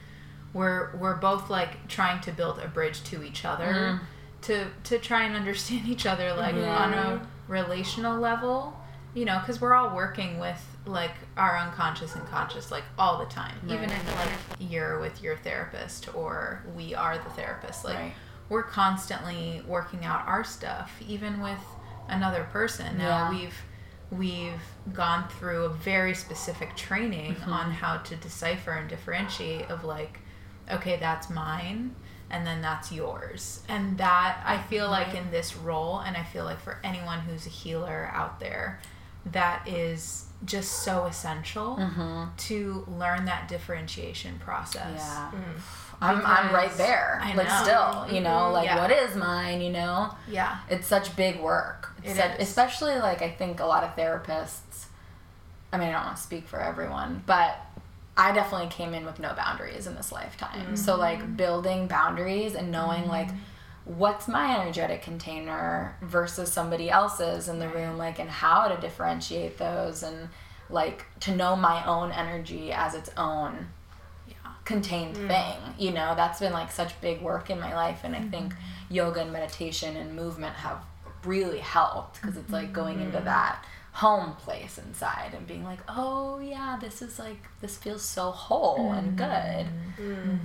we're 0.53 0.95
we're 0.95 1.15
both 1.15 1.49
like 1.49 1.87
trying 1.87 2.19
to 2.21 2.31
build 2.31 2.57
a 2.59 2.67
bridge 2.67 3.03
to 3.03 3.23
each 3.23 3.45
other 3.45 3.65
Mm. 3.65 3.99
To 4.43 4.67
to 4.83 4.97
try 4.99 5.23
and 5.23 5.35
understand 5.35 5.87
each 5.93 6.05
other 6.05 6.33
like 6.33 6.53
on 6.55 6.93
a 6.93 7.27
relational 7.47 8.19
level 8.19 8.77
you 9.13 9.25
know 9.25 9.37
because 9.39 9.59
we're 9.61 9.73
all 9.73 9.95
working 9.95 10.39
with 10.39 10.59
like 10.85 11.11
our 11.37 11.57
unconscious 11.57 12.15
and 12.15 12.25
conscious 12.27 12.71
like 12.71 12.83
all 12.97 13.17
the 13.19 13.25
time 13.25 13.55
even 13.67 13.89
if 13.89 14.15
like 14.15 14.29
you're 14.71 14.99
with 14.99 15.21
your 15.21 15.37
therapist 15.37 16.13
or 16.15 16.63
we 16.75 16.93
are 16.95 17.17
the 17.17 17.29
therapist 17.31 17.85
like 17.85 17.95
Right. 17.97 18.13
we're 18.49 18.63
constantly 18.63 19.61
working 19.67 20.03
out 20.03 20.27
our 20.27 20.43
stuff 20.43 20.91
even 21.07 21.41
with 21.41 21.59
another 22.09 22.43
person 22.51 22.97
now 22.97 23.03
Yeah. 23.07 23.29
we've 23.29 23.61
we've 24.11 24.61
gone 24.93 25.27
through 25.39 25.65
a 25.65 25.69
very 25.69 26.13
specific 26.13 26.75
training 26.75 27.35
Mm-hmm. 27.35 27.53
on 27.53 27.71
how 27.71 27.97
to 27.97 28.15
decipher 28.17 28.71
and 28.71 28.89
differentiate 28.89 29.69
of 29.69 29.83
like 29.83 30.19
okay 30.71 30.97
that's 30.97 31.29
mine 31.29 31.95
and 32.29 32.45
then 32.47 32.61
that's 32.61 32.91
yours 32.91 33.61
and 33.69 33.97
that 33.97 34.41
i 34.45 34.57
feel 34.57 34.89
like 34.89 35.13
in 35.13 35.29
this 35.31 35.55
role 35.55 35.99
and 35.99 36.15
i 36.17 36.23
feel 36.23 36.43
like 36.45 36.59
for 36.59 36.79
anyone 36.83 37.19
who's 37.19 37.45
a 37.45 37.49
healer 37.49 38.09
out 38.13 38.39
there 38.39 38.79
that 39.25 39.65
is 39.67 40.25
just 40.45 40.83
so 40.83 41.05
essential 41.05 41.77
Mm-hmm. 41.77 42.35
to 42.35 42.85
learn 42.87 43.25
that 43.25 43.47
differentiation 43.47 44.37
process 44.39 44.97
yeah 44.99 45.31
I'm, 46.01 46.17
I'm 46.25 46.53
right 46.53 46.75
there 46.75 47.19
I 47.23 47.33
like 47.33 47.47
know. 47.47 47.61
still 47.63 48.13
you 48.15 48.21
know 48.21 48.51
like 48.51 48.65
Yeah. 48.65 48.81
what 48.81 48.91
is 48.91 49.15
mine 49.15 49.61
you 49.61 49.71
know 49.71 50.13
yeah 50.27 50.57
it's 50.69 50.85
such 50.87 51.15
big 51.15 51.39
work. 51.39 51.91
It's 52.03 52.13
It 52.13 52.17
such- 52.17 52.39
is. 52.39 52.49
especially 52.49 52.95
like 52.95 53.21
I 53.21 53.29
think 53.29 53.61
a 53.61 53.65
lot 53.65 53.83
of 53.85 53.95
therapists. 53.95 54.87
I 55.71 55.77
mean, 55.77 55.87
I 55.89 55.91
don't 55.93 56.03
want 56.05 56.17
to 56.17 56.21
speak 56.23 56.47
for 56.47 56.59
everyone, 56.59 57.23
but 57.25 57.57
I 58.15 58.31
definitely 58.31 58.67
came 58.67 58.93
in 58.93 59.05
with 59.05 59.19
no 59.19 59.33
boundaries 59.33 59.87
in 59.87 59.95
this 59.95 60.11
lifetime. 60.11 60.75
So 60.75 60.93
Mm-hmm. 60.93 61.01
like 61.01 61.37
building 61.37 61.87
boundaries 61.87 62.53
and 62.53 62.71
knowing 62.71 63.07
like 63.07 63.27
mm-hmm. 63.27 63.97
what's 63.97 64.27
my 64.27 64.59
energetic 64.59 65.01
container 65.01 65.95
versus 66.01 66.51
somebody 66.51 66.89
else's 66.89 67.49
in 67.49 67.59
the 67.59 67.69
room, 67.69 67.97
like 67.97 68.19
and 68.19 68.29
how 68.29 68.67
to 68.67 68.79
differentiate 68.79 69.57
those 69.57 70.03
and 70.03 70.29
like 70.69 71.05
to 71.21 71.35
know 71.35 71.55
my 71.55 71.85
own 71.85 72.11
energy 72.11 72.71
as 72.71 72.95
its 72.95 73.09
own 73.17 73.67
yeah. 74.27 74.35
contained 74.65 75.15
mm. 75.15 75.27
thing. 75.27 75.57
You 75.77 75.91
know 75.91 76.13
that's 76.15 76.39
been 76.39 76.53
like 76.53 76.71
such 76.71 76.99
big 77.01 77.21
work 77.21 77.49
in 77.49 77.59
my 77.59 77.73
life 77.75 78.01
and 78.03 78.15
i 78.15 78.19
mm-hmm. 78.19 78.29
think 78.29 78.53
yoga 78.89 79.21
and 79.21 79.31
meditation 79.31 79.95
and 79.97 80.15
movement 80.15 80.55
have 80.55 80.83
really 81.25 81.59
helped 81.59 82.21
because 82.21 82.37
it's 82.37 82.51
like 82.51 82.73
going 82.73 82.99
into 82.99 83.17
mm-hmm. 83.17 83.25
that 83.25 83.65
home 83.93 84.33
place 84.37 84.79
inside 84.79 85.33
and 85.35 85.45
being 85.45 85.63
like 85.63 85.79
oh 85.87 86.39
yeah 86.39 86.77
this 86.81 87.01
is 87.03 87.19
like 87.19 87.37
this 87.61 87.77
feels 87.77 88.01
so 88.01 88.31
whole 88.31 88.91
and 88.91 89.15
mm-hmm. 89.15 89.17
good 89.17 89.67
mm-hmm. 90.03 90.37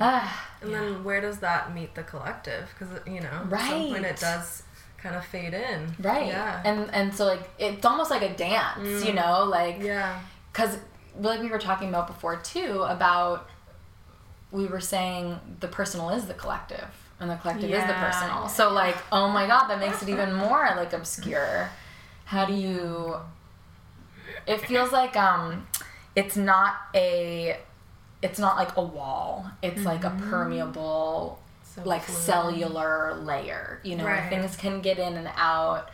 ah, 0.00 0.50
And 0.62 0.72
then 0.72 1.04
where 1.04 1.20
does 1.20 1.38
that 1.40 1.74
meet 1.74 1.94
the 1.94 2.02
collective? 2.02 2.66
Because 2.72 3.06
you 3.06 3.20
know, 3.20 3.46
at 3.52 3.60
some 3.60 3.88
point 3.88 4.02
Right. 4.02 4.04
it 4.04 4.16
does 4.16 4.62
kind 4.96 5.14
of 5.16 5.24
fade 5.26 5.52
in. 5.52 5.94
right 6.00 6.28
Yeah. 6.28 6.62
and 6.64 6.90
and 6.94 7.14
so 7.14 7.26
like 7.26 7.50
it's 7.58 7.84
almost 7.84 8.10
like 8.10 8.22
a 8.22 8.34
dance 8.34 9.04
you 9.04 9.12
mm. 9.12 9.16
know 9.16 9.44
like 9.44 9.82
yeah. 9.82 10.18
because 10.50 10.78
like 11.20 11.42
we 11.42 11.48
were 11.50 11.58
talking 11.58 11.90
about 11.90 12.06
before 12.06 12.36
too 12.36 12.82
about 12.84 13.50
we 14.50 14.66
were 14.66 14.80
saying 14.80 15.38
the 15.60 15.68
personal 15.68 16.08
is 16.08 16.24
the 16.24 16.32
collective 16.32 16.88
and 17.20 17.28
the 17.28 17.36
collective 17.36 17.70
is 17.70 17.86
the 17.86 17.92
personal 17.92 18.48
so 18.48 18.72
like 18.72 18.96
oh 19.12 19.28
my 19.28 19.46
god 19.46 19.68
that 19.68 19.78
makes 19.78 20.02
it 20.02 20.08
even 20.08 20.32
more 20.32 20.70
like 20.74 20.94
obscure 20.94 21.68
how 22.24 22.44
do 22.44 22.52
you 22.54 23.16
it 24.46 24.60
feels 24.62 24.92
like 24.92 25.16
um 25.16 25.66
it's 26.16 26.36
not 26.36 26.74
a 26.94 27.58
it's 28.22 28.38
not 28.38 28.56
like 28.56 28.76
a 28.76 28.82
wall 28.82 29.46
it's 29.62 29.84
like 29.84 30.04
a 30.04 30.10
permeable 30.30 31.38
So 31.64 31.82
like 31.84 32.02
fluid. 32.02 32.20
cellular 32.20 33.14
layer 33.14 33.80
you 33.82 33.96
know 33.96 34.04
Right. 34.04 34.28
things 34.28 34.56
can 34.56 34.80
get 34.80 34.98
in 34.98 35.14
and 35.14 35.30
out 35.36 35.90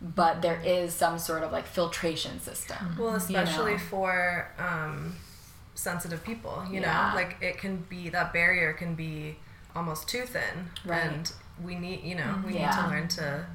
but 0.00 0.42
there 0.42 0.60
is 0.64 0.92
some 0.94 1.18
sort 1.18 1.42
of 1.42 1.52
like 1.52 1.66
filtration 1.66 2.40
system 2.40 2.96
Well, 2.98 3.10
you 3.10 3.16
especially 3.16 3.72
know? 3.74 3.78
for 3.78 4.48
um, 4.58 5.14
sensitive 5.74 6.24
people, 6.24 6.64
you 6.68 6.80
Yeah. 6.80 7.10
know, 7.10 7.16
like 7.16 7.36
it 7.40 7.58
can 7.58 7.76
be 7.88 8.08
that 8.08 8.32
barrier 8.32 8.72
can 8.72 8.96
be 8.96 9.36
almost 9.76 10.08
too 10.08 10.26
thin, 10.26 10.70
Right. 10.84 11.02
and 11.04 11.32
we 11.62 11.76
need, 11.76 12.02
you 12.02 12.16
know, 12.16 12.34
we 12.44 12.52
need 12.52 12.72
to 12.72 12.88
learn 12.88 13.06
to 13.08 13.46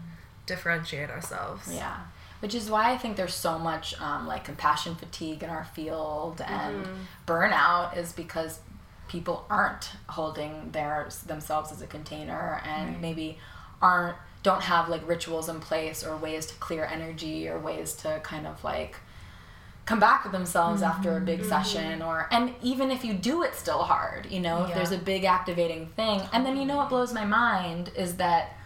differentiate 0.46 1.10
ourselves. 1.10 1.70
Yeah. 1.76 1.98
Which 2.40 2.54
is 2.54 2.70
why 2.70 2.92
I 2.92 2.98
think 2.98 3.18
there's 3.18 3.34
so 3.34 3.58
much 3.58 4.00
um, 4.00 4.28
like 4.28 4.44
compassion 4.44 4.96
fatigue 4.96 5.42
in 5.44 5.50
our 5.50 5.66
field 5.66 6.42
and 6.46 6.86
mm-hmm. 6.86 7.02
burnout 7.26 7.98
is 7.98 8.14
because 8.14 8.60
people 9.08 9.46
aren't 9.50 9.92
holding 10.10 10.72
their 10.72 11.10
themselves 11.26 11.72
as 11.72 11.82
a 11.82 11.88
container 11.88 12.62
and 12.66 13.02
maybe 13.02 13.38
aren't 13.82 14.18
don't 14.44 14.62
have 14.62 14.88
like 14.90 15.08
rituals 15.08 15.50
in 15.50 15.60
place 15.60 16.04
or 16.04 16.16
ways 16.18 16.46
to 16.46 16.56
clear 16.56 16.86
energy 16.86 17.48
or 17.48 17.58
ways 17.60 17.94
to 17.94 18.20
kind 18.24 18.46
of 18.46 18.64
like 18.64 18.98
come 19.86 20.00
back 20.00 20.24
with 20.24 20.34
themselves 20.34 20.82
after 20.82 21.14
a 21.14 21.16
mm-hmm. 21.16 21.26
big 21.26 21.46
session 21.46 22.00
mm-hmm. 22.00 22.08
or 22.08 22.28
and 22.32 22.54
even 22.62 22.92
if 22.92 23.06
you 23.06 23.14
do 23.14 23.44
it 23.44 23.56
still 23.56 23.84
hard 23.84 24.26
you 24.30 24.40
know 24.40 24.64
if 24.64 24.70
Yeah. 24.70 24.76
there's 24.76 24.92
a 24.92 24.98
big 24.98 25.24
activating 25.24 25.88
thing. 25.96 26.22
And 26.34 26.46
then 26.46 26.58
you 26.58 26.66
know 26.66 26.76
what 26.78 26.90
blows 26.90 27.14
my 27.14 27.26
mind 27.26 27.92
is 27.96 28.18
that 28.18 28.57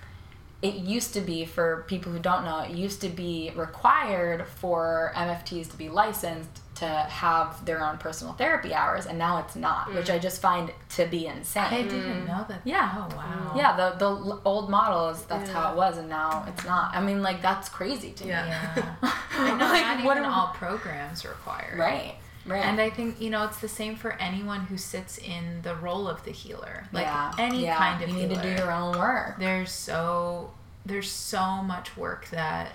it 0.61 0.75
used 0.75 1.13
to 1.13 1.21
be 1.21 1.43
for 1.45 1.83
people 1.87 2.11
who 2.11 2.19
don't 2.19 2.43
know 2.45 2.59
it 2.59 2.71
used 2.71 3.01
to 3.01 3.09
be 3.09 3.51
required 3.55 4.45
for 4.47 5.11
mfts 5.15 5.69
to 5.71 5.77
be 5.77 5.89
licensed 5.89 6.59
to 6.75 6.85
have 6.87 7.63
their 7.65 7.83
own 7.83 7.97
personal 7.97 8.33
therapy 8.33 8.73
hours 8.73 9.05
and 9.05 9.17
now 9.17 9.37
it's 9.39 9.55
not 9.55 9.93
which 9.93 10.07
mm. 10.07 10.13
i 10.15 10.19
just 10.19 10.41
find 10.41 10.71
to 10.89 11.05
be 11.05 11.27
insane 11.27 11.63
I 11.63 11.83
didn't 11.83 12.25
know 12.25 12.43
that. 12.49 12.61
Yeah. 12.63 12.91
Oh 13.09 13.15
wow. 13.15 13.53
yeah 13.55 13.75
the, 13.75 13.97
the 13.97 14.39
old 14.45 14.69
model 14.69 15.09
is 15.09 15.21
that's 15.23 15.49
Yeah. 15.49 15.55
how 15.61 15.73
it 15.73 15.77
was 15.77 15.97
and 15.97 16.09
now 16.09 16.45
it's 16.47 16.65
not 16.65 16.95
i 16.95 17.01
mean 17.01 17.21
like 17.21 17.41
that's 17.41 17.69
crazy 17.69 18.11
to 18.13 18.25
Yeah. 18.27 18.43
me 18.45 18.81
Yeah. 18.81 18.95
I 19.33 19.49
know. 19.57 19.65
Like, 19.65 19.81
not 19.97 20.05
what 20.05 20.17
even 20.17 20.29
are- 20.29 20.33
all 20.33 20.47
programs 20.53 21.23
require. 21.25 21.73
it. 21.75 21.79
right 21.79 22.15
right 22.45 22.63
And 22.65 22.79
I 22.81 22.89
think 22.89 23.21
you 23.21 23.29
know 23.29 23.45
it's 23.45 23.59
the 23.59 23.67
same 23.67 23.95
for 23.95 24.13
anyone 24.13 24.61
who 24.61 24.77
sits 24.77 25.17
in 25.17 25.61
the 25.61 25.75
role 25.75 26.07
of 26.07 26.23
the 26.25 26.31
healer, 26.31 26.87
like 26.91 27.05
yeah. 27.05 27.31
any 27.37 27.63
yeah. 27.63 27.77
kind 27.77 28.01
of 28.03 28.09
healer. 28.09 28.21
you 28.21 28.27
healer. 28.27 28.41
need 28.43 28.49
to 28.49 28.55
do 28.57 28.63
your 28.63 28.71
own 28.71 28.97
work 28.97 29.39
there's 29.39 29.71
so 29.71 30.51
there's 30.85 31.09
so 31.11 31.61
much 31.61 31.95
work 31.97 32.27
that 32.29 32.71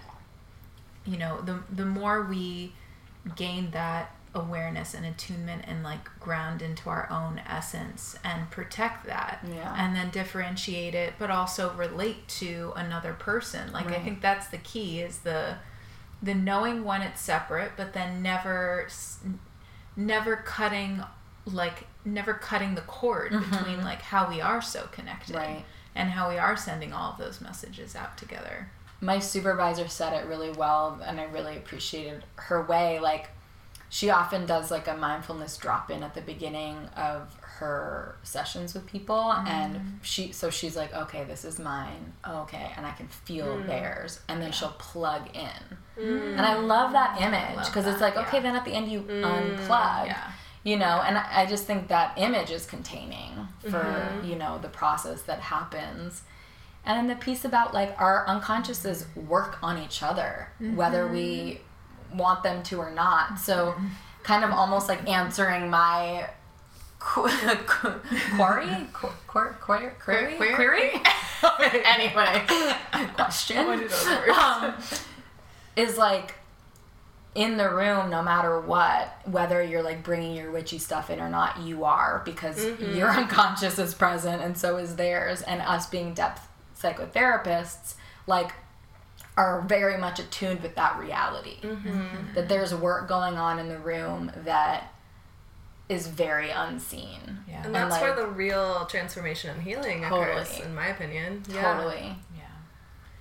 you 1.05 1.17
know 1.17 1.41
the 1.43 1.59
the 1.75 1.85
more 1.87 2.23
we 2.25 2.73
gain 3.35 3.71
that 3.73 4.13
awareness 4.35 4.93
and 4.93 5.07
attunement 5.07 5.65
and 5.67 5.83
like 5.83 6.11
ground 6.21 6.61
into 6.61 6.91
our 6.91 7.09
own 7.11 7.41
essence 7.49 8.17
and 8.23 8.51
protect 8.51 9.07
that 9.07 9.43
Yeah. 9.49 9.75
and 9.79 9.97
then 9.97 10.11
differentiate 10.11 10.95
it 10.95 11.15
but 11.19 11.31
also 11.31 11.73
relate 11.73 12.29
to 12.41 12.73
another 12.77 13.15
person 13.15 13.73
like 13.73 13.87
i 13.87 13.99
think 13.99 14.21
that's 14.21 14.49
the 14.49 14.59
key 14.59 15.01
is 15.01 15.21
the 15.21 15.57
the 16.23 16.35
knowing 16.35 16.85
when 16.85 17.01
it's 17.03 17.21
separate 17.21 17.73
but 17.79 17.95
then 17.95 18.23
never 18.23 18.87
never 19.97 20.37
cutting 20.37 21.03
like 21.47 21.87
never 22.05 22.35
cutting 22.35 22.75
the 22.75 22.81
cord 22.83 23.31
between 23.51 23.83
like 23.83 24.03
how 24.03 24.29
we 24.29 24.41
are 24.41 24.61
so 24.63 24.87
connected 24.93 25.35
Mm-hmm. 25.37 25.53
Right. 25.55 25.65
and 25.95 26.11
how 26.11 26.29
we 26.29 26.39
are 26.39 26.57
sending 26.57 26.93
all 26.93 27.13
of 27.13 27.19
those 27.19 27.41
messages 27.41 27.95
out 27.97 28.17
together. 28.19 28.69
my 29.01 29.19
supervisor 29.19 29.89
said 29.89 30.13
it 30.13 30.27
really 30.27 30.51
well 30.51 31.01
and 31.05 31.21
i 31.21 31.25
really 31.25 31.57
appreciated 31.57 32.25
her 32.37 32.63
way 32.63 32.99
like 33.01 33.29
she 33.89 34.11
often 34.11 34.47
does 34.47 34.71
like 34.71 34.89
a 34.89 34.97
mindfulness 34.97 35.57
drop 35.57 35.91
in 35.91 36.03
at 36.03 36.15
the 36.15 36.21
beginning 36.21 36.77
of 36.97 37.37
her 37.61 38.17
sessions 38.23 38.75
with 38.75 38.87
people 38.87 39.33
and 39.47 39.99
she 40.03 40.33
so 40.33 40.51
she's 40.51 40.77
like 40.77 40.93
okay 40.95 41.25
this 41.25 41.45
is 41.45 41.59
mine. 41.59 42.13
Okay. 42.29 42.73
And 42.77 42.85
i 42.87 42.93
can 42.93 43.09
feel 43.09 43.59
theirs. 43.67 44.21
And 44.29 44.41
then 44.43 44.53
she'll 44.53 44.77
plug 44.79 45.23
in. 45.35 45.77
And 46.37 46.41
i 46.41 46.55
love 46.59 46.93
that 46.93 47.21
image 47.21 47.65
because 47.67 47.87
it's 47.87 48.01
like 48.01 48.17
okay 48.17 48.41
then 48.41 48.55
at 48.55 48.65
the 48.65 48.73
end 48.73 48.91
you 48.93 49.01
unplug 49.03 50.07
Yeah. 50.07 50.31
you 50.65 50.77
know? 50.77 51.03
And 51.07 51.17
I, 51.19 51.43
I 51.43 51.47
just 51.47 51.65
think 51.65 51.89
that 51.89 52.13
image 52.19 52.51
is 52.51 52.67
containing 52.67 53.49
for 53.71 54.09
you 54.25 54.37
know 54.37 54.59
the 54.61 54.69
process 54.69 55.23
that 55.23 55.41
happens. 55.41 56.23
And 56.85 56.97
then 56.99 57.07
the 57.17 57.21
piece 57.25 57.45
about 57.45 57.75
like 57.75 57.95
our 58.01 58.25
unconsciouses 58.27 59.07
work 59.17 59.59
on 59.63 59.77
each 59.79 60.03
other 60.03 60.49
whether 60.77 61.07
we 61.09 61.61
want 62.15 62.43
them 62.43 62.63
to 62.65 62.79
or 62.79 62.91
not. 62.91 63.39
So 63.39 63.75
kind 64.23 64.45
of 64.45 64.51
almost 64.51 64.89
like 64.89 65.09
answering 65.09 65.69
my 65.71 66.29
qu- 66.99 67.29
qu- 67.67 68.01
query 68.37 68.87
Qu- 68.93 69.09
query 69.27 69.55
query 69.61 69.91
query 69.99 70.37
query 70.55 70.91
anyway 71.85 72.45
question 73.15 73.67
One 73.67 73.83
of 73.83 73.91
those 73.91 74.07
words. 74.07 74.39
um, 74.39 74.75
is 75.77 75.99
like 75.99 76.35
in 77.35 77.59
the 77.59 77.69
room 77.69 78.09
no 78.11 78.23
matter 78.23 78.59
what 78.61 79.21
whether 79.27 79.63
you're 79.63 79.83
like 79.83 80.03
bringing 80.03 80.35
your 80.35 80.51
witchy 80.51 80.79
stuff 80.79 81.11
in 81.11 81.21
or 81.21 81.29
not 81.29 81.59
you 81.61 81.85
are 81.85 82.23
because 82.25 82.65
your 82.81 83.11
unconscious 83.11 83.79
is 83.79 83.93
present 83.95 84.41
and 84.43 84.57
so 84.57 84.79
is 84.79 84.97
theirs 84.97 85.43
and 85.43 85.61
us 85.63 85.87
being 85.87 86.15
depth 86.15 86.49
psychotherapists 86.81 87.95
like 88.27 88.53
are 89.37 89.61
very 89.63 89.99
much 89.99 90.19
attuned 90.19 90.63
with 90.63 90.75
that 90.77 90.99
reality 90.99 91.59
that 92.35 92.49
there's 92.49 92.75
work 92.75 93.07
going 93.07 93.37
on 93.37 93.59
in 93.59 93.69
the 93.69 93.79
room 93.79 94.33
that 94.45 94.93
is 95.89 96.09
very 96.09 96.51
unseen 96.51 97.39
Yeah. 97.49 97.57
And 97.59 97.67
And, 97.67 97.75
that's 97.75 97.93
like- 97.93 98.03
where 98.03 98.15
the 98.17 98.27
real 98.27 98.87
transformation 98.87 99.51
and 99.51 99.63
healing 99.63 100.05
occurs, 100.05 100.59
in 100.61 100.75
my 100.75 100.89
opinion. 100.89 101.45
Yeah. 101.49 101.63
totally 101.75 102.17
Yeah. 102.37 102.43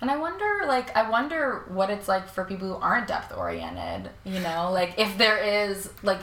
And 0.02 0.10
I 0.12 0.18
wonder, 0.18 0.64
like, 0.68 0.96
I 0.96 1.10
wonder 1.10 1.64
what 1.68 1.90
it's 1.90 2.08
like 2.08 2.28
for 2.28 2.44
people 2.44 2.68
who 2.68 2.76
aren't 2.76 3.08
depth 3.08 3.32
oriented. 3.36 4.12
You 4.24 4.40
know, 4.40 4.72
like 4.80 4.96
if 4.98 5.18
there 5.18 5.38
is, 5.38 5.90
like, 6.04 6.20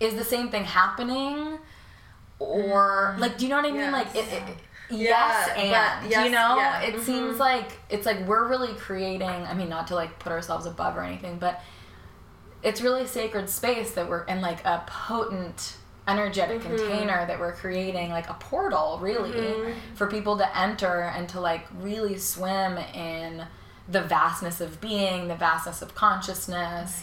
is 0.00 0.14
the 0.14 0.24
same 0.24 0.48
thing 0.48 0.64
happening, 0.64 1.58
or 2.38 3.14
like, 3.18 3.36
do 3.38 3.44
you 3.44 3.50
know 3.50 3.56
what 3.56 3.66
I 3.66 3.70
mean? 3.72 3.92
Like, 3.92 4.14
it, 4.14 4.24
it, 4.32 4.42
Yeah, 4.88 4.98
yes, 4.98 5.48
but 5.48 5.58
and 5.58 6.10
yes, 6.10 6.24
you 6.24 6.30
know, 6.32 6.56
yeah, 6.56 6.80
it 6.80 6.94
mhm. 6.96 7.00
seems 7.04 7.38
like 7.38 7.70
it's 7.90 8.06
like 8.06 8.26
we're 8.26 8.48
really 8.48 8.72
creating. 8.74 9.28
I 9.28 9.52
mean, 9.54 9.68
not 9.68 9.86
to 9.88 9.94
like 9.94 10.18
put 10.18 10.32
ourselves 10.32 10.66
above 10.66 10.96
or 10.96 11.02
anything, 11.02 11.38
but 11.38 11.60
it's 12.62 12.80
really 12.80 13.06
sacred 13.06 13.48
space 13.48 13.92
that 13.92 14.08
we're 14.08 14.24
in, 14.24 14.40
like 14.40 14.64
a 14.64 14.84
potent 14.86 15.76
energetic 16.08 16.60
Mm-hmm. 16.60 16.76
container 16.76 17.26
that 17.26 17.38
we're 17.38 17.52
creating 17.52 18.10
like 18.10 18.28
a 18.28 18.34
portal 18.34 18.98
really 19.00 19.30
Mm-hmm. 19.30 19.94
for 19.94 20.06
people 20.08 20.36
to 20.38 20.58
enter 20.58 21.02
and 21.02 21.28
to 21.28 21.40
like 21.40 21.66
really 21.78 22.18
swim 22.18 22.78
in 22.78 23.46
the 23.88 24.02
vastness 24.02 24.60
of 24.60 24.80
being 24.80 25.28
the 25.28 25.34
vastness 25.36 25.82
of 25.82 25.94
consciousness 25.94 27.02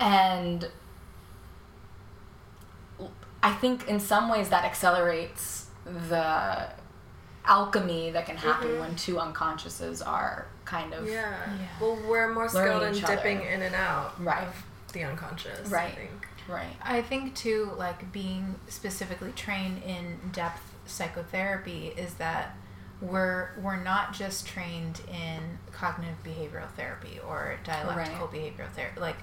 and 0.00 0.68
i 3.42 3.52
think 3.52 3.88
in 3.88 3.98
some 4.00 4.28
ways 4.28 4.48
that 4.50 4.64
accelerates 4.64 5.66
the 5.84 6.68
alchemy 7.46 8.10
that 8.10 8.26
can 8.26 8.36
happen 8.36 8.78
when 8.80 8.94
two 8.96 9.14
unconsciouses 9.16 10.06
are 10.06 10.46
kind 10.64 10.92
of 10.94 11.04
Mm-hmm. 11.04 11.12
Yeah. 11.12 11.36
Yeah. 11.60 11.66
Well, 11.80 11.98
we're 12.08 12.32
more 12.32 12.48
skilled 12.48 12.66
in 12.66 12.78
Learning 12.78 12.94
each 12.96 13.04
other. 13.04 13.16
dipping 13.16 13.42
in 13.42 13.62
and 13.62 13.74
out 13.74 14.22
Right. 14.22 14.46
of 14.46 14.64
the 14.92 15.04
unconscious. 15.04 15.68
I 15.70 15.74
Right. 15.74 15.94
think. 15.94 16.28
right 16.48 16.76
I 16.82 17.02
think 17.02 17.34
too, 17.34 17.72
like 17.76 18.12
being 18.12 18.56
specifically 18.68 19.32
trained 19.32 19.82
in 19.82 20.18
depth 20.32 20.62
psychotherapy 20.86 21.88
is 21.96 22.14
that 22.14 22.56
we're 23.00 23.50
we're 23.60 23.76
not 23.82 24.12
just 24.12 24.46
trained 24.46 25.00
in 25.08 25.58
cognitive 25.72 26.22
behavioral 26.24 26.68
therapy 26.70 27.18
or 27.26 27.56
dialectical 27.64 28.28
behavioral 28.28 28.70
therapy. 28.70 29.00
Like 29.00 29.16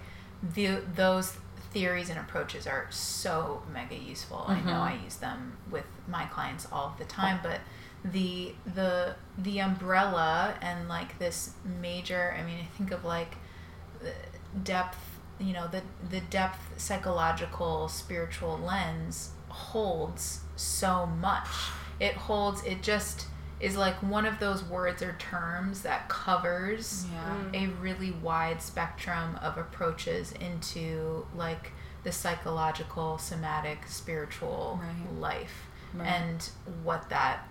the 0.53 0.81
those 0.95 1.37
theories 1.71 2.09
and 2.09 2.19
approaches 2.19 2.67
are 2.67 2.85
so 2.89 3.63
mega 3.71 3.95
useful. 3.95 4.43
I 4.47 4.59
know 4.61 4.73
I 4.81 4.99
use 5.03 5.15
them 5.15 5.57
with 5.69 5.85
my 6.07 6.25
clients 6.25 6.67
all 6.71 6.95
the 6.99 7.05
time, 7.05 7.39
but 7.41 7.61
the 8.03 8.53
the 8.73 9.15
the 9.37 9.59
umbrella 9.59 10.55
and 10.61 10.87
like 10.89 11.17
this 11.19 11.51
major 11.79 12.35
i 12.37 12.43
mean 12.43 12.57
i 12.59 12.77
think 12.77 12.91
of 12.91 13.05
like 13.05 13.35
uh, 14.03 14.09
depth 14.63 14.97
you 15.39 15.53
know 15.53 15.67
the 15.67 15.81
the 16.09 16.21
depth 16.21 16.79
psychological 16.81 17.87
spiritual 17.87 18.57
lens 18.57 19.31
holds 19.49 20.41
so 20.55 21.05
much 21.05 21.47
it 21.99 22.13
holds 22.13 22.63
it 22.63 22.81
just 22.81 23.27
is 23.59 23.77
like 23.77 24.01
one 24.01 24.25
of 24.25 24.39
those 24.39 24.63
words 24.63 25.03
or 25.03 25.13
terms 25.19 25.83
that 25.83 26.09
covers 26.09 27.05
yeah 27.13 27.35
mm. 27.51 27.63
a 27.69 27.71
really 27.79 28.11
wide 28.11 28.59
spectrum 28.61 29.35
of 29.43 29.57
approaches 29.59 30.31
into 30.33 31.23
like 31.35 31.71
the 32.03 32.11
psychological 32.11 33.19
somatic 33.19 33.85
spiritual 33.87 34.79
Right. 34.81 35.19
life 35.19 35.67
Right. 35.93 36.07
and 36.07 36.49
what 36.83 37.09
that 37.09 37.47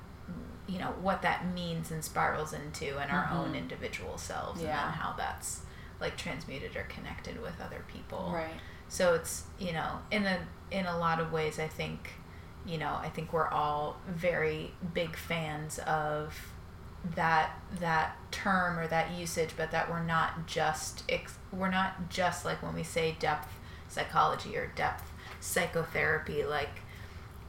you 0.70 0.78
know 0.78 0.94
what 1.00 1.22
that 1.22 1.46
means 1.52 1.90
and 1.90 2.04
spirals 2.04 2.52
into 2.52 2.86
in 3.02 3.10
our 3.10 3.28
own 3.32 3.52
Mhm. 3.52 3.58
individual 3.58 4.16
selves 4.18 4.60
and 4.60 4.68
then 4.68 4.92
how 4.92 5.12
that's 5.16 5.62
like 6.00 6.16
transmuted 6.16 6.76
or 6.76 6.82
connected 6.84 7.40
with 7.42 7.60
other 7.60 7.84
people. 7.88 8.30
Right. 8.32 8.60
So 8.88 9.14
it's 9.14 9.44
you 9.58 9.72
know 9.72 9.98
in 10.10 10.24
a 10.26 10.38
in 10.70 10.86
a 10.86 10.96
lot 10.98 11.18
of 11.20 11.32
ways 11.32 11.58
i 11.58 11.66
think 11.68 12.12
you 12.64 12.78
know 12.78 12.94
i 13.02 13.08
think 13.08 13.32
we're 13.32 13.48
all 13.48 13.96
very 14.08 14.72
big 14.94 15.16
fans 15.16 15.78
of 15.80 16.52
that 17.16 17.50
that 17.80 18.16
term 18.30 18.78
or 18.78 18.86
that 18.86 19.10
usage 19.12 19.50
but 19.56 19.70
that 19.72 19.90
we're 19.90 20.02
not 20.04 20.46
just 20.46 21.02
ex- 21.08 21.38
we're 21.52 21.70
not 21.70 22.08
just 22.10 22.44
like 22.44 22.62
when 22.62 22.74
we 22.74 22.82
say 22.84 23.16
depth 23.18 23.48
psychology 23.88 24.56
or 24.56 24.66
depth 24.76 25.10
psychotherapy 25.40 26.44
like 26.44 26.82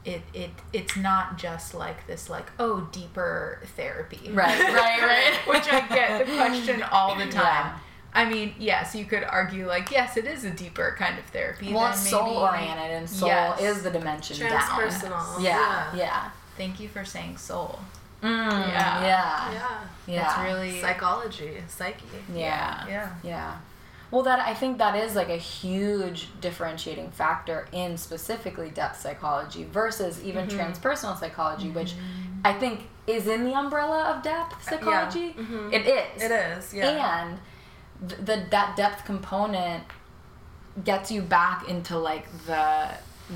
it, 0.05 0.21
it 0.33 0.49
it's 0.73 0.95
not 0.97 1.37
just 1.37 1.73
like 1.73 2.07
this 2.07 2.29
like 2.29 2.47
oh 2.59 2.89
deeper 2.91 3.59
therapy 3.75 4.29
Right, 4.31 4.59
right, 4.59 5.01
right. 5.01 5.33
which 5.47 5.71
i 5.71 5.79
get 5.93 6.25
the 6.25 6.35
question 6.35 6.81
all 6.91 7.15
the 7.15 7.25
time 7.25 7.33
Yeah. 7.67 7.77
I 8.13 8.25
mean, 8.29 8.53
yes, 8.59 8.93
you 8.93 9.05
could 9.05 9.23
argue 9.23 9.65
like, 9.67 9.89
yes, 9.89 10.17
it 10.17 10.25
is 10.25 10.43
a 10.43 10.49
deeper 10.51 10.95
kind 10.99 11.17
of 11.17 11.23
therapy. 11.27 11.71
well 11.71 11.91
it's 11.91 12.09
soul 12.09 12.39
oriented 12.39 12.91
and 12.91 13.09
soul 13.09 13.29
Yes. 13.29 13.61
is 13.61 13.83
the 13.83 13.89
dimension 13.91 14.37
down 14.37 14.59
Transpersonal. 14.59 15.41
yeah 15.41 15.95
yeah 15.95 16.29
Thank 16.57 16.79
you 16.81 16.89
for 16.89 17.05
saying 17.05 17.37
soul. 17.37 17.79
Mm, 18.21 18.29
Yeah. 18.51 18.67
yeah 18.67 19.51
yeah 19.53 19.79
Yeah. 20.07 20.13
yeah 20.15 20.43
really 20.43 20.81
Psychology, 20.81 21.63
psyche. 21.69 22.03
yeah 22.33 22.85
Yeah. 22.87 23.09
Yeah. 23.23 23.57
Well, 24.11 24.23
that 24.23 24.39
I 24.39 24.53
think 24.53 24.77
that 24.79 24.95
is 24.95 25.15
like 25.15 25.29
a 25.29 25.37
huge 25.37 26.27
differentiating 26.41 27.11
factor 27.11 27.67
in 27.71 27.97
specifically 27.97 28.69
depth 28.69 28.99
psychology 29.01 29.63
versus 29.63 30.21
even 30.23 30.47
transpersonal 30.47 31.17
psychology, 31.17 31.69
which 31.69 31.93
I 32.43 32.53
think 32.53 32.87
is 33.07 33.27
in 33.27 33.45
the 33.45 33.53
umbrella 33.53 34.03
of 34.13 34.21
depth 34.23 34.63
psychology. 34.63 35.33
Mhm. 35.37 35.71
It 35.73 35.87
is. 35.87 36.21
It 36.23 36.31
is. 36.31 36.73
Yeah. 36.73 37.21
And 37.23 37.39
th- 38.09 38.21
the 38.25 38.45
that 38.51 38.75
depth 38.75 39.05
component 39.05 39.83
gets 40.83 41.11
you 41.11 41.21
back 41.21 41.67
into 41.67 41.97
like 41.97 42.27
the 42.45 42.89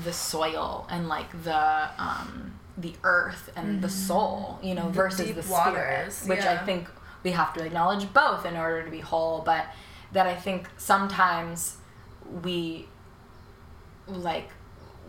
the 0.04 0.12
soil 0.12 0.86
and 0.90 1.08
like 1.08 1.30
the 1.42 1.88
um 1.98 2.52
the 2.78 2.94
earth 3.04 3.50
and 3.56 3.80
the 3.80 3.88
soul, 3.88 4.58
you 4.62 4.74
know, 4.74 4.88
versus 4.90 5.26
deep 5.28 5.36
the 5.36 5.42
spirit, 5.42 5.64
waters, 5.64 6.22
which 6.26 6.40
I 6.40 6.58
think 6.58 6.88
we 7.22 7.30
have 7.30 7.54
to 7.54 7.64
acknowledge 7.64 8.12
both 8.12 8.44
in 8.44 8.54
order 8.56 8.82
to 8.84 8.90
be 8.90 9.00
whole, 9.00 9.40
but 9.40 9.64
that 10.12 10.26
I 10.26 10.34
think 10.34 10.68
sometimes 10.76 11.76
we 12.42 12.86
like 14.06 14.50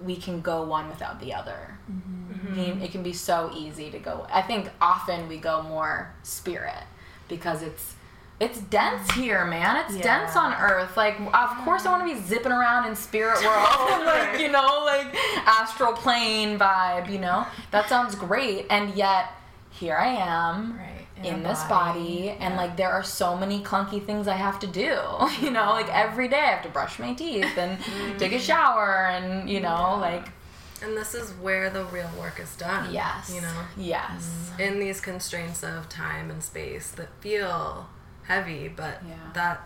we 0.03 0.15
can 0.15 0.41
go 0.41 0.63
one 0.63 0.89
without 0.89 1.19
the 1.19 1.33
other. 1.33 1.77
Mm-hmm. 1.91 2.33
Mm-hmm. 2.33 2.53
I 2.53 2.55
mean, 2.55 2.81
it 2.81 2.91
can 2.91 3.03
be 3.03 3.13
so 3.13 3.51
easy 3.55 3.89
to 3.91 3.99
go. 3.99 4.27
I 4.31 4.41
think 4.41 4.69
often 4.79 5.27
we 5.27 5.37
go 5.37 5.63
more 5.63 6.13
spirit 6.23 6.83
because 7.27 7.61
it's 7.61 7.95
it's 8.39 8.59
dense 8.59 9.11
here, 9.13 9.45
man. 9.45 9.83
It's 9.83 9.97
dense 9.97 10.35
on 10.35 10.53
Earth. 10.53 10.95
Like, 10.95 11.19
of 11.19 11.49
course, 11.65 11.87
I 11.87 11.91
want 11.97 12.07
to 12.07 12.15
be 12.15 12.21
zipping 12.21 12.51
around 12.51 12.87
in 12.87 12.95
spirit 12.95 13.43
world, 13.43 14.05
like 14.05 14.39
you 14.39 14.51
know, 14.51 14.83
like 14.85 15.15
astral 15.47 15.93
plane 15.93 16.59
vibe. 16.59 17.09
You 17.11 17.19
know, 17.19 17.47
that 17.71 17.89
sounds 17.89 18.13
great, 18.13 18.67
and 18.69 18.93
yet 18.93 19.31
here 19.71 19.95
I 19.95 20.09
am 20.09 20.77
right. 20.77 20.96
In 21.23 21.35
in, 21.35 21.43
this 21.43 21.63
body, 21.63 21.99
body, 21.99 22.29
and 22.29 22.53
yeah. 22.53 22.57
like 22.57 22.77
there 22.77 22.91
are 22.91 23.03
so 23.03 23.35
many 23.35 23.59
clunky 23.61 24.03
things 24.05 24.27
I 24.27 24.35
have 24.35 24.59
to 24.59 24.67
do. 24.67 24.97
You 25.41 25.51
know, 25.51 25.71
like 25.71 25.89
every 25.93 26.27
day 26.27 26.39
I 26.39 26.51
have 26.55 26.63
to 26.63 26.69
brush 26.69 26.99
my 26.99 27.13
teeth 27.13 27.57
and 27.57 27.79
mm-hmm. 27.81 28.17
take 28.17 28.33
a 28.33 28.39
shower, 28.39 29.07
and 29.07 29.49
you 29.49 29.59
know, 29.59 29.97
like 29.99 30.27
And 30.81 30.95
this 30.95 31.13
is 31.13 31.31
where 31.33 31.69
the 31.69 31.85
real 31.85 32.09
work 32.19 32.39
is 32.39 32.55
done. 32.55 32.93
yes, 32.93 33.31
You 33.33 33.41
know, 33.41 33.59
yes, 33.77 34.29
mm-hmm. 34.29 34.61
in 34.61 34.79
these 34.79 34.99
constraints 35.01 35.63
of 35.63 35.89
time 35.89 36.29
and 36.29 36.43
space 36.43 36.91
that 36.91 37.09
feel 37.21 37.89
heavy, 38.23 38.67
but 38.67 39.01
Yeah. 39.07 39.15
that 39.33 39.61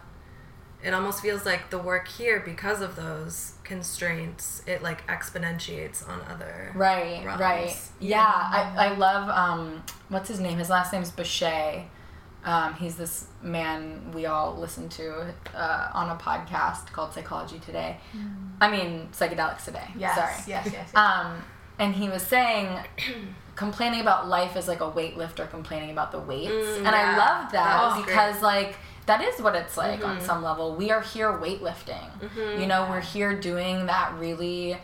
it 0.84 0.94
almost 0.94 1.22
feels 1.22 1.46
like 1.46 1.70
the 1.70 1.78
work 1.78 2.08
here 2.08 2.40
because 2.40 2.82
of 2.82 2.96
those 2.96 3.54
constraints 3.64 4.64
it 4.66 4.82
like 4.82 5.06
exponentiates 5.08 6.08
on 6.08 6.22
other 6.30 6.72
right, 6.76 7.24
realms. 7.24 7.40
right, 7.40 7.78
yeah. 8.00 8.26
I 8.26 8.88
I 8.88 8.96
love 8.96 9.30
um, 9.30 9.84
what's 10.10 10.28
his 10.28 10.40
name? 10.40 10.58
His 10.58 10.70
last 10.70 10.92
name's 10.94 11.12
Bache. 11.12 11.84
Um, 12.44 12.74
he's 12.74 12.96
this 12.96 13.28
man 13.44 14.12
we 14.14 14.26
all 14.26 14.56
listen 14.58 14.90
to 14.90 15.34
uh, 15.56 15.90
on 15.94 16.10
a 16.10 16.16
podcast 16.16 16.88
called 16.92 17.14
Psychology 17.14 17.60
Today. 17.60 17.98
I 18.60 18.72
mean, 18.72 19.10
Psychedelics 19.12 19.66
Today. 19.66 19.88
Yes, 19.98 20.16
Sorry. 20.16 20.34
yes, 20.48 20.66
yes, 20.66 20.74
yes. 20.74 20.96
Um, 20.96 21.44
and 21.78 21.94
he 21.96 22.10
was 22.10 22.24
saying 22.24 22.80
complaining 23.56 24.02
about 24.02 24.28
life 24.28 24.58
is 24.58 24.68
like 24.68 24.82
a 24.82 24.92
weightlifter 24.92 25.50
complaining 25.50 25.92
about 25.92 26.12
the 26.12 26.20
weights. 26.20 26.52
Mm, 26.52 26.78
and 26.80 26.88
I 26.88 27.16
love 27.18 27.52
that 27.52 27.52
That 27.52 27.96
was 27.96 28.06
because 28.06 28.42
like 28.42 28.76
that 29.06 29.22
is 29.22 29.42
what 29.42 29.56
it's 29.56 29.78
like 29.78 30.04
on 30.06 30.18
Mhm. 30.18 30.22
some 30.22 30.44
level. 30.44 30.76
We 30.76 30.92
are 30.92 31.02
here 31.02 31.32
weightlifting. 31.34 32.10
Mhm. 32.20 32.60
You 32.60 32.68
know, 32.68 32.88
we're 32.90 33.02
here 33.02 33.34
doing 33.40 33.86
that 33.88 34.14
really 34.18 34.78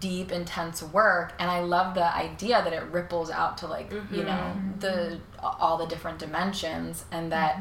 deep 0.00 0.32
intense 0.32 0.82
work 0.82 1.32
and 1.38 1.50
I 1.50 1.60
love 1.60 1.94
the 1.94 2.04
idea 2.14 2.62
that 2.62 2.72
it 2.72 2.82
ripples 2.90 3.30
out 3.30 3.58
to 3.58 3.66
like, 3.66 3.92
you 4.10 4.24
know, 4.24 4.52
the 4.80 5.20
all 5.42 5.76
the 5.76 5.86
different 5.86 6.18
dimensions 6.18 7.04
and 7.12 7.30
that 7.30 7.60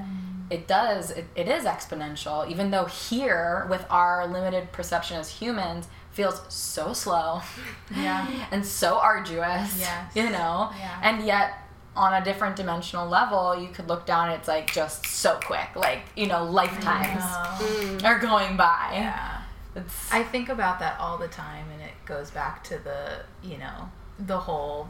it 0.50 0.68
does 0.68 1.12
it, 1.12 1.26
it 1.36 1.48
is 1.48 1.66
exponential 1.66 2.48
even 2.50 2.72
though 2.72 2.86
here 2.86 3.66
with 3.70 3.86
our 3.90 4.28
limited 4.28 4.72
perception 4.72 5.18
as 5.18 5.30
humans 5.30 5.88
feels 6.12 6.42
so 6.50 6.94
slow 6.94 7.42
Yeah. 7.96 8.26
and 8.52 8.66
so 8.66 8.98
arduous 8.98 9.80
Yes. 9.80 10.16
you 10.16 10.30
know 10.30 10.72
Yeah. 10.80 11.00
and 11.04 11.26
yet 11.26 11.65
on 11.96 12.14
a 12.14 12.24
different 12.24 12.56
dimensional 12.56 13.08
level 13.08 13.58
you 13.60 13.70
could 13.70 13.88
look 13.88 14.06
down 14.06 14.30
it's 14.30 14.48
like 14.48 14.72
just 14.74 15.06
so 15.08 15.40
quick 15.44 15.70
like 15.76 16.02
you 16.16 16.28
know 16.28 16.44
lifetimes 16.44 17.24
Mm. 17.24 18.04
are 18.04 18.20
going 18.20 18.58
by 18.58 18.90
Yeah. 18.94 19.42
it's 19.76 20.12
I 20.12 20.24
think 20.24 20.50
about 20.50 20.80
that 20.80 21.00
all 21.00 21.18
the 21.18 21.28
time, 21.30 21.66
and 21.74 21.82
it 21.82 21.94
goes 22.06 22.32
back 22.32 22.64
to 22.66 22.78
the, 22.78 23.20
you 23.44 23.58
know, 23.58 23.90
the 24.20 24.38
whole 24.40 24.88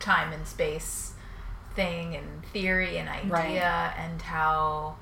time 0.00 0.32
and 0.32 0.46
space 0.46 1.12
thing 1.74 2.16
and 2.16 2.44
theory 2.52 2.98
and 2.98 3.08
idea, 3.08 3.30
Right. 3.32 3.94
and 4.04 4.20
how, 4.20 4.96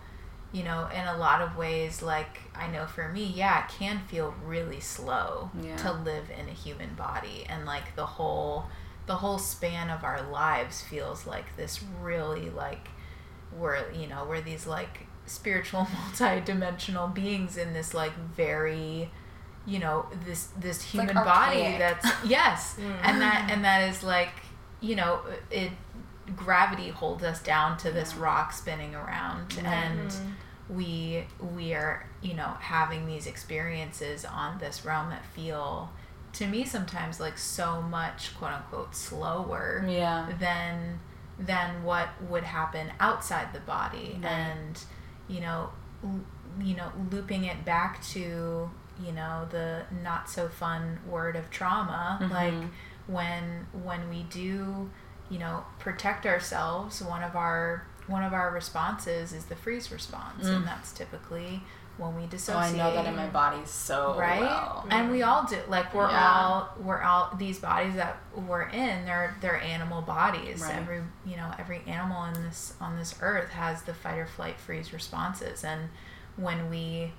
you 0.53 0.65
know, 0.65 0.89
in 0.95 1.07
a 1.07 1.17
lot 1.17 1.41
of 1.41 1.57
ways, 1.57 2.03
like, 2.03 2.41
I 2.55 2.67
know 2.69 2.87
for 2.87 3.09
me, 3.09 3.25
yeah, 3.25 3.65
it 3.65 3.71
can 3.71 4.01
feel 4.01 4.35
really 4.45 4.81
slow 4.81 5.51
Yeah. 5.61 5.77
to 5.79 5.93
live 5.93 6.29
in 6.31 6.49
a 6.49 6.53
human 6.53 6.95
body, 6.95 7.47
and 7.49 7.65
like 7.67 7.95
the 7.97 8.07
whole, 8.07 8.67
the 9.07 9.17
whole 9.17 9.39
span 9.39 9.89
of 9.91 10.03
our 10.05 10.23
lives 10.31 10.83
feels 10.83 11.27
like 11.27 11.57
this 11.57 11.83
really, 12.01 12.51
like, 12.51 12.89
we're, 13.57 13.91
you 13.93 14.07
know, 14.07 14.27
we're 14.29 14.41
these, 14.41 14.67
like, 14.67 15.07
spiritual 15.27 15.87
multi-dimensional 16.05 17.09
beings 17.09 17.57
in 17.57 17.73
this 17.73 17.93
like 17.93 18.17
very 18.37 19.11
you 19.67 19.81
know 19.81 20.07
this 20.25 20.51
this 20.57 20.81
human 20.81 21.13
like 21.17 21.25
body 21.25 21.77
that's 21.79 22.07
yes 22.25 22.77
Mm. 22.79 22.97
and 23.03 23.21
that 23.21 23.49
and 23.51 23.65
that 23.65 23.89
is 23.91 24.05
like 24.05 24.31
you 24.81 24.95
know 24.95 25.19
it 25.51 25.73
gravity 26.37 26.91
holds 26.91 27.25
us 27.25 27.43
down 27.43 27.77
to 27.79 27.91
this 27.91 28.15
Yeah. 28.15 28.23
rock 28.23 28.53
spinning 28.53 28.95
around 28.95 29.59
and 29.65 30.13
we 30.69 31.25
we 31.57 31.75
are 31.75 32.07
you 32.23 32.35
know 32.35 32.55
having 32.61 33.05
these 33.07 33.27
experiences 33.27 34.25
on 34.25 34.59
this 34.59 34.85
realm 34.85 35.11
that 35.11 35.25
feel 35.27 35.91
to 36.37 36.47
me 36.47 36.65
sometimes 36.65 37.19
like 37.21 37.37
so 37.39 37.81
much 37.83 38.37
quote 38.39 38.53
unquote 38.53 38.95
slower 38.95 39.85
yeah 39.89 40.27
than 40.39 40.99
than 41.39 41.83
what 41.85 42.09
would 42.31 42.45
happen 42.45 42.91
outside 43.01 43.53
the 43.53 43.61
body 43.61 44.19
Right. 44.23 44.31
and 44.31 44.81
you 45.29 45.41
know 45.41 45.71
l- 46.03 46.21
you 46.61 46.75
know 46.77 46.91
looping 47.11 47.45
it 47.45 47.65
back 47.65 48.03
to 48.15 48.71
you 49.05 49.13
know 49.13 49.47
the 49.51 49.83
not 50.03 50.29
so 50.31 50.49
fun 50.49 50.99
word 51.07 51.37
of 51.37 51.51
trauma 51.51 52.19
Mhm. 52.23 52.31
like 52.31 52.71
when 53.07 53.67
when 53.85 54.09
we 54.09 54.23
do 54.25 54.91
you 55.29 55.39
know 55.39 55.65
protect 55.79 56.25
ourselves 56.27 57.03
one 57.03 57.23
of 57.23 57.37
our 57.37 57.87
one 58.07 58.23
of 58.23 58.33
our 58.33 58.51
responses 58.53 59.33
is 59.33 59.47
the 59.47 59.57
freeze 59.57 59.91
response 59.93 60.47
Mm. 60.47 60.57
and 60.57 60.67
that's 60.67 60.93
typically 60.93 61.63
when 61.99 62.15
we 62.15 62.39
so 62.39 62.53
Oh, 62.55 62.59
i 62.59 62.71
know 62.73 62.93
that 62.95 63.07
in 63.07 63.17
my 63.17 63.27
body 63.29 63.59
so 63.65 64.15
right 64.19 64.41
well 64.41 64.87
and 64.91 65.11
we 65.11 65.23
all 65.23 65.45
do 65.47 65.57
like 65.69 65.95
we're 65.95 66.11
Yeah. 66.11 66.33
all 66.33 66.69
we're 66.81 67.03
all 67.03 67.35
these 67.39 67.59
bodies 67.59 67.95
that 67.95 68.19
we're 68.35 68.69
in 68.69 69.05
they're 69.07 69.37
they're 69.41 69.61
animal 69.61 70.03
bodies 70.03 70.61
Right. 70.63 70.75
every 70.77 71.01
you 71.25 71.37
know 71.37 71.51
every 71.59 71.81
animal 71.87 72.25
in 72.25 72.35
this 72.43 72.75
on 72.81 72.97
this 72.97 73.15
earth 73.23 73.51
has 73.51 73.83
the 73.83 73.95
fight 73.95 74.19
or 74.19 74.27
flight 74.27 74.59
freeze 74.61 74.93
responses 74.93 75.65
and 75.65 75.89
when 76.37 76.69
we 76.69 77.13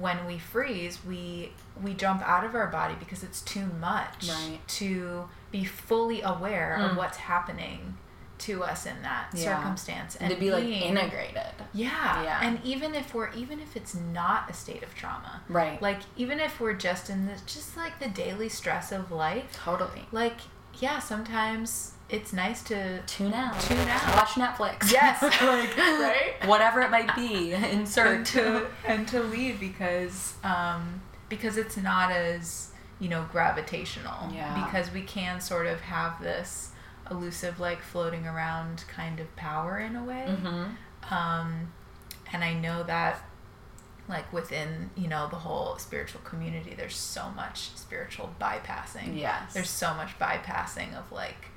when 0.00 0.26
we 0.26 0.36
freeze 0.38 0.98
we 1.04 1.52
we 1.82 1.94
jump 1.94 2.20
out 2.22 2.44
of 2.44 2.54
our 2.54 2.66
body 2.66 2.94
because 2.98 3.22
it's 3.22 3.40
too 3.42 3.66
much 3.80 4.28
Right. 4.28 4.58
to 4.68 5.28
be 5.50 5.64
fully 5.64 6.20
aware 6.22 6.76
Mm. 6.80 6.90
of 6.90 6.96
what's 6.96 7.16
happening 7.18 7.96
to 8.38 8.62
us 8.62 8.86
in 8.86 9.02
that 9.02 9.26
Yeah. 9.34 9.56
circumstance 9.56 10.16
and 10.16 10.32
to 10.32 10.38
be 10.38 10.50
like 10.52 10.64
integrated 10.64 11.52
yeah. 11.72 12.22
Yeah. 12.22 12.38
and 12.42 12.60
even 12.64 12.94
if 12.94 13.12
we're 13.14 13.30
even 13.34 13.60
if 13.60 13.76
it's 13.76 13.94
not 13.94 14.48
a 14.48 14.52
state 14.52 14.82
of 14.82 14.94
trauma 14.94 15.42
right 15.48 15.80
like 15.82 16.00
even 16.16 16.38
if 16.40 16.60
we're 16.60 16.74
just 16.74 17.10
in 17.10 17.26
this 17.26 17.40
just 17.42 17.76
like 17.76 17.98
the 17.98 18.08
daily 18.08 18.48
stress 18.48 18.92
of 18.92 19.10
life 19.10 19.44
totally 19.52 20.06
like 20.12 20.36
yeah 20.80 20.98
sometimes 20.98 21.92
it's 22.08 22.32
nice 22.32 22.62
to 22.62 23.02
tune 23.02 23.34
out 23.34 23.60
Tune 23.60 23.76
out. 23.88 24.14
watch 24.16 24.30
netflix 24.30 24.90
Yes. 24.92 25.20
like 25.22 25.76
Right? 25.76 26.34
whatever 26.46 26.80
it 26.80 26.90
might 26.90 27.14
be 27.16 27.52
and 27.54 27.64
insert 27.66 28.24
to 28.26 28.66
and 28.86 29.06
to 29.08 29.20
leave 29.22 29.58
because 29.60 30.34
um 30.44 31.02
because 31.28 31.56
it's 31.56 31.76
not 31.76 32.10
as 32.12 32.70
you 33.00 33.08
know 33.08 33.26
gravitational 33.32 34.32
Yeah. 34.32 34.64
because 34.64 34.90
we 34.92 35.02
can 35.02 35.40
sort 35.40 35.66
of 35.66 35.80
have 35.80 36.20
this 36.22 36.70
elusive 37.10 37.60
like 37.60 37.80
floating 37.82 38.26
around 38.26 38.84
kind 38.88 39.20
of 39.20 39.34
power 39.36 39.78
in 39.78 39.96
a 39.96 40.04
way. 40.04 40.26
Mm-hmm. 40.28 41.14
um, 41.14 41.72
and 42.32 42.44
I 42.44 42.54
know 42.54 42.82
that 42.82 43.22
like 44.08 44.32
within 44.32 44.90
you 44.96 45.06
know 45.06 45.28
the 45.28 45.36
whole 45.36 45.78
spiritual 45.78 46.20
community 46.22 46.74
there's 46.74 46.96
so 46.96 47.30
much 47.30 47.70
spiritual 47.76 48.34
bypassing. 48.40 49.18
Yes. 49.18 49.54
There's 49.54 49.70
so 49.70 49.94
much 49.94 50.18
bypassing 50.18 50.98
of 50.98 51.10
like 51.12 51.50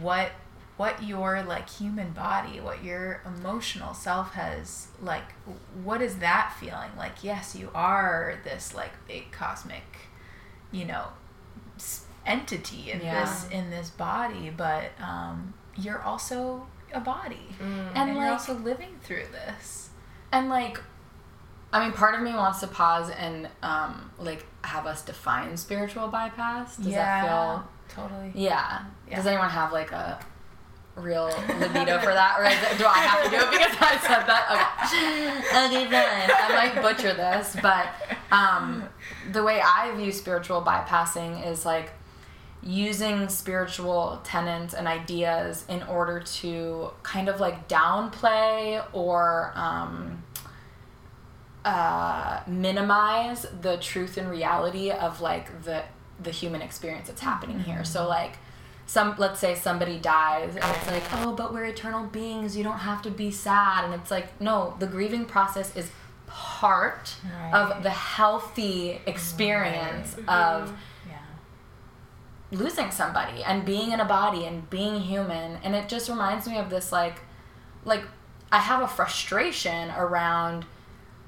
what 0.00 0.32
what 0.76 1.02
your 1.02 1.42
like 1.42 1.68
human 1.68 2.12
body 2.12 2.60
what 2.60 2.84
your 2.84 3.20
emotional 3.26 3.92
self 3.94 4.34
has 4.34 4.88
like 5.02 5.32
what 5.82 6.00
is 6.00 6.18
that 6.18 6.56
feeling? 6.58 6.90
Like 6.96 7.24
yes 7.24 7.56
you 7.56 7.70
are 7.74 8.38
this 8.44 8.74
like 8.74 8.92
big 9.06 9.32
cosmic 9.32 9.82
you 10.70 10.84
know 10.84 11.06
entity 12.28 12.90
in 12.92 13.00
Yeah. 13.00 13.20
this 13.24 13.48
in 13.50 13.70
this 13.70 13.90
body 13.90 14.50
but 14.56 14.90
um 15.02 15.54
you're 15.76 16.02
also 16.02 16.66
a 16.92 17.00
body 17.00 17.48
Mm. 17.60 17.64
and, 17.94 17.96
And, 17.96 18.16
you're 18.16 18.30
also 18.30 18.54
living 18.54 18.98
through 19.02 19.26
this 19.32 19.90
And 20.32 20.48
like, 20.48 20.80
I 21.72 21.82
mean, 21.84 21.92
part 21.92 22.14
of 22.14 22.20
me 22.22 22.32
wants 22.34 22.60
to 22.60 22.66
pause 22.66 23.10
and 23.10 23.48
um, 23.62 24.10
like 24.18 24.44
have 24.64 24.86
us 24.86 25.02
define 25.02 25.56
spiritual 25.56 26.08
bypass. 26.08 26.76
Does 26.76 26.92
that 26.94 27.24
feel? 27.24 27.68
totally 27.88 28.32
Yeah. 28.34 28.84
Does 29.14 29.26
anyone 29.26 29.48
have 29.50 29.72
like 29.72 29.92
a 29.92 30.18
real 30.96 31.26
libido 31.60 31.98
for 32.00 32.12
that, 32.12 32.36
or 32.38 32.44
it, 32.44 32.78
do 32.78 32.84
I 32.86 32.98
have 32.98 33.24
to 33.24 33.30
do 33.30 33.36
it 33.36 33.50
because 33.50 33.76
I 33.80 33.96
said 34.08 34.24
that? 34.26 34.44
Okay. 34.54 35.66
Okay, 35.66 35.84
fine. 35.90 36.30
I 36.30 36.48
might 36.72 36.82
butcher 36.82 37.14
this, 37.14 37.56
but 37.62 37.86
um, 38.32 38.84
the 39.32 39.42
way 39.42 39.60
I 39.60 39.94
view 39.96 40.10
spiritual 40.12 40.60
bypassing 40.62 41.46
is 41.46 41.64
like 41.64 41.92
using 42.62 43.28
spiritual 43.28 44.20
tenets 44.24 44.74
and 44.74 44.88
ideas 44.88 45.64
in 45.68 45.82
order 45.84 46.20
to 46.20 46.90
kind 47.02 47.28
of 47.28 47.38
like 47.40 47.68
downplay 47.68 48.84
or 48.92 49.52
um, 49.54 50.22
uh, 51.64 52.40
minimize 52.46 53.46
the 53.60 53.76
truth 53.78 54.16
and 54.16 54.30
reality 54.30 54.90
of 54.90 55.20
like 55.20 55.62
the 55.64 55.82
the 56.20 56.30
human 56.30 56.62
experience 56.62 57.06
that's 57.08 57.20
happening 57.20 57.60
here. 57.60 57.84
So 57.84 58.08
like 58.08 58.38
some 58.86 59.14
let's 59.18 59.38
say 59.38 59.54
somebody 59.54 59.98
dies 59.98 60.56
and 60.56 60.64
it's 60.76 60.86
like, 60.86 61.02
"Oh, 61.12 61.32
but 61.34 61.52
we're 61.52 61.66
eternal 61.66 62.06
beings. 62.06 62.56
You 62.56 62.64
don't 62.64 62.78
have 62.78 63.02
to 63.02 63.10
be 63.10 63.30
sad." 63.30 63.84
And 63.84 63.94
it's 63.94 64.10
like, 64.10 64.40
"No, 64.40 64.74
the 64.78 64.86
grieving 64.86 65.26
process 65.26 65.74
is 65.76 65.90
part 66.26 67.14
Right. 67.24 67.54
of 67.54 67.82
the 67.82 67.90
healthy 67.90 69.00
experience 69.06 70.14
of 70.26 70.68
yeah 70.70 70.76
losing 72.50 72.90
somebody 72.90 73.42
and 73.42 73.64
being 73.64 73.92
in 73.92 74.00
a 74.00 74.04
body 74.04 74.46
and 74.46 74.68
being 74.70 75.00
human 75.00 75.58
and 75.62 75.74
it 75.74 75.88
just 75.88 76.08
reminds 76.08 76.48
me 76.48 76.56
of 76.56 76.70
this 76.70 76.90
like 76.90 77.20
like 77.84 78.02
I 78.50 78.58
have 78.58 78.82
a 78.82 78.88
frustration 78.88 79.90
around 79.90 80.64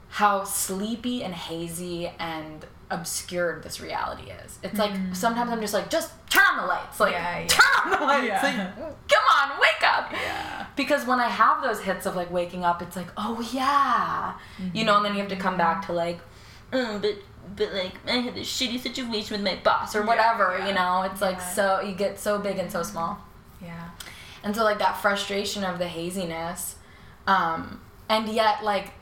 how 0.09 0.45
sleepy 0.45 1.23
and 1.23 1.35
hazy 1.35 2.11
and 2.19 2.67
obscured 2.91 3.63
this 3.63 3.81
reality 3.81 4.31
is. 4.31 4.59
It's 4.63 4.79
like 4.79 4.93
mm. 4.93 5.15
sometimes 5.15 5.51
I'm 5.51 5.61
just 5.61 5.75
like, 5.75 5.89
just 5.89 6.11
turn 6.29 6.43
on 6.53 6.63
the 6.63 6.67
lights. 6.67 6.99
Like 6.99 7.13
Yeah, 7.13 7.39
yeah. 7.39 7.47
turn 7.47 7.93
on 7.93 8.01
the 8.01 8.07
lights. 8.07 8.27
Yeah. 8.27 8.43
Like, 8.43 9.09
come 9.09 9.25
on, 9.53 9.61
wake 9.61 9.83
up. 9.83 10.11
Yeah. 10.13 10.67
Because 10.75 11.07
when 11.07 11.21
I 11.21 11.29
have 11.29 11.63
those 11.63 11.81
hits 11.81 12.07
of 12.07 12.17
like 12.17 12.31
waking 12.31 12.65
up, 12.65 12.83
it's 12.83 12.97
like, 12.97 13.09
oh 13.17 13.41
yeah. 13.53 14.35
You 14.59 14.65
mm-hmm. 14.65 14.87
know, 14.87 14.97
and 14.97 15.05
then 15.05 15.15
you 15.15 15.21
have 15.21 15.29
to 15.29 15.37
come 15.37 15.57
back 15.57 15.87
to 15.87 15.93
like, 15.93 16.19
mm, 16.73 17.03
but 17.03 17.15
but 17.57 17.73
like 17.73 17.93
I 18.07 18.19
had 18.19 18.35
this 18.35 18.49
shitty 18.49 18.81
situation 18.81 19.35
with 19.37 19.45
my 19.45 19.61
boss 19.63 19.95
or 19.97 20.03
whatever, 20.03 20.57
yeah. 20.59 20.69
you 20.69 20.75
know. 20.75 21.03
It's 21.03 21.21
like 21.21 21.37
Yeah. 21.39 21.49
so 21.53 21.81
you 21.81 21.95
get 21.95 22.19
so 22.19 22.39
big 22.39 22.59
and 22.59 22.71
so 22.71 22.83
small. 22.83 23.19
Yeah. 23.63 23.91
And 24.43 24.55
so 24.55 24.65
like 24.65 24.79
that 24.79 24.97
frustration 24.99 25.65
of 25.65 25.79
the 25.79 25.89
haziness, 25.89 26.77
um, 27.27 27.81
and 28.09 28.29
yet 28.29 28.65
like, 28.65 28.93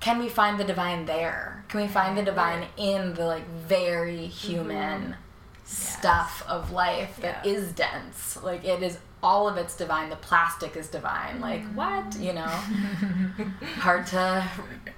can 0.00 0.18
we 0.18 0.28
find 0.28 0.58
the 0.60 0.64
divine 0.64 1.06
there? 1.06 1.64
Can 1.68 1.80
we 1.80 1.88
find 1.88 2.16
the 2.16 2.22
divine 2.22 2.66
in 2.76 3.14
the 3.14 3.24
like 3.24 3.48
very 3.48 4.26
human 4.26 5.16
stuff 5.64 6.44
of 6.46 6.70
life 6.70 7.16
that 7.20 7.44
Yeah. 7.44 7.52
is 7.52 7.72
dense? 7.72 8.38
Like 8.42 8.64
it 8.64 8.82
is 8.82 8.98
all 9.24 9.48
of 9.48 9.56
it's 9.56 9.74
divine. 9.74 10.10
The 10.10 10.16
plastic 10.16 10.76
is 10.76 10.88
divine. 10.88 11.40
Like 11.40 11.64
what? 11.72 12.14
You 12.16 12.34
know, 12.34 12.42
hard 13.78 14.06
to 14.08 14.46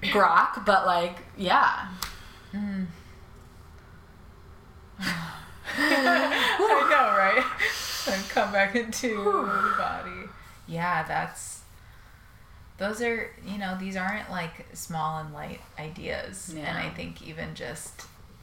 grok, 0.02 0.66
but 0.66 0.84
like 0.84 1.18
yeah. 1.38 1.88
Mm. 2.52 2.86
I 5.78 6.86
know, 6.90 7.16
right? 7.16 7.44
and 8.08 8.28
come 8.28 8.52
back 8.52 8.74
into 8.74 9.08
the 9.08 9.74
body. 9.78 10.28
Yeah, 10.66 11.04
that's. 11.04 11.62
Those 12.78 13.00
are, 13.00 13.30
you 13.46 13.56
know, 13.56 13.76
these 13.80 13.96
aren't 13.96 14.30
like 14.30 14.66
small 14.74 15.20
and 15.20 15.32
light 15.32 15.60
ideas. 15.78 16.54
And 16.54 16.76
I 16.76 16.90
think 16.90 17.26
even 17.26 17.54
just 17.54 18.02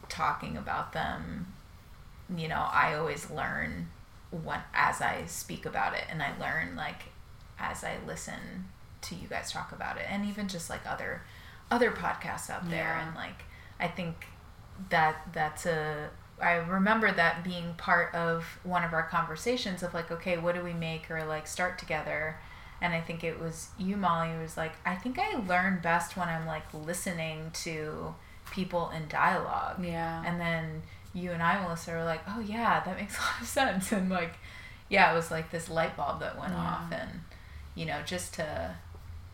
talking 0.10 0.58
about 0.58 0.94
them, 0.94 1.54
you 2.36 2.48
know, 2.48 2.68
I 2.72 2.96
always 2.96 3.30
learn 3.30 3.90
when, 4.44 4.60
as 4.74 5.02
I 5.02 5.26
speak 5.26 5.66
about 5.66 5.94
it. 5.94 6.04
And 6.10 6.22
I 6.22 6.38
learn 6.40 6.76
like 6.76 7.04
as 7.60 7.84
I 7.84 7.98
listen 8.08 8.70
to 9.02 9.16
you 9.16 9.28
guys 9.28 9.52
talk 9.52 9.72
about 9.72 9.98
it. 9.98 10.06
And 10.10 10.26
even 10.26 10.48
just 10.48 10.70
like 10.70 10.82
other 10.88 11.22
other 11.72 11.92
podcasts 11.92 12.50
out 12.50 12.70
there. 12.70 12.96
Yeah. 12.98 13.08
And 13.08 13.16
like, 13.16 13.44
I 13.80 13.88
think 13.88 14.28
that 14.90 15.28
that's 15.34 15.66
a 15.66 16.10
I 16.42 16.56
remember 16.56 17.12
that 17.12 17.44
being 17.44 17.74
part 17.78 18.14
of 18.14 18.60
one 18.64 18.84
of 18.84 18.94
our 18.94 19.04
conversations 19.04 19.84
of 19.84 19.94
like, 19.94 20.12
okay, 20.12 20.38
what 20.38 20.56
do 20.56 20.64
we 20.64 20.74
make 20.74 21.10
or 21.10 21.24
like 21.26 21.48
start 21.48 21.78
together? 21.78 22.38
And 22.82 22.94
I 22.94 23.00
think 23.02 23.24
it 23.24 23.40
was 23.40 23.70
you, 23.78 23.96
Molly, 23.96 24.34
who 24.34 24.42
was 24.42 24.58
like, 24.58 24.74
I 24.86 24.96
think 24.96 25.18
I 25.18 25.38
learn 25.38 25.80
best 25.82 26.18
when 26.18 26.28
I'm 26.28 26.46
like 26.46 26.66
listening 26.74 27.52
to 27.64 28.14
people 28.52 28.90
in 28.90 29.08
dialogue. 29.08 29.84
Yeah. 29.84 30.22
And 30.26 30.40
then 30.40 30.82
you 31.14 31.32
and 31.32 31.42
I, 31.44 31.62
Melissa, 31.62 31.92
were 31.92 32.04
like, 32.04 32.22
oh 32.28 32.40
yeah, 32.40 32.82
that 32.84 32.98
makes 32.98 33.18
a 33.20 33.22
lot 33.22 33.42
of 33.42 33.48
sense. 33.48 33.92
And 33.92 34.10
like, 34.10 34.36
yeah, 34.90 35.12
it 35.12 35.16
was 35.16 35.32
like 35.32 35.52
this 35.52 35.70
light 35.70 35.96
bulb 35.98 36.20
that 36.22 36.38
went 36.40 36.54
Yeah. 36.54 36.60
off. 36.60 36.92
And, 36.92 37.22
you 37.76 37.86
know, 37.86 38.02
just 38.06 38.34
to, 38.36 38.76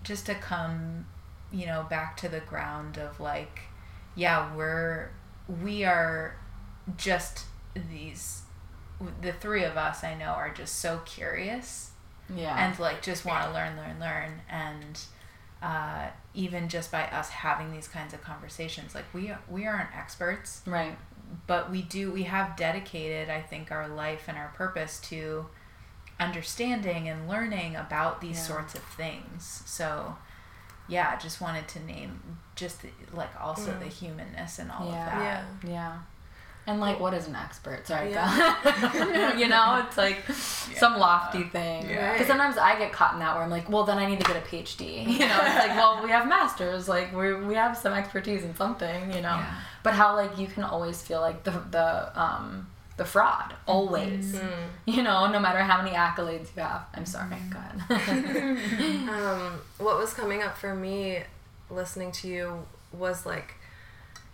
just 0.03 0.25
to 0.27 0.35
come, 0.35 1.05
you 1.51 1.65
know, 1.65 1.85
back 1.89 2.15
to 2.17 2.29
the 2.29 2.39
ground 2.41 2.97
of 2.97 3.19
like, 3.19 3.61
yeah, 4.15 4.53
we're, 4.55 5.09
we 5.61 5.83
are 5.85 6.35
just 6.97 7.45
these, 7.89 8.41
the 9.21 9.31
three 9.33 9.63
of 9.63 9.77
us 9.77 10.03
I 10.03 10.15
know 10.15 10.25
are 10.31 10.49
just 10.53 10.75
so 10.79 10.99
curious 11.05 11.91
Yeah. 12.35 12.55
and 12.57 12.77
like 12.79 13.01
just 13.01 13.23
want 13.25 13.45
to 13.45 13.51
learn 13.53 13.77
learn 13.77 13.99
learn 13.99 14.41
and 14.49 14.99
uh, 15.61 16.07
even 16.33 16.67
just 16.69 16.91
by 16.91 17.03
us 17.03 17.29
having 17.29 17.71
these 17.71 17.87
kinds 17.87 18.13
of 18.13 18.21
conversations 18.21 18.93
like 18.95 19.05
we 19.13 19.31
we 19.49 19.65
aren't 19.65 19.95
experts 19.95 20.61
right. 20.65 20.97
But 21.47 21.69
we 21.71 21.81
do 21.81 22.11
we 22.11 22.23
have 22.23 22.55
dedicated 22.57 23.29
i 23.29 23.41
think 23.41 23.71
our 23.71 23.87
life 23.87 24.23
and 24.27 24.37
our 24.37 24.49
purpose 24.55 24.99
to 24.99 25.45
understanding 26.19 27.07
and 27.07 27.29
learning 27.29 27.75
about 27.75 28.19
these 28.21 28.37
Yeah. 28.37 28.43
sorts 28.43 28.75
of 28.75 28.81
things 28.83 29.63
so 29.65 30.17
yeah 30.87 31.15
just 31.17 31.39
wanted 31.39 31.67
to 31.69 31.79
name 31.85 32.19
just 32.55 32.81
the, 32.81 32.89
like 33.13 33.29
also 33.39 33.71
mm. 33.71 33.79
the 33.79 33.85
humanness 33.87 34.59
and 34.59 34.71
all 34.71 34.89
Yeah. 34.91 35.05
of 35.05 35.19
that 35.19 35.45
Yeah. 35.63 35.71
Yeah. 35.71 35.97
And 36.69 36.79
like, 36.79 36.99
what 36.99 37.15
is 37.15 37.27
an 37.27 37.35
expert? 37.35 37.87
Sorry, 37.87 38.11
Yeah. 38.11 39.35
you 39.37 39.47
know, 39.47 39.83
it's 39.85 39.97
like 39.97 40.23
some 40.31 40.99
lofty 40.99 41.43
thing. 41.43 41.81
Because 41.81 41.95
Yeah. 41.95 42.27
Sometimes 42.27 42.57
I 42.57 42.77
get 42.77 42.91
caught 42.91 43.13
in 43.13 43.19
that 43.19 43.33
where 43.33 43.43
I'm 43.43 43.49
like, 43.49 43.67
well, 43.69 43.85
then 43.85 43.97
I 43.97 44.05
need 44.05 44.19
to 44.19 44.25
get 44.25 44.37
a 44.37 44.41
PhD. 44.41 45.07
You 45.19 45.27
know, 45.27 45.39
it's 45.41 45.67
like, 45.67 45.75
well, 45.75 46.01
we 46.03 46.11
have 46.11 46.27
masters, 46.27 46.87
like 46.87 47.15
we 47.15 47.33
we 47.33 47.55
have 47.55 47.75
some 47.75 47.93
expertise 47.93 48.43
in 48.43 48.55
something, 48.55 49.11
you 49.11 49.21
know. 49.21 49.37
Yeah. 49.41 49.55
But 49.81 49.93
how 49.95 50.15
like 50.15 50.37
you 50.37 50.47
can 50.47 50.63
always 50.63 51.01
feel 51.01 51.21
like 51.21 51.43
the 51.43 51.51
the 51.71 52.21
um 52.21 52.67
the 52.97 53.05
fraud 53.05 53.55
always. 53.65 54.35
Mm. 54.35 54.67
You 54.85 55.01
know, 55.03 55.31
no 55.31 55.39
matter 55.39 55.59
how 55.59 55.81
many 55.81 55.95
accolades 55.95 56.55
you 56.55 56.61
have. 56.61 56.85
I'm 56.93 57.05
sorry. 57.05 57.35
Go 57.49 57.57
ahead. 57.57 59.09
um, 59.09 59.59
what 59.79 59.97
was 59.97 60.13
coming 60.13 60.43
up 60.43 60.57
for 60.57 60.75
me 60.75 61.23
listening 61.71 62.11
to 62.11 62.27
you 62.27 62.65
was 62.91 63.25
like, 63.25 63.55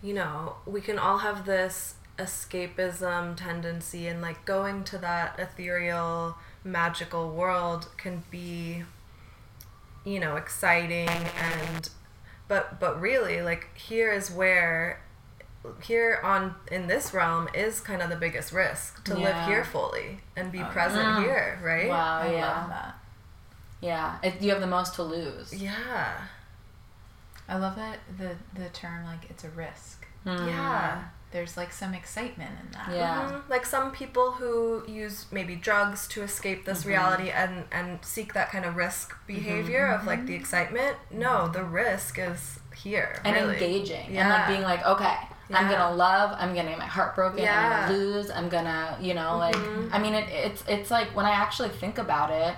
you 0.02 0.14
know, 0.14 0.56
we 0.66 0.80
can 0.80 0.98
all 0.98 1.18
have 1.18 1.46
this 1.46 1.94
escapism 2.18 3.36
tendency, 3.36 4.06
and 4.06 4.20
like 4.22 4.44
going 4.44 4.84
to 4.84 4.98
that 4.98 5.38
ethereal, 5.38 6.36
magical 6.64 7.30
world 7.30 7.88
can 7.96 8.22
be, 8.30 8.84
you 10.04 10.20
know, 10.20 10.36
exciting 10.36 11.08
and, 11.08 11.90
but 12.48 12.78
but 12.80 13.00
really, 13.00 13.42
like 13.42 13.68
here 13.76 14.12
is 14.12 14.30
where. 14.30 15.00
Here 15.82 16.20
on 16.22 16.54
in 16.70 16.86
this 16.86 17.12
realm 17.12 17.48
is 17.52 17.80
kind 17.80 18.00
of 18.00 18.08
the 18.08 18.14
biggest 18.14 18.52
risk 18.52 19.02
to 19.06 19.14
live 19.16 19.46
here 19.48 19.64
fully 19.64 20.20
and 20.36 20.52
be 20.52 20.60
Oh, 20.60 20.66
present 20.66 21.02
yeah. 21.02 21.20
here, 21.24 21.60
right? 21.60 21.88
wow. 21.88 22.18
i 22.20 22.30
yeah. 22.30 22.60
love 22.60 22.68
that 22.68 22.94
Yeah. 23.80 24.18
It, 24.22 24.40
you 24.40 24.50
have 24.52 24.60
the 24.60 24.68
most 24.68 24.94
to 24.94 25.02
lose. 25.02 25.52
Yeah. 25.52 26.20
i 27.48 27.56
love 27.56 27.74
that 27.74 27.98
the 28.16 28.36
the 28.54 28.68
term 28.68 29.04
like 29.06 29.28
it's 29.28 29.42
a 29.42 29.48
risk 29.50 30.06
Mm. 30.24 30.46
Yeah. 30.46 31.02
There's 31.32 31.56
like 31.56 31.72
some 31.72 31.92
excitement 31.92 32.50
in 32.62 32.70
that 32.72 32.88
Yeah. 32.94 33.30
Mhm. 33.30 33.48
Like 33.50 33.66
some 33.66 33.90
people 33.90 34.32
who 34.32 34.82
use 34.88 35.26
maybe 35.30 35.56
drugs 35.56 36.06
to 36.08 36.22
escape 36.22 36.64
this 36.64 36.80
Mm-hmm. 36.80 36.88
reality 36.90 37.30
and 37.30 37.64
and 37.72 38.04
seek 38.04 38.32
that 38.34 38.50
kind 38.50 38.64
of 38.64 38.76
risk 38.76 39.14
behavior 39.26 39.86
of 39.88 40.06
like 40.06 40.24
the 40.26 40.34
excitement. 40.34 40.96
No, 41.10 41.48
the 41.48 41.64
risk 41.64 42.18
is 42.18 42.60
here. 42.74 43.20
and 43.24 43.34
really. 43.34 43.54
engaging 43.54 44.16
and 44.18 44.28
like 44.28 44.46
being 44.48 44.62
like 44.62 44.84
okay 44.84 45.16
i'm 45.54 45.70
gonna 45.70 45.94
love 45.96 46.36
i'm 46.38 46.54
gonna 46.54 46.68
get 46.68 46.78
my 46.78 46.84
heart 46.84 47.14
broken 47.14 47.40
i'm 47.48 47.70
gonna 47.86 47.92
lose 47.96 48.30
i'm 48.30 48.48
gonna 48.50 48.98
you 49.00 49.14
know 49.14 49.38
like 49.38 49.54
Mhm. 49.56 49.88
i 49.92 49.98
mean 49.98 50.12
it, 50.14 50.28
it's 50.28 50.62
it's 50.68 50.90
like 50.90 51.08
when 51.16 51.24
i 51.24 51.30
actually 51.30 51.70
think 51.70 51.96
about 51.96 52.30
it 52.30 52.54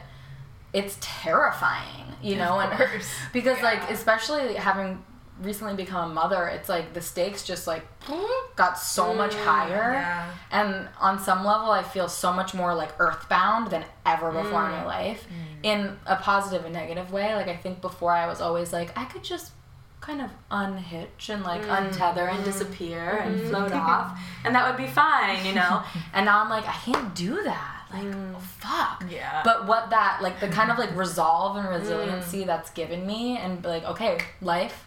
it's 0.73 0.97
terrifying 1.01 2.07
you 2.23 2.35
know 2.37 2.59
Of 2.61 2.71
and 2.71 2.79
course. 2.79 3.11
because 3.33 3.63
like 3.63 3.89
especially 3.91 4.55
having 4.55 5.05
recently 5.41 5.75
become 5.75 6.11
a 6.11 6.15
mother 6.15 6.47
it's 6.49 6.69
like 6.69 6.93
the 6.95 7.01
stakes 7.01 7.45
just 7.45 7.67
like 7.67 7.83
got 8.57 8.79
so 8.79 9.15
much 9.15 9.33
Mm, 9.33 9.45
higher. 9.45 9.93
yeah. 9.93 10.31
and 10.51 10.89
on 11.01 11.19
some 11.19 11.45
level 11.45 11.71
i 11.71 11.83
feel 11.83 12.09
so 12.09 12.33
much 12.33 12.55
more 12.55 12.75
like 12.75 12.91
earthbound 12.99 13.71
than 13.71 13.85
ever 14.05 14.31
before 14.33 14.65
in 14.65 14.71
my 14.73 14.83
mm, 14.83 14.87
life 14.87 15.27
mm. 15.29 15.57
in 15.63 15.97
a 16.07 16.17
positive 16.17 16.65
and 16.65 16.75
negative 16.75 17.13
way. 17.13 17.35
Like 17.35 17.49
i 17.49 17.57
think 17.57 17.81
before 17.81 18.13
i 18.13 18.27
was 18.27 18.41
always 18.41 18.73
like 18.73 18.97
i 18.99 19.05
could 19.05 19.23
just 19.23 19.53
kind 20.01 20.21
of 20.23 20.31
unhitch 20.51 21.29
and 21.29 21.43
like 21.45 21.63
mm, 21.63 21.77
untether 21.77 22.33
and 22.33 22.45
disappear 22.45 23.19
and 23.23 23.37
mm-hmm. 23.39 23.49
float 23.51 23.73
off 23.89 24.19
and 24.45 24.55
that 24.55 24.67
would 24.69 24.77
be 24.83 24.91
fine 24.91 25.45
you 25.45 25.55
know? 25.55 25.83
And 26.15 26.25
now 26.27 26.43
i'm 26.43 26.49
like 26.51 26.67
i 26.67 26.73
can't 26.85 27.15
do 27.15 27.43
that. 27.45 27.75
Like 27.93 28.05
oh, 28.05 28.39
fuck. 28.39 29.05
Yeah. 29.11 29.41
but 29.45 29.67
what 29.67 29.91
that 29.91 30.21
like 30.23 30.41
the 30.41 30.49
kind 30.49 30.71
of 30.71 30.79
like 30.79 30.95
resolve 30.97 31.57
and 31.57 31.69
resiliency 31.79 32.45
that's 32.45 32.71
given 32.71 33.07
me 33.07 33.39
and 33.39 33.65
like 33.65 33.85
okay 33.85 34.19
life 34.43 34.85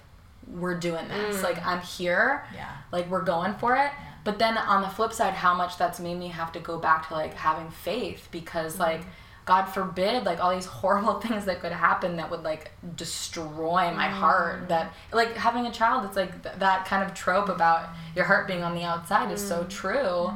we're 0.51 0.77
doing 0.77 1.07
this. 1.07 1.43
Like 1.43 1.57
mm. 1.57 1.65
i'm 1.65 1.81
here. 1.81 2.45
Yeah. 2.53 2.69
Like 2.91 3.09
we're 3.09 3.23
going 3.23 3.53
for 3.55 3.75
it. 3.75 3.91
Yeah. 3.91 4.13
but 4.23 4.39
then 4.39 4.57
on 4.57 4.81
the 4.81 4.89
flip 4.89 5.13
side 5.13 5.33
how 5.33 5.53
much 5.55 5.77
that's 5.77 5.99
made 5.99 6.17
me 6.17 6.27
have 6.27 6.51
to 6.53 6.59
go 6.59 6.77
back 6.77 7.07
to 7.07 7.13
like 7.13 7.33
having 7.33 7.69
faith 7.71 8.27
because 8.31 8.73
mm-hmm. 8.73 8.83
like 8.83 9.01
god 9.45 9.65
forbid 9.65 10.23
like 10.23 10.39
all 10.39 10.53
these 10.53 10.65
horrible 10.81 11.19
things 11.19 11.45
that 11.45 11.59
could 11.59 11.71
happen 11.71 12.17
that 12.17 12.29
would 12.29 12.43
like 12.43 12.71
destroy 12.95 13.91
my 13.91 14.07
heart 14.07 14.63
mm. 14.63 14.67
that 14.67 14.93
like 15.11 15.35
having 15.35 15.65
a 15.65 15.71
child 15.71 16.05
it's 16.05 16.15
like 16.15 16.43
th- 16.43 16.55
that 16.59 16.85
kind 16.85 17.03
of 17.03 17.13
trope 17.13 17.49
about 17.49 17.89
your 18.15 18.25
heart 18.25 18.47
being 18.47 18.63
on 18.63 18.75
the 18.75 18.83
outside 18.83 19.31
is 19.31 19.45
so 19.45 19.63
mm. 19.63 19.69
true. 19.69 20.29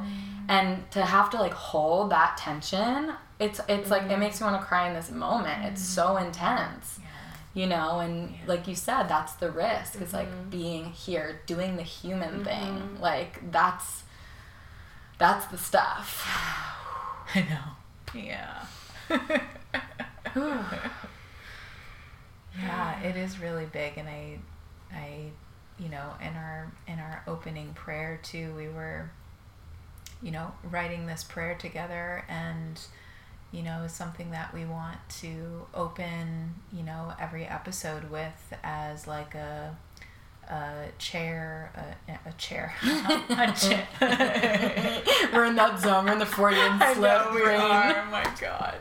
And 0.47 0.89
to 0.91 1.03
have 1.03 1.31
to 1.31 1.37
like 1.37 1.53
hold 1.53 2.11
that 2.11 2.37
tension 2.37 3.13
it's 3.39 3.59
it's 3.67 3.89
like 3.89 4.03
it 4.03 4.09
mm-hmm. 4.09 4.21
makes 4.21 4.39
me 4.39 4.47
want 4.47 4.61
to 4.61 4.65
cry 4.65 4.87
in 4.87 4.93
this 4.93 5.11
moment. 5.11 5.65
It's 5.65 5.81
so 5.81 6.17
intense 6.17 6.99
you 7.55 7.65
know 7.65 7.99
and 7.99 8.35
like 8.45 8.67
you 8.67 8.75
said 8.75 9.07
that's 9.07 9.33
the 9.33 9.49
risk. 9.49 9.99
It's 9.99 10.13
like 10.13 10.29
mm-hmm. 10.29 10.49
being 10.51 10.85
here 10.91 11.41
doing 11.47 11.77
the 11.77 11.83
human 11.83 12.41
mm-hmm. 12.41 12.43
thing. 12.43 13.01
Like 13.01 13.51
that's 13.51 14.03
that's 15.17 15.47
the 15.47 15.57
stuff. 15.57 16.23
I 17.35 17.41
know. 17.49 17.71
Yeah. 18.13 18.65
Yeah, 22.61 23.01
it 23.01 23.15
is 23.15 23.39
really 23.39 23.65
big, 23.65 23.97
and 23.97 24.07
I, 24.07 24.39
I, 24.93 25.31
you 25.77 25.89
know, 25.89 26.13
in 26.21 26.35
our 26.35 26.71
in 26.87 26.99
our 26.99 27.23
opening 27.27 27.73
prayer 27.73 28.19
too, 28.23 28.53
we 28.55 28.69
were, 28.69 29.11
you 30.21 30.31
know, 30.31 30.53
writing 30.63 31.05
this 31.05 31.23
prayer 31.23 31.55
together, 31.55 32.23
and 32.29 32.79
you 33.51 33.63
know, 33.63 33.83
is 33.83 33.91
something 33.93 34.31
that 34.31 34.53
we 34.53 34.65
want 34.65 34.97
to 35.21 35.65
open, 35.73 36.55
you 36.73 36.83
know, 36.83 37.13
every 37.19 37.45
episode 37.45 38.09
with 38.11 38.53
as 38.63 39.07
like 39.07 39.33
a 39.35 39.75
a 40.47 40.89
chair, 40.99 41.71
a, 42.07 42.29
a 42.29 42.33
chair, 42.33 42.71
a 42.83 43.51
chair. 43.57 43.87
We're 45.33 45.45
in 45.45 45.55
that 45.55 45.79
zone. 45.81 46.05
We're 46.05 46.13
in 46.13 46.19
the 46.19 46.25
Freudian 46.27 46.73
I 46.81 46.93
slip 46.93 47.25
know 47.25 47.31
we 47.33 47.41
brain. 47.41 47.59
are. 47.59 48.03
Oh 48.07 48.11
my 48.11 48.27
god. 48.39 48.75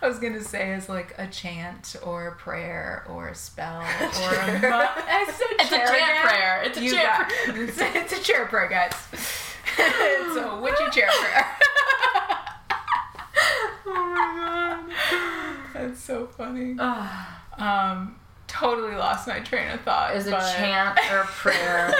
I 0.00 0.06
was 0.08 0.18
gonna 0.18 0.42
say 0.42 0.72
as 0.72 0.88
like 0.88 1.14
a 1.18 1.26
chant 1.26 1.96
or 2.02 2.28
a 2.28 2.32
prayer 2.36 3.04
or 3.08 3.28
a 3.28 3.34
spell 3.34 3.80
or 3.80 4.34
a 4.34 4.46
mu- 4.46 5.02
it's 5.08 5.40
a, 5.40 5.44
It's 5.58 5.64
a 5.72 5.76
chair 5.76 5.86
chant 5.88 6.28
prayer. 6.28 6.62
It's 6.64 6.78
a 6.78 6.82
You 6.84 6.90
chant 6.92 7.28
got- 7.28 7.56
it's, 7.58 7.78
it's 7.78 8.12
a 8.14 8.22
chair 8.22 8.46
prayer, 8.46 8.68
guys. 8.68 8.94
it's 9.78 10.36
a 10.36 10.58
witchy 10.62 10.88
chair 10.90 11.08
prayer. 11.20 11.46
Oh 13.88 14.84
my 14.86 14.94
god, 15.74 15.74
that's 15.74 16.00
so 16.00 16.26
funny. 16.26 16.76
Um, 17.58 18.16
totally 18.46 18.94
lost 18.94 19.26
my 19.28 19.40
train 19.40 19.70
of 19.70 19.80
thought. 19.82 20.14
Is 20.16 20.26
a 20.26 20.32
chant 20.56 20.98
or 21.10 21.20
a 21.20 21.24
prayer 21.26 21.92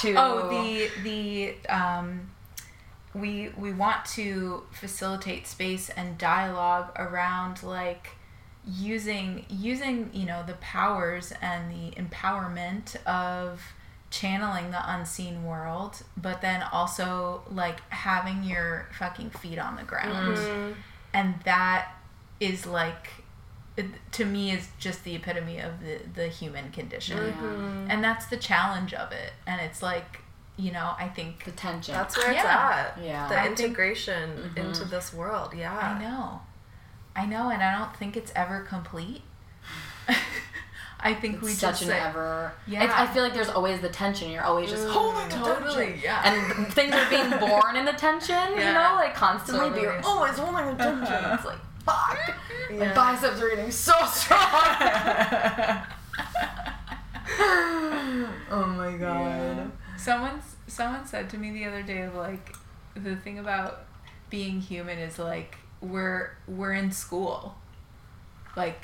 to 0.00 0.14
Oh, 0.16 0.48
the 0.50 0.90
the 1.02 1.54
um, 1.68 2.30
we 3.14 3.50
we 3.56 3.72
want 3.72 4.04
to 4.06 4.62
facilitate 4.70 5.46
space 5.46 5.90
and 5.90 6.16
dialogue 6.18 6.90
around 6.96 7.62
like 7.62 8.10
using 8.66 9.44
using 9.48 10.08
you 10.12 10.24
know 10.24 10.42
the 10.46 10.54
powers 10.54 11.32
and 11.42 11.70
the 11.70 11.90
empowerment 12.00 12.96
of 13.06 13.60
channeling 14.12 14.70
the 14.70 14.94
unseen 14.94 15.42
world 15.44 16.02
but 16.16 16.40
then 16.42 16.62
also 16.70 17.42
like 17.50 17.80
having 17.90 18.44
your 18.44 18.86
fucking 18.98 19.30
feet 19.30 19.58
on 19.58 19.74
the 19.76 19.82
ground 19.82 20.36
Mm. 20.36 20.74
and 21.14 21.34
that 21.44 21.92
is 22.38 22.66
like 22.66 23.08
it, 23.76 23.86
to 24.12 24.24
me 24.26 24.50
is 24.52 24.68
just 24.78 25.02
the 25.04 25.14
epitome 25.14 25.58
of 25.58 25.80
the 25.80 25.98
the 26.14 26.28
human 26.28 26.70
condition 26.70 27.16
Mhm. 27.18 27.86
and 27.90 28.04
that's 28.04 28.26
the 28.26 28.36
challenge 28.36 28.92
of 28.92 29.12
it 29.12 29.32
and 29.46 29.60
it's 29.62 29.82
like 29.82 30.20
you 30.58 30.70
know 30.70 30.94
i 30.98 31.08
think 31.08 31.44
the 31.44 31.50
tension. 31.52 31.94
That's 31.94 32.14
where 32.18 32.32
it's 32.32 32.44
Yeah. 32.44 32.92
at. 32.96 33.02
Yeah. 33.02 33.28
The 33.28 33.40
I 33.40 33.44
think- 33.46 33.60
integration 33.60 34.52
Mhm. 34.54 34.56
into 34.58 34.84
this 34.84 35.12
world. 35.14 35.54
Yeah. 35.54 35.74
i 35.74 35.98
know 35.98 36.42
i 37.16 37.24
know 37.24 37.48
and 37.50 37.62
i 37.62 37.70
don't 37.78 37.96
think 37.96 38.14
it's 38.16 38.32
ever 38.36 38.60
complete 38.60 39.22
i 41.02 41.12
think 41.14 41.34
it's 41.36 41.42
we 41.44 41.50
such 41.52 41.80
just 41.80 41.82
an 41.82 41.88
like, 41.88 42.02
ever. 42.02 42.52
Yeah. 42.66 42.84
It's, 42.84 42.94
I 42.94 43.06
feel 43.06 43.22
like 43.24 43.34
there's 43.34 43.48
always 43.48 43.80
the 43.80 43.88
tension. 43.88 44.30
You're 44.30 44.44
always 44.44 44.70
just 44.70 44.86
Mm, 44.86 44.90
holding 44.92 45.28
the 45.28 45.34
totally, 45.44 45.86
tension. 45.86 46.00
yeah. 46.04 46.32
And 46.32 46.72
things 46.72 46.92
are 46.94 47.10
being 47.10 47.30
born 47.40 47.76
in 47.76 47.84
the 47.84 47.92
tension. 47.92 48.36
Yeah. 48.36 48.68
You 48.68 48.74
know, 48.74 48.94
like 48.96 49.14
constantly. 49.14 49.70
But 49.70 49.82
you're 49.82 50.00
always 50.04 50.38
holding 50.38 50.66
the 50.66 50.74
tension. 50.84 51.12
Uh-huh. 51.14 51.34
It's 51.38 51.44
like 51.44 51.58
fuck. 51.84 52.36
My 52.70 52.76
Yeah. 52.76 52.94
biceps 52.94 53.40
are 53.42 53.48
getting 53.50 53.70
so 53.72 53.92
strong. 54.06 54.38
oh 58.50 58.74
my 58.76 58.96
god. 58.98 59.70
someone 59.96 60.40
someone 60.66 61.06
said 61.06 61.28
to 61.30 61.38
me 61.38 61.50
the 61.50 61.64
other 61.64 61.82
day 61.82 62.02
of 62.02 62.14
like 62.14 62.54
the 62.94 63.16
thing 63.16 63.38
about 63.38 63.84
being 64.30 64.60
human 64.60 64.98
is 64.98 65.18
like 65.18 65.56
we're 65.80 66.30
we're 66.46 66.72
in 66.72 66.90
school 66.92 67.56
like 68.56 68.82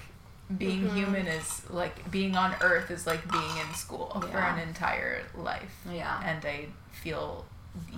being 0.57 0.85
Mhm. 0.89 0.95
human 0.95 1.27
is 1.27 1.63
like 1.69 2.11
being 2.11 2.35
on 2.37 2.55
earth 2.63 2.91
is 2.91 3.07
like 3.07 3.31
being 3.31 3.57
in 3.59 3.75
school 3.75 4.19
for 4.31 4.39
an 4.39 4.59
entire 4.59 5.23
life 5.35 5.75
Yeah. 5.91 6.19
and 6.25 6.43
i 6.47 6.69
feel 6.93 7.45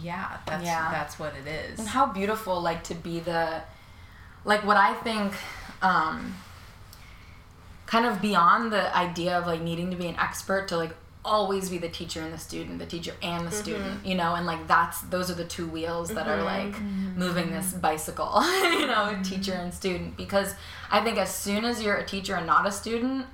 yeah 0.01 0.39
that's 0.47 0.65
Yeah. 0.65 0.91
that's 0.91 1.19
what 1.19 1.33
it 1.37 1.47
is 1.47 1.79
And 1.79 1.89
how 1.89 2.07
beautiful, 2.07 2.61
like 2.61 2.83
to 2.85 2.95
be 2.95 3.21
the, 3.21 3.63
like 4.45 4.63
what 4.65 4.77
I 4.77 4.95
think, 4.95 5.33
um, 5.81 6.35
kind 7.87 8.05
of 8.05 8.21
beyond 8.21 8.73
the 8.73 8.95
idea 8.97 9.39
of 9.39 9.47
like 9.47 9.61
needing 9.61 9.91
to 9.91 9.97
be 9.97 10.07
an 10.09 10.17
expert 10.17 10.69
to 10.69 10.77
like 10.77 10.95
always 11.25 11.69
be 11.69 11.79
the 11.79 11.89
teacher 11.89 12.21
and 12.21 12.33
the 12.33 12.39
student, 12.39 12.79
the 12.79 12.87
teacher 12.87 13.13
and 13.23 13.47
the 13.47 13.51
student, 13.51 13.99
mm-hmm. 13.99 14.09
you 14.09 14.15
know, 14.15 14.35
and 14.35 14.47
like 14.47 14.67
that's 14.67 15.03
those 15.03 15.31
are 15.31 15.35
the 15.35 15.45
two 15.45 15.67
wheels 15.67 16.09
that 16.11 16.27
are 16.27 16.39
mm-hmm. 16.39 16.73
like 16.73 16.81
moving 17.17 17.51
this 17.51 17.73
mm-hmm. 17.73 17.81
bicycle, 17.81 18.43
you 18.63 18.87
know, 18.87 19.19
teacher 19.23 19.53
and 19.53 19.73
student. 19.75 20.17
Because 20.17 20.55
I 20.91 21.01
think 21.03 21.19
as 21.19 21.35
soon 21.35 21.65
as 21.65 21.83
you're 21.83 21.97
a 21.97 22.07
teacher 22.07 22.35
and 22.37 22.47
not 22.47 22.67
a 22.67 22.73
student, 22.73 23.27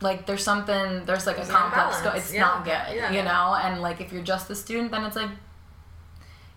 like 0.00 0.26
there's 0.26 0.44
something 0.44 1.04
there's 1.06 1.26
like 1.26 1.36
There's 1.36 1.48
a 1.48 1.52
an 1.52 1.70
complex 1.70 2.02
go- 2.02 2.10
it's 2.10 2.32
Yeah. 2.32 2.40
not 2.42 2.64
good 2.64 2.94
Yeah. 2.94 3.10
you 3.10 3.22
know? 3.22 3.54
And 3.54 3.80
like 3.80 4.00
if 4.00 4.12
you're 4.12 4.22
just 4.22 4.48
the 4.48 4.54
student 4.54 4.90
then 4.90 5.04
it's 5.04 5.16
like 5.16 5.30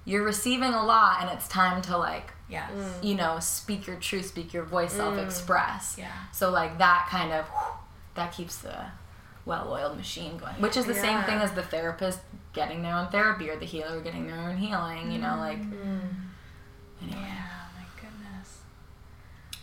you're 0.06 0.24
receiving 0.24 0.74
a 0.74 0.86
lot 0.86 1.22
and 1.22 1.30
it's 1.32 1.48
time 1.48 1.82
to 1.84 1.98
like 1.98 2.32
yes. 2.50 2.70
Mm. 2.72 3.04
You 3.04 3.16
know 3.16 3.40
speak 3.40 3.88
your 3.88 3.96
truth 3.96 4.28
speak 4.28 4.54
your 4.54 4.64
voice 4.64 4.94
self-express. 4.94 5.96
Yeah 5.98 6.12
so 6.32 6.50
like 6.52 6.78
that 6.78 7.08
kind 7.10 7.32
of 7.32 7.46
that 8.16 8.34
keeps 8.34 8.58
the 8.58 8.88
well-oiled 9.48 9.96
machine 9.98 10.38
going 10.38 10.54
which 10.56 10.76
is 10.78 10.86
the 10.86 10.94
same 10.94 11.24
thing 11.24 11.38
as 11.40 11.52
the 11.54 11.64
therapist 11.64 12.20
getting 12.54 12.82
their 12.84 12.94
own 12.96 13.08
therapy 13.08 13.50
or 13.50 13.56
the 13.58 13.66
healer 13.66 14.00
getting 14.02 14.28
their 14.28 14.36
own 14.38 14.58
healing 14.58 15.12
you 15.12 15.20
know 15.20 15.38
like 15.38 15.60
Mm. 15.62 16.02
anyway 17.02 17.22
yeah 17.22 17.46
my 17.78 17.86
goodness 18.02 18.60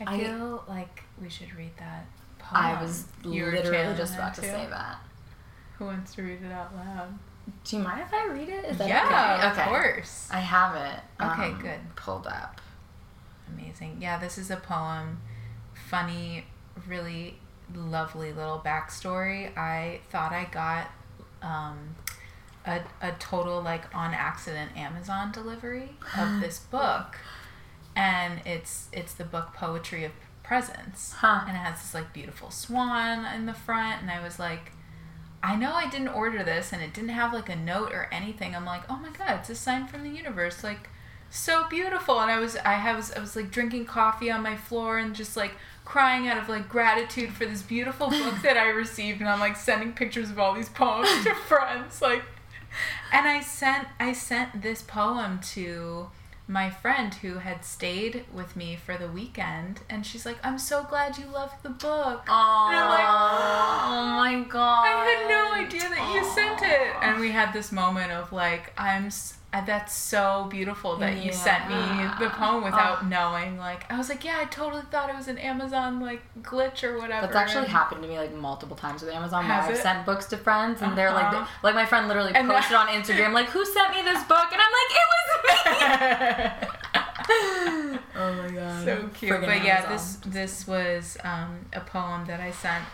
i 0.06 0.14
I- 0.14 0.18
feel 0.24 0.64
like 0.68 1.02
we 1.20 1.28
should 1.28 1.54
read 1.54 1.72
that 1.78 2.06
poem. 2.38 2.64
i 2.64 2.82
was 2.82 3.04
You 3.24 3.46
literally 3.46 3.96
just 3.96 4.14
about 4.14 4.34
to 4.34 4.40
too? 4.40 4.46
say 4.48 4.66
that 4.70 4.98
who 5.78 5.84
wants 5.86 6.14
to 6.14 6.22
read 6.22 6.42
it 6.42 6.52
out 6.52 6.74
loud 6.74 7.18
do 7.64 7.76
you 7.76 7.82
mind 7.82 8.00
if 8.00 8.14
i 8.14 8.26
read 8.28 8.48
it 8.48 8.64
is 8.64 8.78
that 8.78 8.88
yeah 8.88 9.50
okay 9.52 9.62
of 9.62 9.68
course 9.68 10.28
i 10.32 10.38
have 10.40 10.74
it 10.76 11.00
Okay, 11.20 11.50
um, 11.52 11.60
good. 11.60 11.80
pulled 11.96 12.26
up 12.26 12.60
Amazing. 13.56 13.98
Yeah, 14.00 14.18
this 14.18 14.38
is 14.38 14.50
a 14.50 14.56
poem. 14.56 15.20
Funny, 15.90 16.46
really 16.88 17.36
lovely 17.72 18.32
little 18.32 18.60
backstory. 18.64 19.56
I 19.56 20.00
thought 20.10 20.32
I 20.32 20.44
got 20.44 20.90
um, 21.40 21.94
a, 22.66 22.80
a 23.00 23.12
total, 23.18 23.62
like, 23.62 23.94
on 23.94 24.12
accident 24.12 24.76
Amazon 24.76 25.30
delivery 25.30 25.96
of 26.18 26.40
this 26.40 26.58
book. 26.58 27.18
And 27.94 28.40
it's 28.44 28.88
it's 28.92 29.14
the 29.14 29.24
book 29.24 29.54
Poetry 29.54 30.04
of 30.04 30.12
Presence. 30.42 31.14
Huh. 31.18 31.42
And 31.46 31.56
it 31.56 31.60
has 31.60 31.80
this, 31.80 31.94
like, 31.94 32.12
beautiful 32.12 32.50
swan 32.50 33.24
in 33.34 33.46
the 33.46 33.54
front. 33.54 34.02
And 34.02 34.10
I 34.10 34.22
was 34.22 34.38
like, 34.38 34.72
I 35.44 35.56
know 35.56 35.74
I 35.74 35.90
didn't 35.90 36.08
order 36.08 36.42
this 36.42 36.72
and 36.72 36.80
it 36.80 36.94
didn't 36.94 37.10
have 37.10 37.34
like 37.34 37.50
a 37.50 37.56
note 37.56 37.92
or 37.92 38.08
anything. 38.10 38.56
I'm 38.56 38.64
like, 38.64 38.80
oh 38.88 38.96
my 38.96 39.10
god, 39.10 39.40
it's 39.40 39.50
a 39.50 39.54
sign 39.54 39.86
from 39.86 40.02
the 40.02 40.08
universe. 40.08 40.64
Like, 40.64 40.88
so 41.28 41.68
beautiful. 41.68 42.18
And 42.18 42.30
I 42.30 42.38
was, 42.38 42.56
I 42.56 42.96
was, 42.96 43.12
I 43.12 43.20
was 43.20 43.36
like 43.36 43.50
drinking 43.50 43.84
coffee 43.84 44.30
on 44.30 44.42
my 44.42 44.56
floor 44.56 44.96
and 44.96 45.14
just 45.14 45.36
like 45.36 45.52
crying 45.84 46.28
out 46.28 46.38
of 46.38 46.48
like 46.48 46.68
gratitude 46.68 47.32
for 47.32 47.46
this 47.46 47.62
beautiful 47.62 48.08
book 48.10 48.34
that 48.42 48.56
I 48.56 48.68
received. 48.68 49.20
And 49.20 49.28
I'm 49.28 49.40
like 49.40 49.56
sending 49.56 49.92
pictures 49.92 50.30
of 50.30 50.38
all 50.38 50.54
these 50.54 50.68
poems 50.68 51.08
to 51.24 51.34
friends. 51.46 52.00
Like, 52.00 52.22
and 53.12 53.28
I 53.28 53.40
sent, 53.40 53.88
I 54.00 54.12
sent 54.12 54.62
this 54.62 54.82
poem 54.82 55.40
to 55.52 56.08
my 56.46 56.68
friend 56.68 57.14
who 57.14 57.34
had 57.38 57.64
stayed 57.64 58.24
with 58.32 58.54
me 58.54 58.76
for 58.76 58.98
the 58.98 59.08
weekend. 59.08 59.80
And 59.88 60.04
she's 60.04 60.26
like, 60.26 60.36
I'm 60.44 60.58
so 60.58 60.84
glad 60.84 61.16
you 61.16 61.26
loved 61.26 61.62
the 61.62 61.70
book. 61.70 62.24
Oh, 62.28 62.68
And 62.70 62.78
I'm 62.78 62.88
like, 62.88 63.06
oh 63.08 64.40
my 64.40 64.48
god! 64.48 64.84
I 64.86 65.04
had 65.04 65.28
no 65.28 65.52
idea 65.64 65.88
that 65.88 66.12
you 66.14 66.24
sent 66.34 66.53
it. 66.64 66.94
And 67.02 67.20
we 67.20 67.30
had 67.30 67.52
this 67.52 67.70
moment 67.72 68.10
of 68.12 68.32
like, 68.32 68.72
I'm. 68.78 69.06
s- 69.06 69.36
uh, 69.52 69.64
That's 69.64 69.94
so 69.94 70.48
beautiful 70.50 70.96
that 70.96 71.24
you 71.24 71.32
sent 71.32 71.68
me 71.68 71.76
the 72.18 72.28
poem 72.30 72.64
without 72.64 72.98
Oh. 73.02 73.06
knowing. 73.06 73.56
Like, 73.56 73.88
I 73.92 73.96
was 73.96 74.08
like, 74.08 74.24
yeah, 74.24 74.38
I 74.40 74.46
totally 74.46 74.82
thought 74.90 75.08
it 75.08 75.14
was 75.14 75.28
an 75.28 75.38
Amazon 75.38 76.00
like 76.00 76.22
glitch 76.42 76.82
or 76.82 76.98
whatever. 76.98 77.26
That's 77.28 77.36
actually 77.36 77.68
happened 77.68 78.02
to 78.02 78.08
me 78.08 78.18
like 78.18 78.34
multiple 78.34 78.76
times 78.76 79.02
with 79.02 79.12
Amazon. 79.14 79.46
Where 79.46 79.56
I've 79.60 79.76
sent 79.76 80.04
books 80.06 80.26
to 80.26 80.36
friends, 80.36 80.82
and 80.82 80.98
they're 80.98 81.12
like, 81.12 81.26
Uh-huh. 81.32 81.46
like 81.62 81.76
my 81.76 81.86
friend 81.86 82.08
literally 82.08 82.34
And 82.34 82.48
posted 82.48 82.74
on 82.76 82.88
Instagram, 82.88 83.32
like, 83.32 83.46
"Who 83.50 83.64
sent 83.64 83.90
me 83.94 84.02
this 84.02 84.24
book?" 84.24 84.48
And 84.52 84.60
I'm 84.64 84.72
like, 84.80 84.90
"It 85.00 85.06
was 85.12 86.60
me." 86.60 86.68
oh 88.16 88.32
my 88.34 88.48
god! 88.50 88.84
so 88.84 89.08
cute. 89.14 89.32
Friggin' 89.32 89.46
But 89.46 89.64
yeah, 89.64 89.88
this 89.88 90.18
this 90.26 90.66
was 90.66 91.16
um, 91.24 91.64
a 91.72 91.80
poem 91.80 92.24
that 92.26 92.40
I 92.40 92.50
sent 92.50 92.84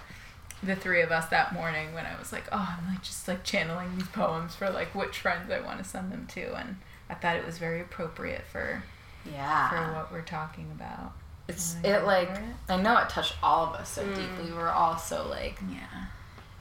the 0.63 0.77
three 0.77 1.01
of 1.03 1.11
us 1.11 1.27
that 1.29 1.53
morning 1.55 1.95
when 1.95 2.05
I 2.07 2.19
was 2.19 2.33
like, 2.33 2.45
oh, 2.53 2.77
I'm 2.79 2.93
like 2.93 3.03
just 3.03 3.27
like 3.27 3.45
channeling 3.45 3.97
these 3.97 4.09
poems 4.09 4.55
for 4.55 4.69
like 4.71 4.95
which 4.95 5.19
friends 5.19 5.51
I 5.51 5.61
want 5.61 5.79
to 5.79 5.85
send 5.85 6.13
them 6.13 6.27
to, 6.33 6.55
and 6.55 6.77
I 7.09 7.15
thought 7.15 7.37
it 7.37 7.47
was 7.47 7.59
very 7.59 7.81
appropriate 7.81 8.45
for 8.51 8.83
yeah. 9.31 9.71
for 9.71 9.95
what 9.97 10.13
we're 10.13 10.21
talking 10.23 10.67
about. 10.73 11.13
It's 11.49 11.77
it 11.83 12.05
like 12.05 12.29
it? 12.31 12.41
I 12.69 12.81
know 12.81 12.97
it 12.99 13.09
touched 13.09 13.35
all 13.43 13.67
of 13.67 13.75
us 13.75 13.89
so 13.91 14.05
Mm. 14.05 14.15
deeply. 14.15 14.53
We're 14.53 14.69
all 14.69 14.99
so 14.99 15.27
like 15.27 15.59
Yeah. 15.69 16.07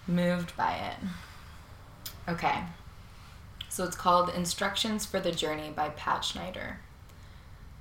moved 0.07 0.55
by 0.57 0.73
it. 0.75 0.97
Okay. 2.31 2.63
So 3.69 3.83
it's 3.83 3.95
called 3.95 4.29
Instructions 4.29 5.05
for 5.05 5.19
the 5.19 5.31
Journey 5.31 5.69
by 5.75 5.89
Pat 5.89 6.23
Schneider. 6.25 6.79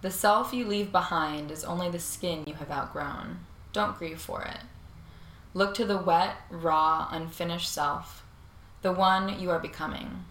The 0.02 0.10
self 0.10 0.52
you 0.52 0.66
leave 0.66 0.92
behind 0.92 1.50
is 1.50 1.64
only 1.64 1.90
the 1.90 1.98
skin 1.98 2.44
you 2.46 2.54
have 2.54 2.70
outgrown. 2.70 3.38
Don't 3.72 3.96
grieve 3.98 4.20
for 4.20 4.42
it. 4.42 4.60
Look 5.58 5.74
to 5.74 5.84
the 5.84 5.98
wet, 5.98 6.36
raw, 6.52 7.08
unfinished 7.10 7.68
self, 7.68 8.24
the 8.82 8.92
one 8.92 9.40
you 9.40 9.50
are 9.50 9.58
becoming. 9.58 10.24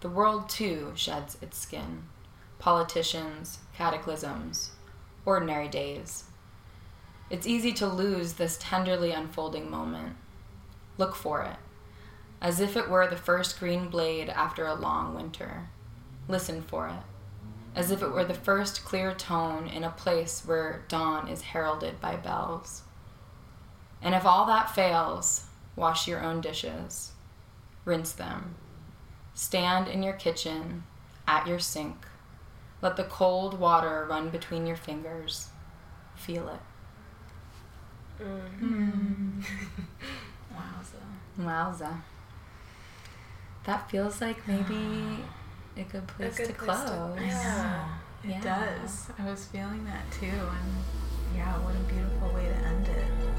The 0.00 0.08
world, 0.08 0.48
too, 0.48 0.90
sheds 0.96 1.38
its 1.40 1.56
skin. 1.56 2.02
Politicians, 2.58 3.60
cataclysms, 3.76 4.72
ordinary 5.24 5.68
days. 5.68 6.24
It's 7.30 7.46
easy 7.46 7.72
to 7.74 7.86
lose 7.86 8.32
this 8.32 8.58
tenderly 8.60 9.12
unfolding 9.12 9.70
moment. 9.70 10.16
Look 10.98 11.14
for 11.14 11.44
it, 11.44 11.58
as 12.42 12.58
if 12.58 12.76
it 12.76 12.90
were 12.90 13.06
the 13.06 13.14
first 13.14 13.60
green 13.60 13.88
blade 13.88 14.30
after 14.30 14.66
a 14.66 14.74
long 14.74 15.14
winter. 15.14 15.68
Listen 16.26 16.60
for 16.60 16.88
it, 16.88 17.04
as 17.76 17.92
if 17.92 18.02
it 18.02 18.10
were 18.10 18.24
the 18.24 18.34
first 18.34 18.84
clear 18.84 19.14
tone 19.14 19.68
in 19.68 19.84
a 19.84 19.90
place 19.90 20.42
where 20.44 20.82
dawn 20.88 21.28
is 21.28 21.42
heralded 21.42 22.00
by 22.00 22.16
bells. 22.16 22.82
And 24.02 24.14
if 24.14 24.24
all 24.24 24.46
that 24.46 24.74
fails, 24.74 25.44
wash 25.76 26.08
your 26.08 26.22
own 26.22 26.40
dishes, 26.40 27.12
rinse 27.84 28.12
them. 28.12 28.54
Stand 29.34 29.88
in 29.88 30.02
your 30.02 30.14
kitchen, 30.14 30.84
at 31.26 31.46
your 31.46 31.58
sink. 31.58 32.06
Let 32.82 32.96
the 32.96 33.04
cold 33.04 33.58
water 33.58 34.06
run 34.08 34.30
between 34.30 34.66
your 34.66 34.76
fingers. 34.76 35.48
Feel 36.16 36.48
it. 36.48 38.22
Mm. 38.22 39.42
Wowza. 40.54 41.00
Wowza. 41.38 42.00
That 43.64 43.90
feels 43.90 44.20
like 44.20 44.46
maybe 44.48 45.18
a 45.76 45.82
good 45.84 46.06
place 46.08 46.34
a 46.34 46.38
good 46.38 46.48
to 46.48 46.54
place 46.54 46.80
to- 46.80 46.86
close. 46.86 47.18
yeah. 47.20 47.88
It 48.22 48.42
does. 48.42 49.08
I 49.18 49.30
was 49.30 49.46
feeling 49.46 49.84
that 49.86 50.04
too, 50.12 50.26
and 50.26 51.36
yeah, 51.36 51.54
what 51.64 51.74
a 51.74 51.78
beautiful 51.78 52.28
way 52.34 52.44
to 52.44 52.54
end 52.66 52.86
it. 52.88 53.29